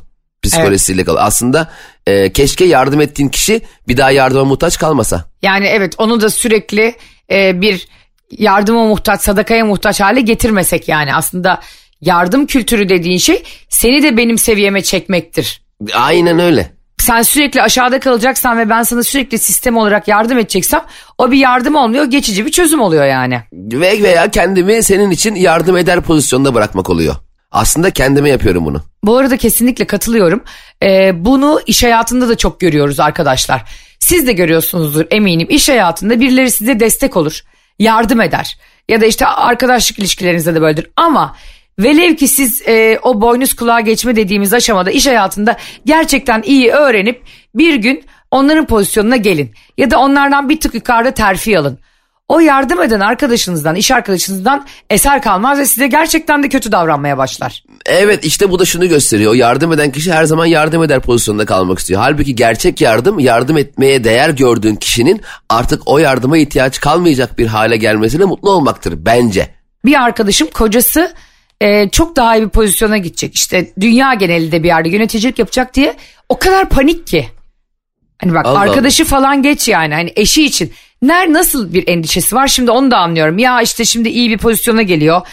psikolojisiyle 0.44 1.04
kalıyor. 1.04 1.24
Aslında 1.26 1.72
e, 2.08 2.32
keşke 2.32 2.66
yardım 2.66 3.02
ettiğin 3.02 3.30
kişi 3.30 3.62
bir 3.88 3.98
daha 3.98 4.12
yardıma 4.12 4.46
muhtaç 4.46 4.78
kalmasa. 4.78 5.26
Yani 5.42 5.66
evet 5.66 5.94
onu 5.98 6.22
da 6.22 6.30
sürekli 6.30 6.96
e, 7.32 7.62
bir 7.62 7.88
yardıma 8.32 8.86
muhtaç, 8.86 9.22
sadakaya 9.22 9.66
muhtaç 9.66 10.02
hale 10.02 10.22
getirmesek 10.22 10.88
yani. 10.88 11.16
Aslında 11.16 11.60
yardım 12.02 12.46
kültürü 12.46 12.90
dediğin 12.90 13.18
şey 13.18 13.44
seni 13.70 14.04
de 14.04 14.18
benim 14.18 14.38
seviyeme 14.38 14.82
çekmektir. 14.82 15.62
Aynen 15.94 16.40
öyle. 16.40 16.72
Sen 16.98 17.22
sürekli 17.22 17.62
aşağıda 17.62 18.00
kalacaksan 18.00 18.58
ve 18.58 18.70
ben 18.70 18.84
sana 18.84 19.04
sürekli 19.04 19.40
sistem 19.40 19.78
olarak 19.78 20.08
yardım 20.08 20.38
edeceksem 20.38 20.82
o 21.18 21.32
bir 21.32 21.38
yardım 21.38 21.76
olmuyor 21.76 22.06
geçici 22.06 22.46
bir 22.46 22.52
çözüm 22.52 22.82
oluyor 22.82 23.06
yani. 23.06 23.42
Ve 23.54 24.04
veya 24.04 24.32
kendimi 24.32 24.84
senin 24.84 25.12
için 25.12 25.36
yardım 25.36 25.78
eder 25.78 26.02
pozisyonda 26.02 26.54
bırakmak 26.54 26.90
oluyor. 26.90 27.16
Aslında 27.52 27.92
kendime 27.92 28.30
yapıyorum 28.30 28.66
bunu. 28.66 28.82
Bu 29.04 29.18
arada 29.18 29.38
kesinlikle 29.38 29.86
katılıyorum. 29.86 30.44
Ee, 30.84 31.26
bunu 31.26 31.62
iş 31.66 31.84
hayatında 31.84 32.30
da 32.30 32.38
çok 32.38 32.60
görüyoruz 32.60 33.00
arkadaşlar. 33.00 33.64
Siz 34.00 34.28
de 34.28 34.34
görüyorsunuzdur 34.34 35.06
eminim. 35.12 35.48
İş 35.50 35.70
hayatında 35.70 36.20
birileri 36.20 36.52
size 36.52 36.80
destek 36.80 37.18
olur, 37.18 37.42
yardım 37.80 38.22
eder. 38.22 38.58
Ya 38.90 39.02
da 39.02 39.06
işte 39.06 39.26
arkadaşlık 39.26 40.00
ilişkilerinizde 40.00 40.56
de 40.56 40.62
böyledir. 40.62 40.88
Ama 40.96 41.36
velev 41.80 42.16
ki 42.16 42.28
siz 42.28 42.62
e, 42.68 43.00
o 43.04 43.22
boynuz 43.22 43.54
kulağa 43.54 43.80
geçme 43.80 44.16
dediğimiz 44.16 44.54
aşamada 44.54 44.92
iş 44.92 45.08
hayatında 45.08 45.58
gerçekten 45.86 46.42
iyi 46.42 46.72
öğrenip 46.72 47.22
bir 47.56 47.76
gün 47.76 48.04
onların 48.32 48.66
pozisyonuna 48.66 49.16
gelin. 49.16 49.52
Ya 49.78 49.92
da 49.92 50.00
onlardan 50.00 50.50
bir 50.50 50.60
tık 50.60 50.74
yukarıda 50.74 51.12
terfi 51.12 51.60
alın. 51.60 51.80
O 52.32 52.40
yardım 52.40 52.82
eden 52.82 53.00
arkadaşınızdan, 53.00 53.76
iş 53.76 53.92
arkadaşınızdan 53.92 54.66
eser 54.90 55.22
kalmaz 55.22 55.60
ve 55.60 55.66
size 55.66 55.88
gerçekten 55.88 56.44
de 56.44 56.50
kötü 56.50 56.72
davranmaya 56.72 57.18
başlar. 57.18 57.64
Evet 57.86 58.26
işte 58.26 58.52
bu 58.52 58.60
da 58.60 58.66
şunu 58.66 58.90
gösteriyor. 58.90 59.36
Yardım 59.36 59.74
eden 59.74 59.92
kişi 59.92 60.14
her 60.14 60.24
zaman 60.24 60.46
yardım 60.46 60.84
eder 60.84 61.00
pozisyonda 61.00 61.46
kalmak 61.46 61.80
istiyor. 61.80 62.02
Halbuki 62.02 62.36
gerçek 62.36 62.82
yardım 62.82 63.20
yardım 63.20 63.58
etmeye 63.58 64.04
değer 64.04 64.30
gördüğün 64.30 64.76
kişinin 64.76 65.22
artık 65.50 65.82
o 65.86 65.98
yardıma 65.98 66.38
ihtiyaç 66.38 66.80
kalmayacak 66.80 67.38
bir 67.38 67.48
hale 67.48 67.78
gelmesine 67.78 68.26
mutlu 68.26 68.50
olmaktır 68.50 68.94
bence. 68.98 69.50
bir 69.86 70.02
arkadaşım 70.02 70.48
kocası 70.54 71.14
e, 71.62 71.90
çok 71.90 72.16
daha 72.16 72.36
iyi 72.36 72.44
bir 72.44 72.50
pozisyona 72.50 72.98
gidecek. 72.98 73.36
İşte 73.36 73.72
dünya 73.80 74.14
genelinde 74.14 74.64
bir 74.64 74.68
yerde 74.68 74.90
yöneticilik 74.90 75.40
yapacak 75.40 75.74
diye 75.74 75.96
o 76.30 76.40
kadar 76.40 76.70
panik 76.70 77.08
ki. 77.08 77.30
Hani 78.22 78.34
bak 78.34 78.46
Allah 78.46 78.60
arkadaşı 78.60 79.06
falan 79.06 79.44
geç 79.44 79.68
yani 79.68 79.94
hani 79.94 80.14
eşi 80.16 80.46
için. 80.46 80.74
Ner 81.02 81.34
nasıl 81.34 81.74
bir 81.74 81.88
endişesi 81.88 82.36
var 82.36 82.48
şimdi 82.48 82.72
onu 82.72 82.92
da 82.92 82.98
anlıyorum. 82.98 83.38
Ya 83.38 83.62
işte 83.62 83.86
şimdi 83.86 84.10
iyi 84.10 84.30
bir 84.30 84.38
pozisyona 84.38 84.82
geliyor. 84.82 85.28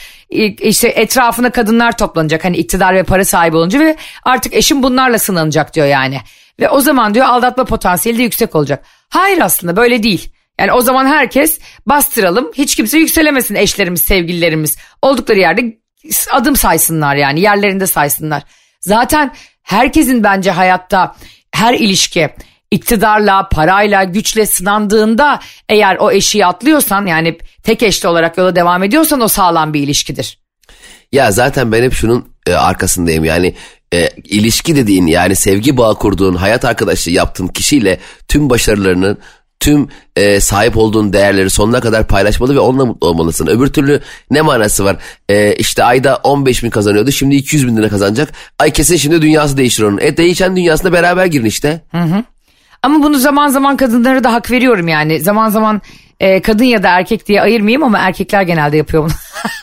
İşte 0.60 0.88
etrafına 0.88 1.50
kadınlar 1.50 1.98
toplanacak 1.98 2.44
hani 2.44 2.56
iktidar 2.56 2.94
ve 2.94 3.02
para 3.02 3.24
sahibi 3.24 3.56
olunca 3.56 3.80
ve 3.80 3.96
artık 4.24 4.54
eşim 4.54 4.82
bunlarla 4.82 5.18
sınanacak 5.18 5.74
diyor 5.74 5.86
yani. 5.86 6.20
Ve 6.60 6.68
o 6.68 6.80
zaman 6.80 7.14
diyor 7.14 7.26
aldatma 7.26 7.64
potansiyeli 7.64 8.18
de 8.18 8.22
yüksek 8.22 8.54
olacak. 8.54 8.84
Hayır 9.08 9.40
aslında 9.40 9.76
böyle 9.76 10.02
değil. 10.02 10.32
Yani 10.60 10.72
o 10.72 10.80
zaman 10.80 11.06
herkes 11.06 11.60
bastıralım 11.86 12.50
hiç 12.54 12.76
kimse 12.76 12.98
yükselemesin 12.98 13.54
eşlerimiz 13.54 14.00
sevgililerimiz. 14.00 14.78
Oldukları 15.02 15.38
yerde 15.38 15.78
adım 16.30 16.56
saysınlar 16.56 17.16
yani 17.16 17.40
yerlerinde 17.40 17.86
saysınlar. 17.86 18.42
Zaten 18.80 19.34
herkesin 19.62 20.24
bence 20.24 20.50
hayatta 20.50 21.16
her 21.52 21.74
ilişki 21.74 22.30
iktidarla, 22.70 23.48
parayla, 23.48 24.04
güçle 24.04 24.46
sınandığında 24.46 25.40
eğer 25.68 25.96
o 25.96 26.10
eşiği 26.10 26.46
atlıyorsan 26.46 27.06
yani 27.06 27.38
tek 27.62 27.82
eşli 27.82 28.08
olarak 28.08 28.38
yola 28.38 28.56
devam 28.56 28.82
ediyorsan 28.82 29.20
o 29.20 29.28
sağlam 29.28 29.74
bir 29.74 29.80
ilişkidir. 29.80 30.38
Ya 31.12 31.32
zaten 31.32 31.72
ben 31.72 31.82
hep 31.82 31.92
şunun 31.92 32.28
e, 32.46 32.52
arkasındayım 32.52 33.24
yani 33.24 33.54
e, 33.94 34.08
ilişki 34.24 34.76
dediğin 34.76 35.06
yani 35.06 35.36
sevgi 35.36 35.76
bağı 35.76 35.94
kurduğun 35.94 36.34
hayat 36.34 36.64
arkadaşlığı 36.64 37.12
yaptığın 37.12 37.48
kişiyle 37.48 37.98
tüm 38.28 38.50
başarılarının 38.50 39.18
tüm 39.60 39.88
e, 40.16 40.40
sahip 40.40 40.76
olduğun 40.76 41.12
değerleri 41.12 41.50
sonuna 41.50 41.80
kadar 41.80 42.06
paylaşmalı 42.06 42.54
ve 42.54 42.58
onunla 42.58 42.86
mutlu 42.86 43.06
olmalısın. 43.06 43.46
Öbür 43.46 43.66
türlü 43.66 44.00
ne 44.30 44.40
manası 44.40 44.84
var? 44.84 44.96
E, 45.28 45.54
işte 45.54 45.84
ayda 45.84 46.16
15 46.16 46.64
bin 46.64 46.70
kazanıyordu 46.70 47.12
şimdi 47.12 47.34
200 47.34 47.66
bin 47.66 47.76
lira 47.76 47.88
kazanacak. 47.88 48.32
Ay 48.58 48.72
kesin 48.72 48.96
şimdi 48.96 49.22
dünyası 49.22 49.56
değişir 49.56 49.82
onun. 49.82 49.98
E 49.98 50.16
değişen 50.16 50.56
dünyasına 50.56 50.92
beraber 50.92 51.26
girin 51.26 51.44
işte. 51.44 51.80
Ama 52.82 53.02
bunu 53.02 53.18
zaman 53.18 53.48
zaman 53.48 53.76
kadınlara 53.76 54.24
da 54.24 54.32
hak 54.32 54.50
veriyorum 54.50 54.88
yani. 54.88 55.20
Zaman 55.20 55.48
zaman 55.48 55.82
e, 56.20 56.42
kadın 56.42 56.64
ya 56.64 56.82
da 56.82 56.88
erkek 56.88 57.28
diye 57.28 57.42
ayırmayayım 57.42 57.82
ama 57.82 57.98
erkekler 57.98 58.42
genelde 58.42 58.76
yapıyor 58.76 59.04
bunu. 59.04 59.12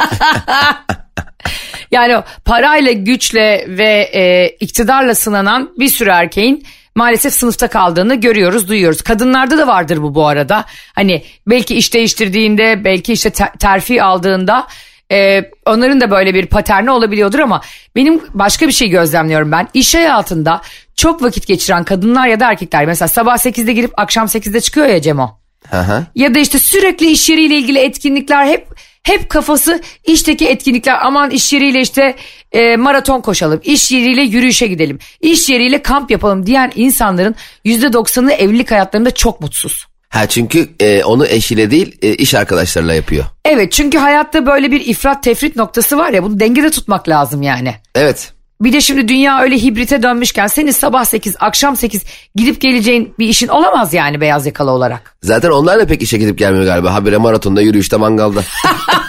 yani 1.92 2.24
parayla, 2.46 2.92
güçle 2.92 3.66
ve 3.68 4.10
e, 4.14 4.50
iktidarla 4.60 5.16
sınanan 5.16 5.72
bir 5.80 5.90
sürü 5.90 6.10
erkeğin 6.10 6.66
maalesef 6.96 7.34
sınıfta 7.34 7.68
kaldığını 7.68 8.16
görüyoruz, 8.16 8.70
duyuyoruz. 8.70 9.02
Kadınlarda 9.02 9.58
da 9.58 9.68
vardır 9.68 10.02
bu 10.02 10.16
bu 10.16 10.28
arada. 10.28 10.66
Hani 10.96 11.24
belki 11.48 11.76
iş 11.76 11.94
değiştirdiğinde, 11.94 12.84
belki 12.84 13.14
işte 13.14 13.30
te- 13.30 13.52
terfi 13.60 14.04
aldığında 14.04 14.68
e, 15.12 15.52
onların 15.66 16.02
da 16.02 16.12
böyle 16.12 16.34
bir 16.34 16.46
paterni 16.46 16.92
olabiliyordur 16.92 17.40
ama 17.40 17.62
benim 17.96 18.22
başka 18.34 18.68
bir 18.68 18.72
şey 18.72 18.90
gözlemliyorum 18.90 19.52
ben. 19.52 19.68
İş 19.74 19.96
hayatında 19.96 20.62
çok 20.96 21.24
vakit 21.24 21.48
geçiren 21.48 21.84
kadınlar 21.84 22.28
ya 22.28 22.40
da 22.40 22.52
erkekler 22.52 22.86
mesela 22.86 23.08
sabah 23.08 23.38
8'de 23.38 23.74
girip 23.74 24.00
akşam 24.00 24.26
8'de 24.28 24.62
çıkıyor 24.62 24.88
ya 24.88 25.02
Cemo. 25.02 25.40
Hı. 25.70 26.06
Ya 26.16 26.36
da 26.36 26.40
işte 26.40 26.60
sürekli 26.60 27.12
iş 27.12 27.30
yeriyle 27.30 27.56
ilgili 27.56 27.80
etkinlikler 27.80 28.46
hep 28.46 28.68
hep 29.04 29.30
kafası 29.30 29.82
işteki 30.04 30.48
etkinlikler 30.48 30.98
aman 31.02 31.32
iş 31.32 31.54
yeriyle 31.54 31.82
işte 31.82 32.16
e, 32.52 32.76
maraton 32.76 33.22
koşalım, 33.22 33.62
iş 33.64 33.92
yeriyle 33.92 34.22
yürüyüşe 34.22 34.68
gidelim, 34.68 35.00
iş 35.22 35.50
yeriyle 35.50 35.82
kamp 35.82 36.12
yapalım 36.12 36.46
diyen 36.46 36.72
insanların 36.76 37.36
%90'ı 37.66 38.32
evlilik 38.32 38.72
hayatlarında 38.72 39.12
çok 39.12 39.42
mutsuz. 39.42 39.86
Ha 40.16 40.28
çünkü 40.28 40.70
e, 40.80 41.04
onu 41.04 41.28
eşiyle 41.28 41.72
değil 41.72 41.98
e, 42.02 42.14
iş 42.14 42.36
arkadaşlarıyla 42.36 42.94
yapıyor. 42.94 43.26
Evet 43.46 43.72
çünkü 43.72 43.98
hayatta 43.98 44.46
böyle 44.46 44.72
bir 44.72 44.86
ifrat 44.86 45.24
tefrit 45.24 45.56
noktası 45.56 45.98
var 45.98 46.10
ya 46.10 46.24
bunu 46.24 46.40
dengede 46.40 46.70
tutmak 46.72 47.10
lazım 47.10 47.42
yani. 47.42 47.76
Evet. 47.96 48.34
Bir 48.62 48.74
de 48.74 48.82
şimdi 48.82 49.08
dünya 49.08 49.42
öyle 49.42 49.58
hibrite 49.58 50.04
dönmüşken 50.04 50.48
senin 50.48 50.72
sabah 50.72 51.06
8 51.06 51.36
akşam 51.40 51.76
8 51.76 52.04
gidip 52.36 52.62
geleceğin 52.62 53.14
bir 53.20 53.28
işin 53.28 53.48
olamaz 53.48 53.94
yani 53.94 54.22
beyaz 54.22 54.46
yakalı 54.46 54.72
olarak. 54.72 55.18
Zaten 55.24 55.50
onlar 55.50 55.80
da 55.80 55.88
pek 55.88 56.02
işe 56.02 56.18
gidip 56.18 56.38
gelmiyor 56.38 56.66
galiba. 56.66 56.94
Habire 56.94 57.18
maratonda, 57.18 57.62
yürüyüşte, 57.62 57.98
mangalda. 57.98 58.44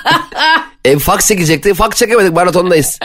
e, 0.85 0.99
faks 0.99 1.29
çekecekti. 1.29 1.75
Faks 1.75 1.99
çekemedik 1.99 2.33
maratondayız. 2.33 2.99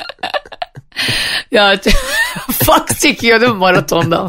Ya 1.51 1.79
fax 2.63 2.99
çekiyor 2.99 3.41
değil 3.41 3.51
mi 3.51 3.57
maratonda? 3.57 4.27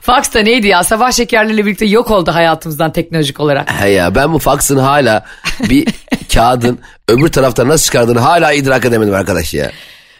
fax 0.00 0.34
da 0.34 0.40
neydi 0.40 0.66
ya 0.66 0.84
sabah 0.84 1.12
şekerleriyle 1.12 1.66
birlikte 1.66 1.86
yok 1.86 2.10
oldu 2.10 2.34
hayatımızdan 2.34 2.92
teknolojik 2.92 3.40
olarak. 3.40 3.70
He 3.80 3.88
ya 3.88 4.14
ben 4.14 4.32
bu 4.32 4.38
faksın 4.38 4.78
hala 4.78 5.24
bir 5.70 5.88
kağıdın 6.34 6.78
öbür 7.08 7.28
taraftan 7.28 7.68
nasıl 7.68 7.84
çıkardığını 7.84 8.20
hala 8.20 8.52
idrak 8.52 8.84
edemedim 8.84 9.14
arkadaş 9.14 9.54
ya. 9.54 9.72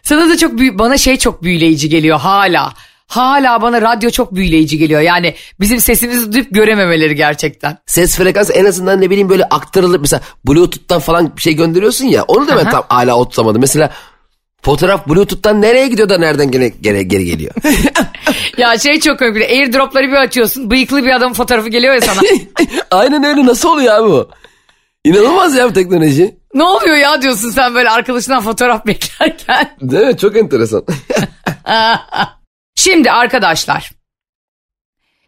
Sana 0.02 0.28
da 0.28 0.37
çok 0.37 0.52
bana 0.52 0.98
şey 0.98 1.16
çok 1.16 1.42
büyüleyici 1.42 1.88
geliyor 1.88 2.18
hala. 2.20 2.72
Hala 3.06 3.62
bana 3.62 3.82
radyo 3.82 4.10
çok 4.10 4.34
büyüleyici 4.34 4.78
geliyor. 4.78 5.00
Yani 5.00 5.34
bizim 5.60 5.80
sesimizi 5.80 6.32
duyup 6.32 6.50
görememeleri 6.50 7.14
gerçekten. 7.14 7.78
Ses 7.87 8.16
frekansı 8.16 8.52
en 8.52 8.64
azından 8.64 9.00
ne 9.00 9.10
bileyim 9.10 9.28
böyle 9.28 9.44
aktarılıp 9.44 10.00
mesela 10.00 10.20
bluetooth'tan 10.48 11.00
falan 11.00 11.37
bir 11.37 11.42
şey 11.42 11.54
gönderiyorsun 11.54 12.04
ya 12.04 12.22
onu 12.22 12.48
da 12.48 12.56
ben 12.56 12.64
Aha. 12.64 12.70
tam 12.70 12.84
hala 12.88 13.14
oturtamadım. 13.14 13.60
Mesela 13.60 13.90
fotoğraf 14.64 15.09
bluetooth'tan 15.09 15.62
nereye 15.62 15.88
gidiyor 15.88 16.09
da 16.09 16.18
nereden 16.18 16.50
gene, 16.50 16.68
gene, 16.68 17.03
geri 17.03 17.25
geliyor. 17.25 17.54
Ya 18.58 18.79
şey 18.79 19.00
çok 19.00 19.21
de 19.21 19.25
Airdrop'ları 19.25 20.08
bir 20.08 20.17
açıyorsun. 20.17 20.71
Bıyıklı 20.71 21.04
bir 21.04 21.10
adamın 21.10 21.35
fotoğrafı 21.35 21.69
geliyor 21.69 21.94
ya 21.94 22.00
sana. 22.00 22.21
Aynen 22.90 23.25
öyle 23.25 23.46
nasıl 23.46 23.69
oluyor 23.69 23.94
abi 23.94 24.10
bu? 24.10 24.31
İnanılmaz 25.04 25.54
ya 25.54 25.69
bu 25.69 25.73
teknoloji. 25.73 26.37
ne 26.54 26.62
oluyor 26.62 26.96
ya 26.96 27.23
diyorsun 27.23 27.50
sen 27.50 27.75
böyle 27.75 27.90
arkadaşından 27.90 28.42
fotoğraf 28.42 28.87
beklerken. 28.87 29.77
Değil 29.81 30.06
mi? 30.06 30.19
Çok 30.19 30.37
enteresan. 30.37 30.85
Şimdi 32.75 33.10
arkadaşlar 33.10 33.90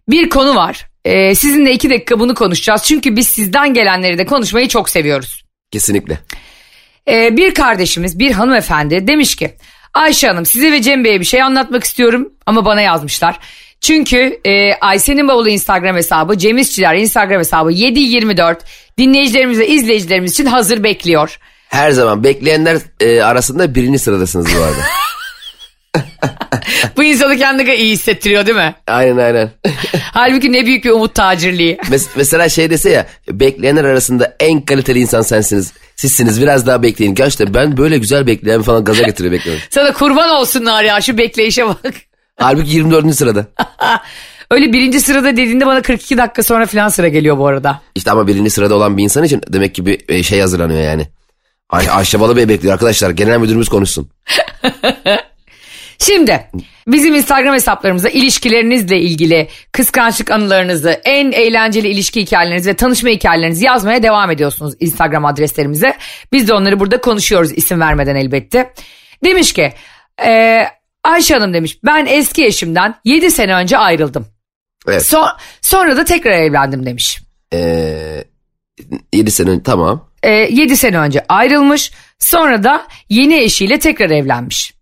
bir 0.09 0.29
konu 0.29 0.55
var. 0.55 0.89
Ee, 1.05 1.35
sizinle 1.35 1.73
iki 1.73 1.91
dakika 1.91 2.21
bunu 2.21 2.35
konuşacağız. 2.35 2.83
Çünkü 2.83 3.17
biz 3.17 3.29
sizden 3.29 3.75
gelenleri 3.75 4.19
de 4.19 4.27
konuşmayı 4.27 4.69
çok 4.69 4.89
seviyoruz. 4.89 5.45
Kesinlikle. 5.71 6.19
Ee, 7.09 7.37
bir 7.37 7.55
kardeşimiz 7.55 8.19
bir 8.19 8.33
hanımefendi 8.33 9.07
demiş 9.07 9.37
ki 9.37 9.55
Ayşe 9.95 10.29
Hanım 10.29 10.47
size 10.47 10.73
ve 10.73 10.83
Cem 10.83 11.05
Bey'e 11.05 11.21
bir 11.21 11.25
şey 11.25 11.43
anlatmak 11.43 11.85
istiyorum 11.85 12.33
ama 12.47 12.65
bana 12.65 12.81
yazmışlar. 12.81 13.39
Çünkü 13.81 14.41
e, 14.45 14.75
Ayşe'nin 14.75 15.29
bavulu 15.29 15.49
Instagram 15.49 15.97
hesabı, 15.97 16.39
Cem 16.39 16.59
İşçiler 16.59 16.95
Instagram 16.95 17.39
hesabı 17.39 17.73
7-24 17.73 18.57
dinleyicilerimiz 18.99 19.59
ve 19.59 19.69
izleyicilerimiz 19.69 20.33
için 20.33 20.47
hazır 20.47 20.83
bekliyor. 20.83 21.39
Her 21.69 21.91
zaman 21.91 22.25
bekleyenler 22.25 22.79
e, 23.01 23.23
arasında 23.23 23.75
birinci 23.75 23.99
sıradasınız 23.99 24.47
bu 24.57 24.63
arada. 24.63 24.77
Bu 26.97 27.05
insanı 27.05 27.37
kendine 27.37 27.77
iyi 27.77 27.93
hissettiriyor 27.93 28.47
değil 28.47 28.57
mi? 28.57 28.75
aynen 28.87 29.17
aynen. 29.17 29.51
Halbuki 30.13 30.53
ne 30.53 30.67
büyük 30.67 30.85
bir 30.85 30.91
umut 30.91 31.15
tacirliği. 31.15 31.77
Mes- 31.77 32.09
mesela 32.17 32.49
şey 32.49 32.71
dese 32.71 32.91
ya 32.91 33.07
bekleyenler 33.31 33.85
arasında 33.85 34.37
en 34.41 34.61
kaliteli 34.61 34.99
insan 34.99 35.23
sensiniz. 35.23 35.73
Sizsiniz 35.97 36.43
biraz 36.43 36.67
daha 36.67 36.83
bekleyin. 36.83 37.15
Gerçekten 37.15 37.55
ben 37.55 37.77
böyle 37.77 37.99
güzel 37.99 38.27
bekleyen 38.27 38.63
falan 38.63 38.85
gaza 38.85 39.03
getiriyor 39.03 39.33
bekliyorum. 39.35 39.63
Sana 39.71 39.93
kurban 39.93 40.31
olsunlar 40.31 40.85
ya 40.85 41.01
şu 41.01 41.19
bekleyişe 41.19 41.67
bak. 41.67 41.95
Halbuki 42.37 42.71
24. 42.71 43.15
sırada. 43.15 43.47
Öyle 44.51 44.73
birinci 44.73 45.01
sırada 45.01 45.33
dediğinde 45.33 45.67
bana 45.67 45.83
42 45.83 46.19
dakika 46.19 46.43
sonra 46.43 46.67
falan 46.67 46.89
sıra 46.89 47.09
geliyor 47.09 47.39
bu 47.39 47.47
arada. 47.47 47.81
İşte 47.95 48.11
ama 48.11 48.27
birinci 48.27 48.51
sırada 48.51 48.75
olan 48.75 48.97
bir 48.97 49.03
insan 49.03 49.25
için 49.25 49.43
demek 49.49 49.75
ki 49.75 49.87
bir 49.87 50.01
e, 50.09 50.23
şey 50.23 50.41
hazırlanıyor 50.41 50.81
yani. 50.81 51.09
Ay 51.71 51.87
Ayşe 51.91 52.21
Balıbey 52.21 52.49
bekliyor 52.49 52.75
arkadaşlar. 52.75 53.11
Genel 53.11 53.39
müdürümüz 53.39 53.69
konuşsun. 53.69 54.11
Şimdi 55.99 56.51
bizim 56.87 57.15
Instagram 57.15 57.55
hesaplarımıza 57.55 58.09
ilişkilerinizle 58.09 59.01
ilgili 59.01 59.49
kıskançlık 59.73 60.31
anılarınızı, 60.31 61.01
en 61.05 61.33
eğlenceli 61.33 61.89
ilişki 61.89 62.21
hikayelerinizi 62.21 62.71
ve 62.71 62.75
tanışma 62.75 63.11
hikayelerinizi 63.11 63.65
yazmaya 63.65 64.03
devam 64.03 64.31
ediyorsunuz 64.31 64.75
Instagram 64.81 65.25
adreslerimize. 65.25 65.97
Biz 66.33 66.49
de 66.49 66.55
onları 66.55 66.81
burada 66.81 67.01
konuşuyoruz 67.01 67.53
isim 67.53 67.81
vermeden 67.81 68.17
elbette. 68.17 68.73
Demiş 69.25 69.53
ki 69.53 69.73
e, 70.25 70.63
Ayşe 71.05 71.35
Hanım 71.35 71.55
demiş 71.55 71.79
ben 71.85 72.07
eski 72.07 72.47
eşimden 72.47 72.95
7 73.05 73.31
sene 73.31 73.55
önce 73.55 73.79
ayrıldım. 73.79 74.27
Evet. 74.89 75.03
So- 75.03 75.37
sonra 75.61 75.97
da 75.97 76.05
tekrar 76.05 76.33
evlendim 76.33 76.87
demiş. 76.87 77.19
Ee, 77.53 78.25
7 79.13 79.31
sene 79.31 79.51
önce 79.51 79.63
tamam. 79.63 80.11
E, 80.23 80.31
7 80.31 80.77
sene 80.77 80.99
önce 80.99 81.25
ayrılmış 81.29 81.93
sonra 82.19 82.65
da 82.65 82.87
yeni 83.09 83.35
eşiyle 83.35 83.79
tekrar 83.79 84.11
evlenmiş. 84.11 84.76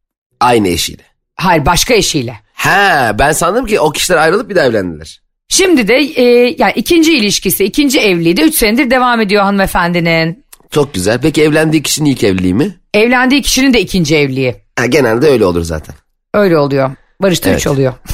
Aynı 0.44 0.68
eşiyle. 0.68 1.02
Hayır 1.36 1.66
başka 1.66 1.94
eşiyle. 1.94 2.36
Ha 2.54 3.16
ben 3.18 3.32
sandım 3.32 3.66
ki 3.66 3.80
o 3.80 3.90
kişiler 3.90 4.18
ayrılıp 4.18 4.50
bir 4.50 4.54
daha 4.54 4.66
evlendiler. 4.66 5.20
Şimdi 5.48 5.88
de 5.88 5.96
e, 5.96 6.54
yani 6.58 6.72
ikinci 6.76 7.16
ilişkisi, 7.16 7.64
ikinci 7.64 8.00
evliliği 8.00 8.36
de 8.36 8.42
3 8.42 8.54
senedir 8.54 8.90
devam 8.90 9.20
ediyor 9.20 9.42
hanımefendinin. 9.42 10.44
Çok 10.70 10.94
güzel. 10.94 11.18
Peki 11.22 11.42
evlendiği 11.42 11.82
kişinin 11.82 12.10
ilk 12.10 12.24
evliliği 12.24 12.54
mi? 12.54 12.76
Evlendiği 12.94 13.42
kişinin 13.42 13.74
de 13.74 13.80
ikinci 13.80 14.16
evliliği. 14.16 14.56
Ha, 14.78 14.86
genelde 14.86 15.28
öyle 15.28 15.44
olur 15.44 15.62
zaten. 15.62 15.94
Öyle 16.34 16.58
oluyor. 16.58 16.90
Barış'ta 17.22 17.50
Evet. 17.50 17.60
3 17.60 17.66
oluyor. 17.66 17.94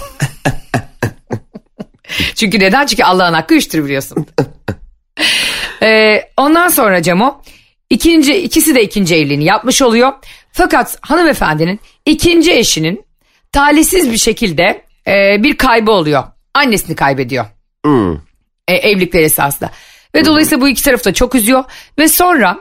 Çünkü 2.34 2.60
neden? 2.60 2.86
Çünkü 2.86 3.04
Allah'ın 3.04 3.32
hakkı 3.32 3.54
üçtür 3.54 3.84
biliyorsun. 3.84 4.26
Ee, 5.82 6.22
ondan 6.36 6.68
sonra 6.68 7.02
Cemo 7.02 7.42
ikinci, 7.90 8.36
ikisi 8.36 8.74
de 8.74 8.82
ikinci 8.82 9.14
evliliğini 9.16 9.44
yapmış 9.44 9.82
oluyor. 9.82 10.12
Fakat 10.52 10.98
hanımefendinin 11.00 11.80
ikinci 12.10 12.52
eşinin 12.52 13.04
talihsiz 13.52 14.12
bir 14.12 14.16
şekilde 14.16 14.82
e, 15.06 15.42
bir 15.42 15.56
kaybı 15.56 15.90
oluyor. 15.90 16.24
Annesini 16.54 16.96
kaybediyor. 16.96 17.44
Hmm. 17.84 18.12
e, 18.68 18.74
evlilikler 18.74 19.22
esasında. 19.22 19.70
Ve 20.14 20.24
dolayısıyla 20.24 20.60
bu 20.60 20.68
iki 20.68 20.84
taraf 20.84 21.04
da 21.04 21.14
çok 21.14 21.34
üzüyor. 21.34 21.64
Ve 21.98 22.08
sonra 22.08 22.58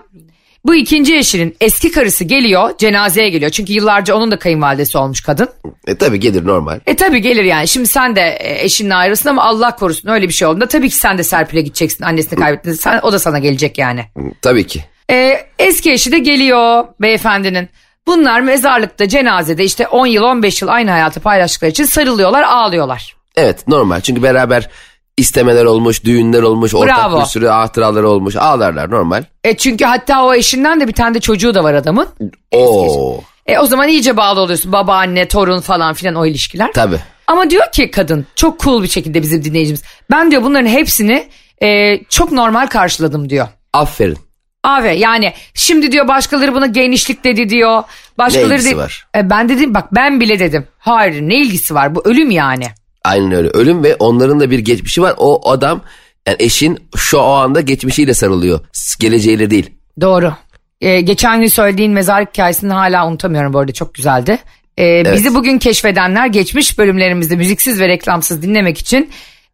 bu 0.66 0.76
ikinci 0.76 1.18
eşinin 1.18 1.56
eski 1.62 1.92
karısı 1.92 2.24
geliyor 2.24 2.78
cenazeye 2.78 3.30
geliyor. 3.30 3.52
Çünkü 3.52 3.74
yıllarca 3.74 4.16
onun 4.16 4.32
da 4.32 4.40
kayınvalidesi 4.40 4.98
olmuş 4.98 5.22
kadın. 5.22 5.50
E 5.88 5.96
tabi 5.96 6.20
gelir 6.20 6.46
normal. 6.46 6.80
E 6.86 6.96
tabi 6.96 7.22
gelir 7.22 7.44
yani 7.44 7.68
şimdi 7.68 7.88
sen 7.88 8.16
de 8.16 8.22
e, 8.22 8.64
eşinle 8.64 8.96
ayrılsın 8.96 9.30
ama 9.30 9.44
Allah 9.44 9.76
korusun 9.76 10.10
öyle 10.10 10.28
bir 10.28 10.34
şey 10.34 10.48
olduğunda 10.48 10.68
tabii 10.68 10.90
ki 10.90 10.96
sen 10.96 11.18
de 11.18 11.24
Serpil'e 11.24 11.62
gideceksin 11.62 12.04
annesini 12.04 12.40
kaybettin. 12.40 12.74
Sen, 12.74 13.00
o 13.04 13.14
da 13.14 13.20
sana 13.20 13.40
gelecek 13.40 13.78
yani. 13.78 14.06
Tabii 14.42 14.68
ki. 14.68 14.84
E, 15.12 15.46
eski 15.60 15.92
eşi 15.92 16.12
de 16.12 16.20
geliyor 16.20 16.86
beyefendinin. 17.02 17.70
Bunlar 18.10 18.42
mezarlıkta 18.42 19.08
cenazede 19.08 19.64
işte 19.64 19.88
10 19.88 20.06
yıl 20.06 20.24
15 20.24 20.62
yıl 20.62 20.70
aynı 20.70 20.92
hayatı 20.92 21.20
paylaştıkları 21.20 21.72
için 21.72 21.86
sarılıyorlar 21.86 22.44
ağlıyorlar. 22.44 23.16
Evet 23.36 23.68
normal. 23.68 24.02
Çünkü 24.02 24.24
beraber 24.24 24.70
istemeler 25.18 25.66
olmuş, 25.66 26.04
düğünler 26.04 26.42
olmuş, 26.42 26.76
ortak 26.76 26.98
Bravo. 26.98 27.22
bir 27.22 27.26
sürü 27.26 27.48
hatıraları 27.48 28.10
olmuş. 28.10 28.36
Ağlarlar 28.36 28.92
normal. 28.92 29.24
E 29.44 29.58
çünkü 29.58 29.86
hatta 29.86 30.24
o 30.24 30.34
eşinden 30.34 30.80
de 30.82 30.88
bir 30.88 30.94
tane 30.94 31.16
de 31.16 31.20
çocuğu 31.20 31.54
da 31.56 31.64
var 31.64 31.74
adamın. 31.74 32.08
Oo. 32.52 33.20
E 33.46 33.60
o 33.60 33.66
zaman 33.66 33.88
iyice 33.88 34.18
bağlı 34.18 34.40
oluyorsun. 34.40 34.72
Babaanne, 34.72 35.28
torun 35.28 35.60
falan 35.60 35.94
filan 35.94 36.16
o 36.16 36.26
ilişkiler. 36.26 36.72
Tabii. 36.74 37.00
Ama 37.28 37.50
diyor 37.50 37.72
ki 37.72 37.92
kadın 37.92 38.26
çok 38.36 38.60
cool 38.60 38.84
bir 38.84 38.88
şekilde 38.88 39.22
bizim 39.22 39.44
dinleyicimiz. 39.44 39.84
Ben 40.12 40.32
diyor 40.32 40.44
bunların 40.44 40.68
hepsini 40.68 41.28
e, 41.64 42.00
çok 42.04 42.32
normal 42.32 42.68
karşıladım 42.68 43.30
diyor. 43.30 43.48
Aferin. 43.74 44.18
Abi 44.64 45.00
yani 45.00 45.34
şimdi 45.54 45.92
diyor 45.92 46.08
başkaları 46.08 46.54
buna 46.56 46.66
genişlik 46.68 47.24
dedi 47.24 47.50
diyor. 47.50 47.84
Başkaları 48.18 48.50
Ne 48.50 48.54
ilgisi 48.56 48.72
de- 48.72 48.78
var? 48.78 49.08
E, 49.16 49.30
ben 49.30 49.50
dedim 49.50 49.74
bak 49.74 49.96
ben 49.96 50.20
bile 50.20 50.40
dedim. 50.40 50.68
Hayır 50.80 51.22
ne 51.22 51.36
ilgisi 51.36 51.76
var 51.76 51.96
bu 51.96 52.02
ölüm 52.06 52.32
yani. 52.32 52.66
Aynen 53.04 53.32
öyle. 53.32 53.48
Ölüm 53.48 53.84
ve 53.84 53.96
onların 53.96 54.40
da 54.40 54.52
bir 54.52 54.60
geçmişi 54.60 55.02
var. 55.02 55.14
O 55.18 55.50
adam 55.52 55.82
yani 56.28 56.36
eşin 56.40 56.78
şu 56.98 57.18
o 57.18 57.32
anda 57.32 57.62
geçmişiyle 57.62 58.14
sarılıyor. 58.14 58.60
Geleceğiyle 59.00 59.50
değil. 59.50 59.70
Doğru. 60.02 60.34
E, 60.82 61.02
geçen 61.02 61.40
gün 61.42 61.48
söylediğin 61.48 61.92
mezarlık 61.92 62.30
hikayesini 62.30 62.74
hala 62.74 63.08
unutamıyorum 63.08 63.54
bu 63.54 63.60
arada 63.60 63.72
çok 63.72 63.94
güzeldi. 63.94 64.38
E, 64.80 65.14
Bizi 65.14 65.36
bugün 65.36 65.58
keşfedenler 65.58 66.28
geçmiş 66.28 66.78
bölümlerimizde 66.78 67.36
müziksiz 67.36 67.80
ve 67.80 67.88
reklamsız 67.88 68.42
dinlemek 68.42 68.78
için 68.78 69.10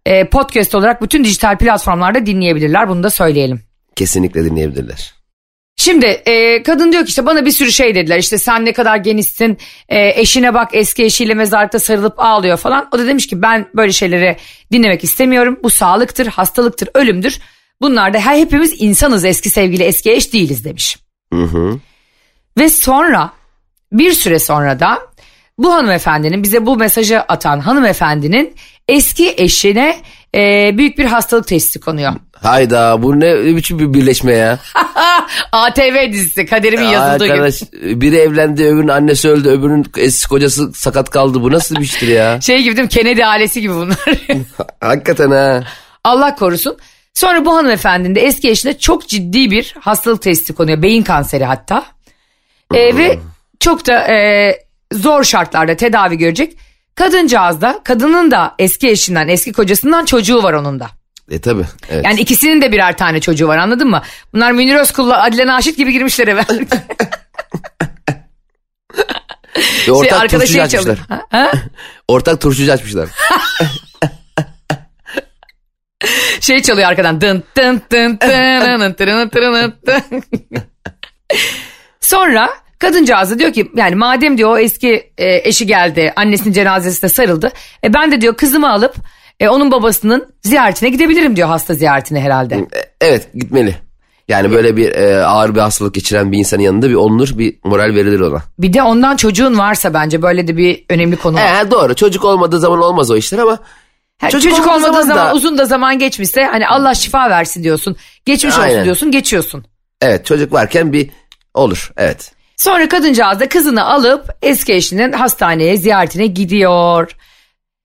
e, 0.05 0.25
podcast 0.29 0.75
olarak 0.75 1.01
bütün 1.01 1.23
dijital 1.23 1.57
platformlarda 1.57 2.25
dinleyebilirler. 2.25 2.89
Bunu 2.89 3.03
da 3.03 3.09
söyleyelim. 3.09 3.61
Kesinlikle 3.95 4.45
dinleyebilirler. 4.45 5.15
Şimdi 5.77 6.05
e, 6.05 6.63
kadın 6.63 6.91
diyor 6.91 7.05
ki 7.05 7.09
işte 7.09 7.25
bana 7.25 7.45
bir 7.45 7.51
sürü 7.51 7.71
şey 7.71 7.95
dediler 7.95 8.19
işte 8.19 8.37
sen 8.37 8.65
ne 8.65 8.73
kadar 8.73 8.97
genişsin 8.97 9.57
e, 9.89 10.21
eşine 10.21 10.53
bak 10.53 10.69
eski 10.73 11.03
eşiyle 11.03 11.33
mezarlıkta 11.33 11.79
sarılıp 11.79 12.13
ağlıyor 12.17 12.57
falan. 12.57 12.89
O 12.91 12.99
da 12.99 13.07
demiş 13.07 13.27
ki 13.27 13.41
ben 13.41 13.67
böyle 13.75 13.91
şeyleri 13.91 14.37
dinlemek 14.71 15.03
istemiyorum 15.03 15.59
bu 15.63 15.69
sağlıktır 15.69 16.27
hastalıktır 16.27 16.89
ölümdür. 16.93 17.39
Bunlar 17.81 18.13
da 18.13 18.19
her 18.19 18.37
hepimiz 18.37 18.73
insanız 18.77 19.25
eski 19.25 19.49
sevgili 19.49 19.83
eski 19.83 20.11
eş 20.11 20.33
değiliz 20.33 20.65
demiş. 20.65 20.97
Hı 21.33 21.43
hı. 21.43 21.79
Ve 22.57 22.69
sonra 22.69 23.31
bir 23.91 24.11
süre 24.11 24.39
sonra 24.39 24.79
da 24.79 24.99
bu 25.57 25.73
hanımefendinin 25.73 26.43
bize 26.43 26.65
bu 26.65 26.77
mesajı 26.77 27.21
atan 27.21 27.59
hanımefendinin 27.59 28.55
eski 28.87 29.33
eşine 29.37 29.97
e, 30.35 30.71
büyük 30.77 30.97
bir 30.97 31.05
hastalık 31.05 31.47
teşhisi 31.47 31.79
konuyor. 31.79 32.13
Hayda 32.41 33.03
bu 33.03 33.19
ne 33.19 33.55
biçim 33.55 33.79
bir 33.79 33.93
birleşme 33.93 34.33
ya. 34.33 34.59
ATV 35.51 36.11
dizisi 36.11 36.45
kaderimin 36.45 36.85
yazıldığı 36.85 37.25
gibi. 37.25 37.33
Arkadaş 37.33 37.61
biri 37.73 38.15
evlendi 38.15 38.63
öbürünün 38.63 38.87
annesi 38.87 39.29
öldü 39.29 39.49
öbürünün 39.49 39.85
eski 39.97 40.27
kocası 40.27 40.73
sakat 40.73 41.09
kaldı. 41.09 41.41
Bu 41.41 41.51
nasıl 41.51 41.75
bir 41.75 41.81
iştir 41.81 42.07
ya? 42.07 42.41
Şey 42.41 42.63
gibi 42.63 42.77
değil 42.77 42.85
mi? 42.85 42.89
Kennedy 42.89 43.25
ailesi 43.25 43.61
gibi 43.61 43.73
bunlar. 43.73 43.97
Hakikaten 44.81 45.31
ha. 45.31 45.63
Allah 46.03 46.35
korusun. 46.35 46.77
Sonra 47.13 47.45
bu 47.45 47.55
hanımefendinin 47.55 48.15
de 48.15 48.21
eski 48.21 48.49
eşine 48.49 48.77
çok 48.77 49.07
ciddi 49.07 49.51
bir 49.51 49.75
hastalık 49.79 50.21
testi 50.21 50.53
konuyor. 50.53 50.81
Beyin 50.81 51.03
kanseri 51.03 51.45
hatta. 51.45 51.85
Ee, 52.73 52.97
ve 52.97 53.19
çok 53.59 53.87
da 53.87 54.13
e, 54.13 54.51
zor 54.93 55.23
şartlarda 55.23 55.75
tedavi 55.75 56.17
görecek. 56.17 56.57
Kadıncağız 56.95 57.61
da 57.61 57.81
kadının 57.83 58.31
da 58.31 58.55
eski 58.59 58.89
eşinden 58.89 59.27
eski 59.27 59.53
kocasından 59.53 60.05
çocuğu 60.05 60.43
var 60.43 60.53
onun 60.53 60.79
da. 60.79 60.89
E 61.31 61.41
tabi. 61.41 61.63
Evet. 61.89 62.05
Yani 62.05 62.19
ikisinin 62.19 62.61
de 62.61 62.71
birer 62.71 62.97
tane 62.97 63.21
çocuğu 63.21 63.47
var 63.47 63.57
anladın 63.57 63.89
mı? 63.89 64.01
Bunlar 64.33 64.51
Münir 64.51 64.75
Özkul'la 64.75 65.23
Adile 65.23 65.47
Naşit 65.47 65.77
gibi 65.77 65.91
girmişler 65.91 66.27
eve. 66.27 66.45
Ve 69.87 69.91
ortak 69.91 70.29
şey, 70.29 70.39
turşucu 70.39 70.61
açmışlar. 70.61 70.97
Ha? 70.97 71.21
Ha? 71.29 71.51
Ortak 72.07 72.41
turşucu 72.41 72.71
açmışlar. 72.71 73.09
şey 76.39 76.61
çalıyor 76.61 76.89
arkadan. 76.89 77.21
Dın 77.21 77.43
dın 77.57 77.81
dın 77.91 78.19
dın 78.21 78.97
dın 78.97 78.97
dın 78.99 79.31
dın 79.31 79.73
dın. 79.87 80.23
Sonra 82.01 82.49
kadıncağız 82.79 83.31
da 83.31 83.39
diyor 83.39 83.53
ki 83.53 83.71
yani 83.75 83.95
madem 83.95 84.37
diyor 84.37 84.49
o 84.49 84.57
eski 84.57 85.11
e, 85.17 85.47
eşi 85.49 85.67
geldi 85.67 86.13
annesinin 86.15 86.53
cenazesine 86.53 87.09
sarıldı. 87.09 87.51
E, 87.83 87.93
ben 87.93 88.11
de 88.11 88.21
diyor 88.21 88.35
kızımı 88.35 88.71
alıp 88.71 88.95
e, 89.39 89.49
onun 89.49 89.71
babasının 89.71 90.33
ziyaretine 90.43 90.89
gidebilirim 90.89 91.35
diyor 91.35 91.47
hasta 91.47 91.73
ziyaretine 91.73 92.21
herhalde. 92.21 92.55
E, 92.55 92.67
evet 93.01 93.27
gitmeli. 93.33 93.75
Yani 94.27 94.51
böyle 94.51 94.77
bir 94.77 94.91
e, 94.95 95.25
ağır 95.25 95.55
bir 95.55 95.59
hastalık 95.59 95.93
geçiren 95.93 96.31
bir 96.31 96.37
insanın 96.37 96.61
yanında 96.61 96.89
bir 96.89 96.93
olunur 96.93 97.37
bir 97.37 97.55
moral 97.63 97.95
verilir 97.95 98.19
ona. 98.19 98.41
Bir 98.59 98.73
de 98.73 98.83
ondan 98.83 99.15
çocuğun 99.15 99.57
varsa 99.57 99.93
bence 99.93 100.21
böyle 100.21 100.47
de 100.47 100.57
bir 100.57 100.85
önemli 100.89 101.15
konu 101.15 101.35
var. 101.35 101.65
E, 101.65 101.71
doğru 101.71 101.95
çocuk 101.95 102.25
olmadığı 102.25 102.59
zaman 102.59 102.81
olmaz 102.81 103.11
o 103.11 103.15
işler 103.17 103.39
ama 103.39 103.59
Ha, 104.21 104.29
çocuk 104.29 104.51
çocuk, 104.51 104.67
olmadığı 104.67 104.81
zaman 104.83 105.01
zaman, 105.01 105.27
da- 105.29 105.33
uzun 105.33 105.57
da 105.57 105.65
zaman 105.65 105.99
geçmişse 105.99 106.43
hani 106.43 106.67
Allah 106.67 106.93
şifa 106.93 107.29
versin 107.29 107.63
diyorsun. 107.63 107.95
Geçmiş 108.25 108.53
olsun 108.53 108.63
Aynen. 108.63 108.83
diyorsun 108.85 109.11
geçiyorsun. 109.11 109.65
evet 110.01 110.25
çocuk 110.25 110.53
varken 110.53 110.93
bir 110.93 111.09
olur 111.53 111.91
evet. 111.97 112.31
Sonra 112.57 112.89
kadıncağız 112.89 113.39
da 113.39 113.49
kızını 113.49 113.85
alıp 113.85 114.37
eski 114.41 114.73
eşinin 114.73 115.11
hastaneye 115.11 115.77
ziyaretine 115.77 116.25
gidiyor. 116.27 117.15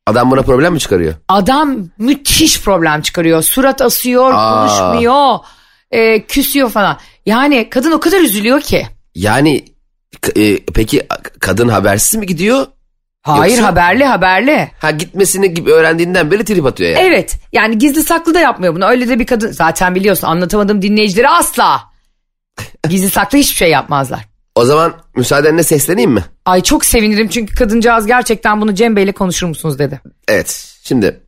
Adam 0.07 0.31
buna 0.31 0.43
problem 0.43 0.73
mi 0.73 0.79
çıkarıyor? 0.81 1.15
Adam 1.29 1.77
müthiş 1.99 2.61
problem 2.61 3.03
çıkarıyor. 3.03 3.43
Surat 3.43 3.83
asıyor, 3.83 4.33
Aa. 4.35 4.67
konuşmuyor, 4.67 5.39
e, 5.91 6.23
küsüyor 6.27 6.71
falan. 6.71 6.99
Yani 7.27 7.71
kadın 7.71 7.93
o 7.93 8.01
kadar 8.01 8.21
üzülüyor 8.21 8.61
ki. 8.61 8.87
Yani 9.15 9.65
e, 10.37 10.59
peki 10.75 11.07
kadın 11.41 11.69
habersiz 11.69 12.21
mi 12.21 12.27
gidiyor? 12.27 12.67
Hayır 13.23 13.57
Yoksa- 13.59 13.67
haberli 13.67 14.05
haberli. 14.05 14.71
Ha 14.79 14.91
gitmesini 14.91 15.55
gibi 15.55 15.71
öğrendiğinden 15.73 16.31
beri 16.31 16.45
trip 16.45 16.67
atıyor 16.67 16.91
yani. 16.91 17.03
Evet 17.09 17.37
yani 17.53 17.79
gizli 17.79 18.03
saklı 18.03 18.35
da 18.35 18.41
yapmıyor 18.41 18.75
bunu. 18.75 18.85
Öyle 18.87 19.09
de 19.09 19.19
bir 19.19 19.27
kadın 19.27 19.53
zaten 19.53 19.95
biliyorsun 19.95 20.27
anlatamadım 20.27 20.83
dinleyicileri 20.83 21.29
asla. 21.29 21.81
Gizli 22.89 23.11
saklı 23.11 23.39
hiçbir 23.39 23.57
şey 23.57 23.71
yapmazlar. 23.71 24.30
O 24.61 24.65
zaman 24.65 24.95
müsaadenle 25.17 25.63
sesleneyim 25.63 26.11
mi? 26.11 26.25
Ay 26.45 26.63
çok 26.63 26.85
sevinirim 26.85 27.29
çünkü 27.29 27.55
kadıncağız 27.55 28.07
gerçekten 28.07 28.61
bunu 28.61 28.75
Cem 28.75 28.97
Bey'le 28.97 29.13
konuşur 29.13 29.47
musunuz 29.47 29.79
dedi. 29.79 30.01
Evet. 30.29 30.77
Şimdi 30.83 31.21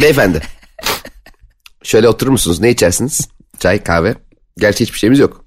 beyefendi. 0.00 0.42
şöyle 1.82 2.08
oturur 2.08 2.30
musunuz? 2.30 2.60
Ne 2.60 2.70
içersiniz? 2.70 3.28
Çay, 3.58 3.82
kahve. 3.82 4.14
Gerçi 4.58 4.84
hiçbir 4.84 4.98
şeyimiz 4.98 5.18
yok. 5.18 5.44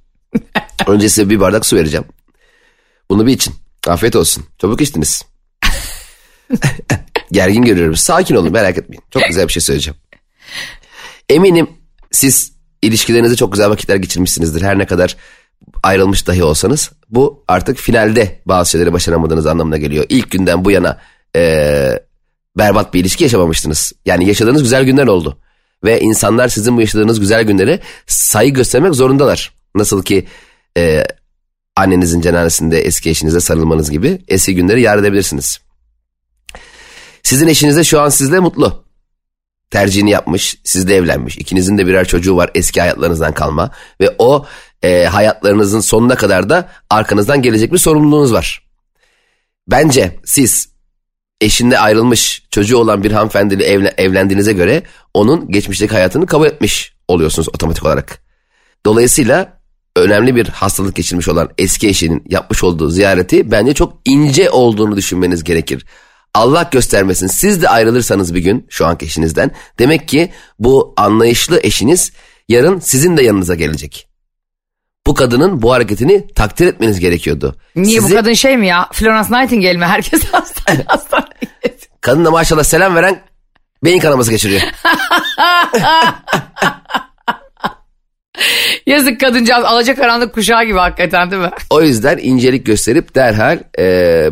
Önce 0.88 1.10
size 1.10 1.30
bir 1.30 1.40
bardak 1.40 1.66
su 1.66 1.76
vereceğim. 1.76 2.06
Bunu 3.10 3.28
bir 3.28 3.34
için. 3.34 3.56
Afiyet 3.88 4.16
olsun. 4.16 4.46
Çabuk 4.58 4.82
içtiniz. 4.82 5.26
Gergin 7.32 7.62
görüyorum. 7.62 7.96
Sakin 7.96 8.36
olun 8.36 8.52
merak 8.52 8.78
etmeyin. 8.78 9.04
Çok 9.12 9.24
güzel 9.28 9.48
bir 9.48 9.54
şey 9.54 9.62
söyleyeceğim. 9.62 10.00
Eminim 11.30 11.70
siz 12.12 12.54
ilişkilerinizde 12.82 13.36
çok 13.36 13.52
güzel 13.52 13.70
vakitler 13.70 13.96
geçirmişsinizdir. 13.96 14.62
Her 14.62 14.78
ne 14.80 14.86
kadar 14.86 15.18
ayrılmış 15.84 16.28
dahi 16.28 16.44
olsanız. 16.44 16.92
Bu 17.10 17.44
artık 17.48 17.78
finalde 17.78 18.42
bazı 18.46 18.70
şeyleri 18.70 18.94
başaramadığınız 18.94 19.46
anlamına 19.46 19.78
geliyor. 19.78 20.06
İlk 20.10 20.32
günden 20.32 20.66
bu 20.66 20.72
yana 20.72 21.00
eee, 21.36 22.04
berbat 22.58 22.94
bir 22.94 23.00
ilişki 23.00 23.24
yaşamamıştınız. 23.24 23.94
Yani 24.06 24.28
yaşadığınız 24.28 24.64
güzel 24.64 24.84
günler 24.84 25.08
oldu. 25.08 25.38
Ve 25.84 26.00
insanlar 26.02 26.48
sizin 26.48 26.78
bu 26.78 26.82
yaşadığınız 26.82 27.20
güzel 27.20 27.44
günlere 27.44 27.80
saygı 28.08 28.54
göstermek 28.56 28.96
zorundalar. 28.96 29.54
Nasıl 29.76 30.04
ki 30.04 30.28
eee, 30.76 31.08
annenizin 31.76 32.22
cenazesinde 32.22 32.82
eski 32.82 33.10
eşinize 33.10 33.40
sarılmanız 33.40 33.92
gibi 33.92 34.22
eski 34.28 34.56
günleri 34.56 34.82
yad 34.82 35.00
edebilirsiniz. 35.00 35.60
Sizin 37.24 37.48
eşiniz 37.48 37.78
de 37.78 37.84
şu 37.84 38.02
an 38.02 38.10
sizle 38.10 38.40
mutlu. 38.40 38.84
Tercihini 39.70 40.12
yapmış, 40.12 40.58
sizle 40.64 40.96
evlenmiş. 40.96 41.38
İkinizin 41.38 41.78
de 41.78 41.88
birer 41.88 42.08
çocuğu 42.08 42.38
var 42.38 42.52
eski 42.56 42.82
hayatlarınızdan 42.82 43.34
kalma. 43.34 43.72
Ve 44.02 44.16
o 44.20 44.46
e, 44.84 45.06
hayatlarınızın 45.06 45.80
sonuna 45.80 46.16
kadar 46.16 46.50
da 46.50 46.70
arkanızdan 46.90 47.42
gelecek 47.42 47.74
bir 47.74 47.78
sorumluluğunuz 47.78 48.34
var. 48.34 48.64
Bence 49.68 50.20
siz 50.26 50.70
eşinde 51.42 51.80
ayrılmış 51.80 52.44
çocuğu 52.52 52.78
olan 52.78 53.04
bir 53.04 53.12
hanımefendiyle 53.12 53.64
evle- 53.64 53.94
evlendiğinize 53.98 54.54
göre 54.54 54.84
onun 55.14 55.52
geçmişteki 55.52 55.94
hayatını 55.94 56.26
kabul 56.26 56.46
etmiş 56.46 56.94
oluyorsunuz 57.08 57.50
otomatik 57.50 57.86
olarak. 57.86 58.22
Dolayısıyla 58.86 59.62
önemli 59.96 60.36
bir 60.36 60.48
hastalık 60.48 60.96
geçirmiş 60.96 61.28
olan 61.28 61.50
eski 61.58 61.88
eşinin 61.88 62.24
yapmış 62.30 62.64
olduğu 62.64 62.90
ziyareti 62.90 63.52
bence 63.52 63.74
çok 63.74 63.94
ince 64.06 64.50
olduğunu 64.50 64.96
düşünmeniz 64.96 65.44
gerekir. 65.44 65.86
Allah 66.34 66.70
göstermesin 66.72 67.28
siz 67.28 67.62
de 67.62 67.70
ayrılırsanız 67.70 68.36
bir 68.36 68.40
gün 68.40 68.68
şu 68.70 68.86
anki 68.86 69.06
eşinizden 69.06 69.52
demek 69.80 70.08
ki 70.08 70.32
bu 70.60 70.94
anlayışlı 70.98 71.60
eşiniz 71.64 72.12
yarın 72.50 72.80
sizin 72.80 73.18
de 73.18 73.24
yanınıza 73.24 73.56
gelecek. 73.56 74.11
Bu 75.08 75.14
kadının 75.14 75.62
bu 75.62 75.74
hareketini 75.74 76.28
takdir 76.36 76.68
etmeniz 76.68 77.00
gerekiyordu. 77.00 77.56
Niye 77.76 78.02
Sizi- 78.02 78.12
bu 78.12 78.16
kadın 78.16 78.34
şey 78.34 78.58
mi 78.58 78.68
ya? 78.68 78.90
Florence 78.94 79.30
Nightingale 79.42 79.78
mi? 79.78 79.86
Herkes 79.86 80.26
hastane 80.32 80.84
hastane. 80.88 81.26
Kadın 82.02 82.26
da 82.26 82.32
maşallah 82.32 82.64
selam 82.64 82.96
veren 82.96 83.22
beyin 83.84 84.00
kanaması 84.00 84.32
geçiriyor. 84.32 84.62
Yazık 88.86 89.20
kadıncağız 89.20 89.66
alacakaranlık 89.66 90.34
kuşağı 90.34 90.66
gibi 90.66 90.78
hakikaten 90.78 91.32
değil 91.32 91.42
mi? 91.42 91.50
O 91.70 91.82
yüzden 91.82 92.18
incelik 92.22 92.66
gösterip 92.66 93.16
derhal 93.16 93.60
e, 93.80 93.84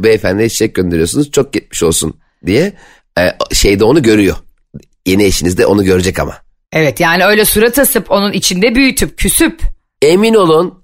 beyefendiye 0.04 0.50
çiçek 0.50 0.76
gönderiyorsunuz. 0.76 1.32
Çok 1.32 1.54
gitmiş 1.54 1.84
olsun 1.84 2.20
diye 2.46 2.74
e, 3.20 3.22
şeyde 3.54 3.84
onu 3.84 4.04
görüyor. 4.04 4.36
Yeni 5.06 5.24
eşiniz 5.24 5.58
de 5.58 5.66
onu 5.66 5.84
görecek 5.84 6.20
ama. 6.20 6.36
Evet 6.72 7.00
yani 7.00 7.26
öyle 7.26 7.46
surat 7.46 7.80
asıp 7.80 8.12
onun 8.12 8.32
içinde 8.34 8.76
büyütüp 8.76 9.18
küsüp 9.18 9.62
Emin 10.02 10.34
olun 10.34 10.84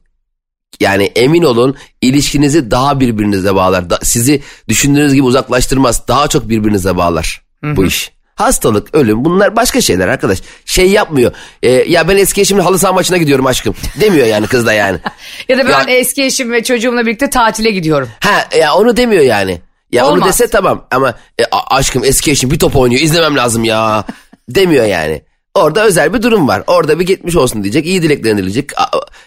yani 0.79 1.03
emin 1.15 1.43
olun 1.43 1.75
ilişkinizi 2.01 2.71
daha 2.71 2.99
birbirinize 2.99 3.55
bağlar. 3.55 3.89
Da- 3.89 3.99
sizi 4.03 4.41
düşündüğünüz 4.67 5.13
gibi 5.13 5.23
uzaklaştırmaz. 5.23 6.07
Daha 6.07 6.27
çok 6.27 6.49
birbirinize 6.49 6.97
bağlar 6.97 7.41
bu 7.63 7.85
iş. 7.85 8.11
Hastalık, 8.35 8.95
ölüm 8.95 9.25
bunlar 9.25 9.55
başka 9.55 9.81
şeyler 9.81 10.07
arkadaş. 10.07 10.39
Şey 10.65 10.91
yapmıyor. 10.91 11.31
E, 11.63 11.71
ya 11.71 12.07
ben 12.07 12.17
eski 12.17 12.41
eşimin 12.41 12.61
halı 12.61 12.79
saha 12.79 12.93
maçına 12.93 13.17
gidiyorum 13.17 13.45
aşkım. 13.45 13.75
Demiyor 14.01 14.27
yani 14.27 14.47
kız 14.47 14.65
da 14.65 14.73
yani. 14.73 14.99
ya 15.49 15.57
da 15.57 15.65
ben 15.65 15.71
Ya- 15.71 15.97
eski 15.97 16.23
eşim 16.23 16.51
ve 16.51 16.63
çocuğumla 16.63 17.05
birlikte 17.05 17.29
tatile 17.29 17.71
gidiyorum. 17.71 18.09
Ha 18.19 18.47
ya 18.59 18.73
onu 18.75 18.97
demiyor 18.97 19.23
yani. 19.23 19.61
Ya 19.91 20.05
onu 20.05 20.13
Olmaz. 20.13 20.27
dese 20.27 20.47
tamam 20.47 20.87
ama 20.91 21.13
e, 21.39 21.43
aşkım 21.69 22.03
eski 22.03 22.31
eşim 22.31 22.51
bir 22.51 22.59
top 22.59 22.75
oynuyor 22.75 23.01
izlemem 23.01 23.35
lazım 23.35 23.63
ya 23.63 24.03
demiyor 24.49 24.85
yani. 24.85 25.21
Orada 25.55 25.85
özel 25.85 26.13
bir 26.13 26.21
durum 26.21 26.47
var. 26.47 26.63
Orada 26.67 26.99
bir 26.99 27.05
gitmiş 27.05 27.35
olsun 27.35 27.63
diyecek. 27.63 27.85
iyi 27.85 28.01
dileklerini 28.01 28.37
dileyecek. 28.39 28.69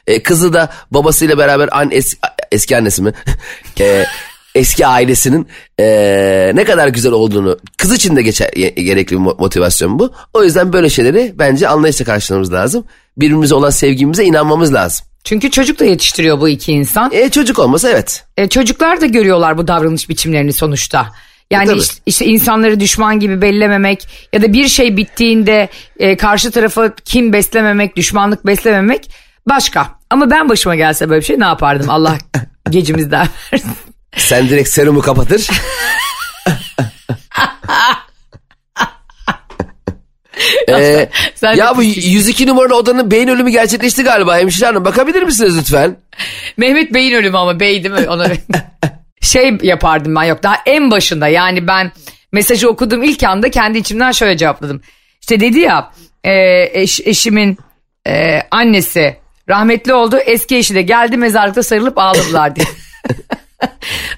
E, 0.06 0.22
kızı 0.22 0.52
da 0.52 0.70
babasıyla 0.90 1.38
beraber 1.38 1.68
an 1.72 1.90
es- 1.90 2.16
eski 2.52 2.76
annesi 2.76 3.02
mi? 3.02 3.12
E, 3.80 4.04
eski 4.54 4.86
ailesinin 4.86 5.46
e, 5.80 5.84
ne 6.54 6.64
kadar 6.64 6.88
güzel 6.88 7.12
olduğunu 7.12 7.58
kız 7.76 7.92
için 7.92 8.16
de 8.16 8.22
geçer, 8.22 8.50
gerekli 8.76 9.12
bir 9.16 9.20
mo- 9.20 9.40
motivasyon 9.40 9.98
bu. 9.98 10.12
O 10.34 10.44
yüzden 10.44 10.72
böyle 10.72 10.90
şeyleri 10.90 11.34
bence 11.38 11.68
anlayışla 11.68 12.04
karşılamamız 12.04 12.52
lazım. 12.52 12.84
Birbirimize 13.16 13.54
olan 13.54 13.70
sevgimize 13.70 14.24
inanmamız 14.24 14.74
lazım. 14.74 15.06
Çünkü 15.24 15.50
çocuk 15.50 15.80
da 15.80 15.84
yetiştiriyor 15.84 16.40
bu 16.40 16.48
iki 16.48 16.72
insan. 16.72 17.10
E, 17.12 17.30
çocuk 17.30 17.58
olmasa 17.58 17.90
evet. 17.90 18.24
E, 18.36 18.48
çocuklar 18.48 19.00
da 19.00 19.06
görüyorlar 19.06 19.58
bu 19.58 19.68
davranış 19.68 20.08
biçimlerini 20.08 20.52
sonuçta. 20.52 21.06
Yani 21.50 21.70
E, 21.72 21.76
işte, 21.76 21.94
işte 22.06 22.24
insanları 22.24 22.80
düşman 22.80 23.20
gibi 23.20 23.42
bellememek 23.42 24.08
ya 24.32 24.42
da 24.42 24.52
bir 24.52 24.68
şey 24.68 24.96
bittiğinde 24.96 25.68
e, 25.98 26.16
karşı 26.16 26.50
tarafa 26.50 26.94
kim 26.94 27.32
beslememek, 27.32 27.96
düşmanlık 27.96 28.46
beslememek 28.46 29.10
başka. 29.48 29.98
Ama 30.10 30.30
ben 30.30 30.48
başıma 30.48 30.74
gelse 30.76 31.08
böyle 31.08 31.20
bir 31.20 31.26
şey 31.26 31.40
ne 31.40 31.44
yapardım 31.44 31.90
Allah 31.90 32.18
gecimizden 32.70 33.26
versin. 33.52 33.70
Sen 34.16 34.48
direkt 34.48 34.68
serumu 34.68 35.00
kapatır. 35.00 35.48
Ee, 40.68 41.08
sen 41.34 41.54
ya 41.54 41.76
bu 41.76 41.82
102 41.82 42.46
numaralı 42.46 42.76
odanın 42.76 43.10
beyin 43.10 43.28
ölümü 43.28 43.50
gerçekleşti 43.50 44.02
galiba 44.02 44.38
hemşire 44.38 44.66
hanım. 44.66 44.84
Bakabilir 44.84 45.22
misiniz 45.22 45.58
lütfen? 45.58 45.96
Mehmet 46.56 46.94
Bey'in 46.94 47.14
ölümü 47.14 47.36
ama 47.36 47.60
Bey 47.60 47.84
değil 47.84 47.94
mi? 47.94 48.08
Ona... 48.08 48.26
şey 49.20 49.58
yapardım 49.62 50.14
ben 50.14 50.22
yok 50.22 50.42
daha 50.42 50.56
en 50.66 50.90
başında 50.90 51.28
yani 51.28 51.66
ben 51.66 51.92
mesajı 52.32 52.68
okuduğum 52.68 53.02
ilk 53.02 53.22
anda 53.24 53.50
kendi 53.50 53.78
içimden 53.78 54.12
şöyle 54.12 54.36
cevapladım. 54.36 54.82
İşte 55.20 55.40
dedi 55.40 55.58
ya 55.58 55.90
e, 56.24 56.32
eş- 56.82 57.00
eşimin 57.00 57.58
e, 58.06 58.40
annesi 58.50 59.16
rahmetli 59.48 59.94
oldu 59.94 60.18
eski 60.18 60.56
eşi 60.56 60.74
de 60.74 60.82
geldi 60.82 61.16
mezarlıkta 61.16 61.62
sarılıp 61.62 61.98
ağladılar 61.98 62.56
diye. 62.56 62.66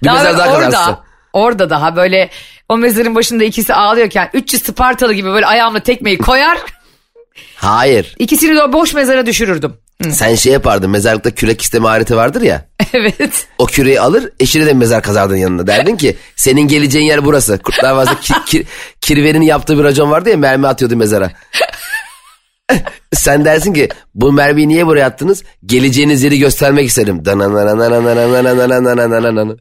Bir 0.03 0.09
mezar 0.11 0.39
daha 0.39 0.53
orada, 0.53 0.65
kadarsın. 0.71 0.97
orada 1.33 1.71
daha 1.71 1.97
böyle 1.97 2.31
o 2.69 2.77
mezarın 2.79 3.15
başında 3.15 3.45
ikisi 3.45 3.75
ağlıyorken 3.75 4.31
300 4.33 4.63
Spartalı 4.63 5.15
gibi 5.15 5.29
böyle 5.29 5.47
ayağımla 5.47 5.81
tekmeyi 5.81 6.19
koyar 6.19 6.59
Hayır. 7.57 8.15
ikisini 8.19 8.57
de 8.57 8.73
boş 8.73 8.95
mezara 8.95 9.27
düşürürdüm. 9.27 9.77
Sen 10.09 10.35
şey 10.35 10.53
yapardın 10.53 10.91
mezarlıkta 10.91 11.31
kürek 11.31 11.63
isteme 11.63 11.89
aleti 11.89 12.17
vardır 12.17 12.43
ya. 12.43 12.65
Evet. 12.93 13.47
O 13.59 13.67
küreği 13.67 14.01
alır 14.01 14.31
eşine 14.41 14.67
de 14.67 14.75
mezar 14.75 15.03
kazardın 15.03 15.37
yanında. 15.37 15.67
Derdin 15.67 15.97
ki 15.97 16.17
senin 16.37 16.61
geleceğin 16.61 17.07
yer 17.07 17.25
burası. 17.25 17.59
Kurtlar 17.59 17.93
Vadisi'nde 17.93 18.21
kir, 18.21 18.35
kir, 18.47 18.67
kirvenin 19.01 19.43
yaptığı 19.43 19.79
bir 19.79 19.85
racon 19.85 20.11
vardı 20.11 20.31
ya 20.31 20.37
mermi 20.37 20.67
atıyordu 20.67 20.97
mezara. 20.97 21.31
Sen 23.13 23.45
dersin 23.45 23.73
ki 23.73 23.89
bu 24.15 24.33
mermiyi 24.33 24.69
niye 24.69 24.87
buraya 24.87 25.07
attınız? 25.07 25.45
Geleceğiniz 25.67 26.23
yeri 26.23 26.39
göstermek 26.39 26.89
isterim. 26.89 27.25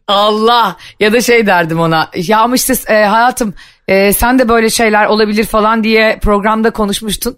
Allah 0.08 0.76
ya 1.00 1.14
da 1.14 1.22
şey 1.22 1.48
derdim 1.48 1.80
ona. 1.80 2.10
Yağmışsız 2.16 2.90
e, 2.90 3.06
hayatım 3.06 3.54
e, 3.88 4.14
sen 4.14 4.40
de 4.40 4.50
böyle 4.50 4.70
şeyler 4.70 5.06
olabilir 5.06 5.44
falan 5.46 5.84
diye 5.84 6.20
programda 6.22 6.72
konuşmuştun. 6.72 7.38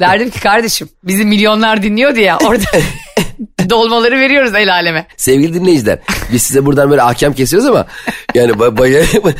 Derdim 0.00 0.30
ki 0.30 0.40
kardeşim 0.40 0.88
bizim 1.04 1.28
milyonlar 1.28 1.82
dinliyordu 1.82 2.18
ya 2.20 2.38
orada 2.44 2.64
dolmaları 3.70 4.20
veriyoruz 4.20 4.54
el 4.54 4.72
aleme. 4.72 5.06
Sevgili 5.16 5.54
dinleyiciler 5.54 5.98
biz 6.32 6.42
size 6.42 6.66
buradan 6.66 6.90
böyle 6.90 7.02
ahkam 7.02 7.32
kesiyoruz 7.34 7.68
ama 7.68 7.86
yani 8.34 8.52
ba- 8.52 8.76
ba- 8.76 9.34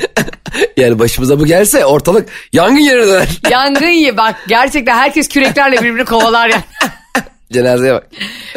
yani 0.77 0.99
başımıza 0.99 1.41
bu 1.41 1.47
gelse 1.47 1.85
ortalık 1.85 2.29
yangın 2.53 2.79
yerine 2.81 3.07
döner. 3.07 3.29
Yangın 3.51 3.87
ye 3.87 4.17
bak 4.17 4.37
gerçekten 4.49 4.97
herkes 4.97 5.29
küreklerle 5.29 5.77
birbirini 5.83 6.05
kovalar 6.05 6.49
ya. 6.49 6.63
Cenazeye 7.53 7.95
bak. 7.95 8.07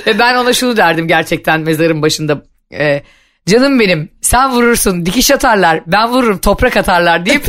Ve 0.08 0.20
ben 0.20 0.36
ona 0.36 0.54
şunu 0.54 0.78
derdim 0.78 1.08
gerçekten 1.08 1.60
mezarın 1.62 2.01
başında. 2.01 2.41
e, 2.74 3.04
canım 3.47 3.80
benim 3.80 4.10
sen 4.22 4.51
vurursun 4.51 5.06
dikiş 5.06 5.32
atarlar 5.32 5.82
ben 5.88 6.10
vururum 6.10 6.38
toprak 6.38 6.78
atarlar 6.78 7.26
deyip 7.26 7.45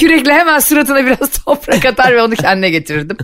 Kürekle 0.00 0.34
hemen 0.34 0.58
suratına 0.58 1.06
biraz 1.06 1.30
toprak 1.44 1.84
atar 1.84 2.12
ve 2.12 2.22
onu 2.22 2.34
kendine 2.34 2.70
getirirdim. 2.70 3.16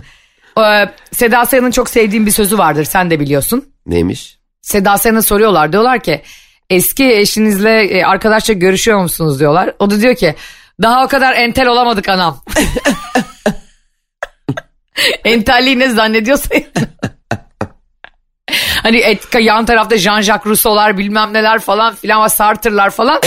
Ee, 0.59 0.89
Seda 1.11 1.45
Sayan'ın 1.45 1.71
çok 1.71 1.89
sevdiğim 1.89 2.25
bir 2.25 2.31
sözü 2.31 2.57
vardır 2.57 2.83
sen 2.83 3.09
de 3.09 3.19
biliyorsun. 3.19 3.65
Neymiş? 3.85 4.37
Seda 4.61 4.97
Sayan'a 4.97 5.21
soruyorlar 5.21 5.71
diyorlar 5.71 5.99
ki 5.99 6.21
eski 6.69 7.13
eşinizle 7.13 7.83
e, 7.83 8.03
arkadaşça 8.03 8.53
görüşüyor 8.53 8.99
musunuz 8.99 9.39
diyorlar. 9.39 9.73
O 9.79 9.89
da 9.89 10.01
diyor 10.01 10.15
ki 10.15 10.35
daha 10.81 11.05
o 11.05 11.07
kadar 11.07 11.33
entel 11.33 11.67
olamadık 11.67 12.09
anam. 12.09 12.43
Entelliği 15.23 15.79
ne 15.79 15.89
zannediyorsa. 15.89 16.55
Hani 18.83 18.97
et, 18.97 19.27
yan 19.39 19.65
tarafta 19.65 19.95
Jean-Jacques 19.95 20.45
Rousseau'lar 20.45 20.97
bilmem 20.97 21.33
neler 21.33 21.59
falan 21.59 21.95
filan 21.95 22.21
var 22.21 22.29
Sartre'lar 22.29 22.89
falan. 22.89 23.21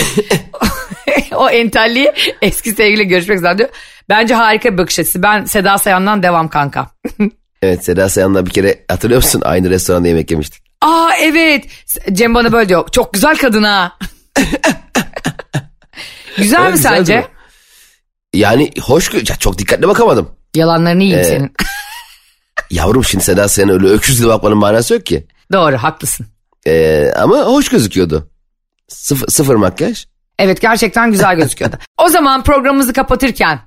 o 1.36 1.48
entelliği 1.50 2.12
eski 2.42 2.70
sevgili 2.72 3.04
görüşmek 3.08 3.40
zannediyor. 3.40 3.68
Bence 4.08 4.34
harika 4.34 4.72
bir 4.72 4.78
bakış 4.78 4.98
açısı. 4.98 5.22
Ben 5.22 5.44
Seda 5.44 5.78
Sayan'dan 5.78 6.22
devam 6.22 6.48
kanka. 6.48 6.90
Evet 7.62 7.84
Seda 7.84 8.08
Sayan'la 8.08 8.46
bir 8.46 8.50
kere 8.50 8.84
hatırlıyor 8.88 9.22
musun? 9.22 9.42
Aynı 9.44 9.70
restoranda 9.70 10.08
yemek 10.08 10.30
yemiştik. 10.30 10.62
Aa 10.80 11.10
evet. 11.22 11.64
Cem 12.12 12.34
bana 12.34 12.52
böyle 12.52 12.68
diyor. 12.68 12.88
Çok 12.92 13.14
güzel 13.14 13.36
kadın 13.36 13.62
ha. 13.62 13.98
güzel 16.38 16.60
Evet, 16.60 16.70
mi 16.70 16.76
güzel 16.76 16.96
sence? 16.96 17.26
Yani 18.34 18.70
hoş 18.82 19.10
çok 19.38 19.58
dikkatli 19.58 19.88
bakamadım. 19.88 20.30
Yalanlarını 20.54 21.02
yiyeyim 21.02 21.26
Ee, 21.26 21.28
senin. 21.28 21.52
Yavrum 22.70 23.04
şimdi 23.04 23.24
Seda 23.24 23.48
Sayan'a 23.48 23.72
öyle 23.72 23.86
öküzle 23.86 24.26
bakmanın 24.26 24.58
manası 24.58 24.94
yok 24.94 25.06
ki. 25.06 25.26
Doğru 25.52 25.76
haklısın. 25.76 26.26
Ee, 26.66 27.12
ama 27.16 27.36
hoş 27.38 27.68
gözüküyordu. 27.68 28.30
Sıfır, 28.88 29.28
sıfır 29.28 29.54
makyaj. 29.54 30.06
Evet 30.40 30.60
gerçekten 30.60 31.10
güzel 31.10 31.36
gözüküyordu. 31.36 31.76
o 31.98 32.08
zaman 32.08 32.42
programımızı 32.42 32.92
kapatırken 32.92 33.58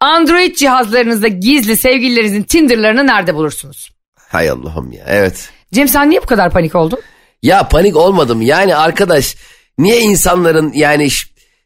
Android 0.00 0.56
cihazlarınızda 0.56 1.28
gizli 1.28 1.76
sevgililerinizin 1.76 2.42
Tinder'larını 2.42 3.06
nerede 3.06 3.34
bulursunuz? 3.34 3.90
Hay 4.28 4.50
Allah'ım 4.50 4.92
ya 4.92 5.04
evet. 5.08 5.50
Cem 5.74 5.88
sen 5.88 6.10
niye 6.10 6.22
bu 6.22 6.26
kadar 6.26 6.50
panik 6.50 6.74
oldun? 6.74 6.98
Ya 7.42 7.68
panik 7.68 7.96
olmadım 7.96 8.42
yani 8.42 8.76
arkadaş 8.76 9.36
niye 9.78 10.00
insanların 10.00 10.72
yani 10.72 11.08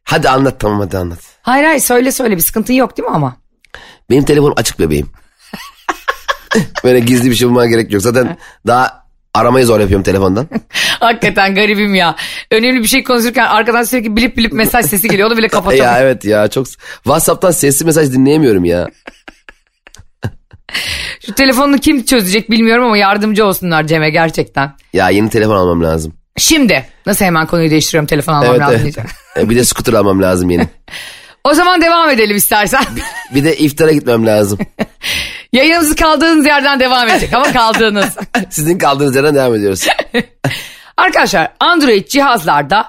hadi 0.04 0.28
anlat 0.28 0.60
tamam 0.60 0.80
hadi 0.80 0.98
anlat. 0.98 1.18
Hayır 1.42 1.64
hayır 1.64 1.80
söyle 1.80 2.12
söyle 2.12 2.36
bir 2.36 2.42
sıkıntın 2.42 2.74
yok 2.74 2.96
değil 2.96 3.08
mi 3.08 3.14
ama? 3.14 3.36
Benim 4.10 4.24
telefonum 4.24 4.54
açık 4.56 4.78
bebeğim. 4.78 5.10
Böyle 6.84 7.00
gizli 7.00 7.30
bir 7.30 7.34
şey 7.34 7.48
bulmaya 7.48 7.70
gerek 7.70 7.92
yok. 7.92 8.02
Zaten 8.02 8.36
daha 8.66 8.99
aramayı 9.34 9.66
zor 9.66 9.80
yapıyorum 9.80 10.02
telefondan. 10.04 10.48
Hakikaten 11.00 11.54
garibim 11.54 11.94
ya. 11.94 12.16
Önemli 12.50 12.82
bir 12.82 12.88
şey 12.88 13.04
konuşurken 13.04 13.46
arkadan 13.46 13.82
sürekli 13.82 14.16
bilip 14.16 14.36
bilip 14.36 14.52
mesaj 14.52 14.86
sesi 14.86 15.08
geliyor. 15.08 15.30
Onu 15.30 15.36
bile 15.38 15.48
kapatamıyorum. 15.48 15.92
ya 15.92 16.00
evet 16.00 16.24
ya 16.24 16.48
çok 16.48 16.66
WhatsApp'tan 17.04 17.50
sesli 17.50 17.84
mesaj 17.86 18.12
dinleyemiyorum 18.12 18.64
ya. 18.64 18.88
Şu 21.26 21.34
telefonunu 21.34 21.78
kim 21.78 22.04
çözecek 22.04 22.50
bilmiyorum 22.50 22.84
ama 22.84 22.96
yardımcı 22.98 23.46
olsunlar 23.46 23.86
Cem'e 23.86 24.10
gerçekten. 24.10 24.72
Ya 24.92 25.10
yeni 25.10 25.30
telefon 25.30 25.56
almam 25.56 25.82
lazım. 25.84 26.12
Şimdi 26.36 26.86
nasıl 27.06 27.24
hemen 27.24 27.46
konuyu 27.46 27.70
değiştiriyorum 27.70 28.06
telefon 28.06 28.32
almam 28.32 28.50
Evet, 28.50 28.60
lazım 28.60 28.74
evet. 28.74 28.82
diyeceğim. 28.82 29.10
E, 29.36 29.50
bir 29.50 29.56
de 29.56 29.64
scooter 29.64 29.92
almam 29.92 30.22
lazım 30.22 30.50
yeni. 30.50 30.68
O 31.44 31.54
zaman 31.54 31.82
devam 31.82 32.10
edelim 32.10 32.36
istersen. 32.36 32.84
Bir 33.34 33.44
de 33.44 33.56
iftara 33.56 33.92
gitmem 33.92 34.26
lazım. 34.26 34.58
Yayınımız 35.52 35.94
kaldığınız 35.94 36.46
yerden 36.46 36.80
devam 36.80 37.08
edecek 37.08 37.34
ama 37.34 37.52
kaldığınız. 37.52 38.16
Sizin 38.50 38.78
kaldığınız 38.78 39.16
yerden 39.16 39.34
devam 39.34 39.54
ediyoruz. 39.54 39.86
Arkadaşlar 40.96 41.52
Android 41.60 42.06
cihazlarda 42.06 42.88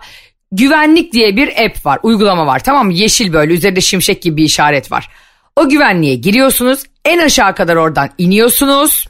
güvenlik 0.52 1.14
diye 1.14 1.36
bir 1.36 1.66
app 1.66 1.86
var, 1.86 2.00
uygulama 2.04 2.46
var 2.46 2.64
tamam 2.64 2.86
mı? 2.86 2.94
Yeşil 2.94 3.34
böyle 3.34 3.54
üzerinde 3.54 3.82
şimşek 3.82 4.22
gibi 4.22 4.38
bir 4.38 4.44
işaret 4.44 4.92
var. 4.92 5.10
O 5.56 5.70
güvenliğe 5.70 6.16
giriyorsunuz, 6.16 6.84
en 7.06 7.20
aşağı 7.20 7.56
kadar 7.56 7.76
oradan 7.76 8.10
iniyorsunuz 8.18 9.08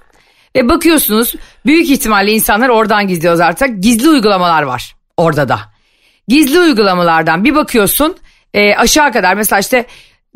ve 0.55 0.69
bakıyorsunuz 0.69 1.35
büyük 1.65 1.89
ihtimalle 1.89 2.31
insanlar 2.31 2.69
oradan 2.69 3.07
gizliyor 3.07 3.35
zaten. 3.35 3.81
Gizli 3.81 4.09
uygulamalar 4.09 4.63
var 4.63 4.95
orada 5.17 5.49
da. 5.49 5.59
Gizli 6.27 6.59
uygulamalardan 6.59 7.43
bir 7.43 7.55
bakıyorsun 7.55 8.17
e, 8.53 8.75
aşağı 8.75 9.13
kadar 9.13 9.35
mesela 9.35 9.59
işte 9.59 9.85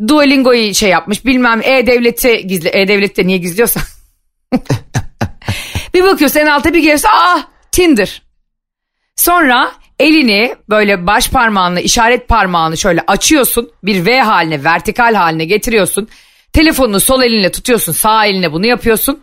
Duolingo'yu 0.07 0.73
şey 0.73 0.89
yapmış 0.89 1.25
bilmem 1.25 1.61
E-Devlet'i 1.63 2.47
gizli. 2.47 2.69
E-Devlet'te 2.69 3.27
niye 3.27 3.37
gizliyorsa. 3.37 3.79
bir 5.93 6.03
bakıyorsun 6.03 6.39
en 6.39 6.45
alta 6.45 6.73
bir 6.73 6.79
geliyorsun 6.79 7.09
ah 7.11 7.47
Tinder. 7.71 8.21
Sonra 9.15 9.71
elini 9.99 10.55
böyle 10.69 11.07
baş 11.07 11.29
parmağınla 11.29 11.79
işaret 11.79 12.27
parmağını 12.27 12.77
şöyle 12.77 13.03
açıyorsun. 13.07 13.71
Bir 13.83 14.05
V 14.05 14.21
haline 14.21 14.63
vertikal 14.63 15.13
haline 15.13 15.45
getiriyorsun. 15.45 16.07
Telefonunu 16.53 16.99
sol 16.99 17.23
elinle 17.23 17.51
tutuyorsun 17.51 17.91
sağ 17.91 18.25
eline 18.25 18.51
bunu 18.51 18.65
yapıyorsun. 18.65 19.19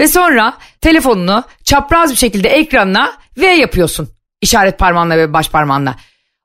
Ve 0.00 0.08
sonra 0.08 0.58
telefonunu 0.80 1.44
çapraz 1.64 2.10
bir 2.10 2.16
şekilde 2.16 2.48
ekranına 2.48 3.12
V 3.36 3.46
yapıyorsun. 3.46 4.08
İşaret 4.40 4.78
parmağınla 4.78 5.18
ve 5.18 5.32
baş 5.32 5.50
parmağınla. 5.50 5.96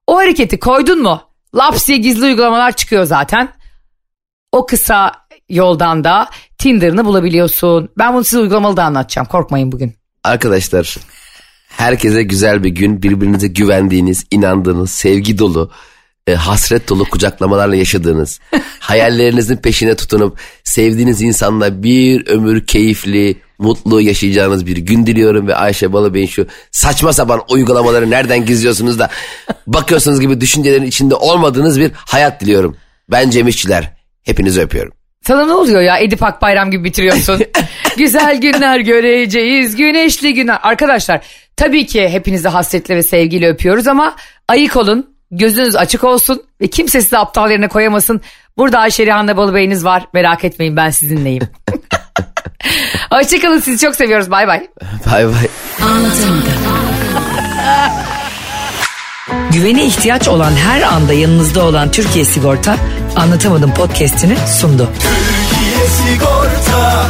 O 0.08 0.18
hareketi 0.18 0.60
koydun 0.60 1.02
mu? 1.02 1.22
Laps 1.56 1.88
diye 1.88 1.98
gizli 1.98 2.26
uygulamalar 2.26 2.72
çıkıyor 2.72 3.04
zaten. 3.04 3.57
O 4.58 4.66
kısa 4.66 5.12
yoldan 5.50 6.04
da 6.04 6.30
Tinder'ını 6.58 7.06
bulabiliyorsun. 7.06 7.90
Ben 7.98 8.14
bunu 8.14 8.24
size 8.24 8.42
uygulamalı 8.42 8.78
da 8.78 8.84
anlatacağım. 8.84 9.28
Korkmayın 9.28 9.72
bugün. 9.72 9.94
Arkadaşlar 10.24 10.98
herkese 11.68 12.24
güzel 12.24 12.64
bir 12.64 12.70
gün 12.70 13.04
birbirinize 13.04 13.48
güvendiğiniz, 13.48 14.26
inandığınız, 14.32 14.92
sevgi 14.92 15.38
dolu, 15.38 15.72
e, 16.28 16.36
hasret 16.36 16.90
dolu 16.90 17.06
kucaklamalarla 17.06 17.76
yaşadığınız, 17.76 18.40
hayallerinizin 18.80 19.58
peşine 19.58 19.96
tutunup 19.96 20.40
sevdiğiniz 20.64 21.22
insanla 21.22 21.84
bir 21.84 22.28
ömür 22.28 22.66
keyifli, 22.66 23.42
mutlu 23.60 24.02
yaşayacağınız 24.02 24.66
bir 24.66 24.78
gün 24.78 25.06
diliyorum 25.06 25.48
ve 25.48 25.56
Ayşe 25.56 25.94
Balıbey'in 25.94 26.28
şu 26.28 26.48
saçma 26.72 27.14
sapan 27.14 27.42
uygulamaları 27.50 28.10
nereden 28.10 28.46
gizliyorsunuz 28.46 29.00
da 29.00 29.10
bakıyorsunuz 29.68 30.20
gibi 30.20 30.42
düşüncelerin 30.42 30.86
içinde 30.86 31.16
olmadığınız 31.16 31.80
bir 31.80 31.92
hayat 31.96 32.42
diliyorum. 32.42 32.78
Ben 33.12 33.30
Cem 33.30 33.48
İşçiler. 33.48 33.97
Hepinizi 34.28 34.62
öpüyorum. 34.62 34.94
Sana 35.22 35.46
ne 35.46 35.54
oluyor 35.54 35.82
ya 35.82 35.98
Edip 35.98 36.24
Akbayram 36.24 36.72
gibi 36.72 36.84
bitiriyorsun. 36.84 37.42
Güzel 37.98 38.42
günler 38.42 38.80
göreceğiz, 38.80 39.76
güneşli 39.76 40.34
günler. 40.34 40.60
Arkadaşlar 40.64 41.22
tabii 41.56 41.86
ki 41.86 42.10
hepinizi 42.10 42.48
hasretle 42.48 42.96
ve 42.96 43.04
sevgiyle 43.04 43.50
öpüyoruz 43.50 43.88
ama 43.88 44.16
ayık 44.48 44.76
olun, 44.76 45.16
gözünüz 45.32 45.76
açık 45.76 46.04
olsun 46.04 46.44
ve 46.62 46.68
kimse 46.68 47.02
sizi 47.02 47.18
aptal 47.18 47.52
yerine 47.52 47.68
koyamasın. 47.68 48.22
Burada 48.58 48.80
Ayşe 48.80 49.06
Rihanna 49.06 49.38
Balıbey'iniz 49.38 49.86
var 49.86 50.06
merak 50.14 50.44
etmeyin 50.44 50.76
ben 50.76 50.90
sizinleyim. 50.90 51.44
Hoşçakalın 53.12 53.60
sizi 53.60 53.86
çok 53.86 53.96
seviyoruz 53.96 54.32
bay 54.32 54.48
bay. 54.48 54.68
Bay 55.06 55.26
bay. 55.26 55.48
Güvene 59.52 59.86
ihtiyaç 59.86 60.28
olan 60.28 60.52
her 60.52 60.82
anda 60.82 61.14
yanınızda 61.14 61.66
olan 61.66 61.92
Türkiye 61.92 62.26
Sigorta 62.26 62.78
Anlatamadım 63.16 63.74
podcastini 63.74 64.38
sundu. 64.48 64.90
Türkiye 65.00 65.88
Sigorta 65.88 67.06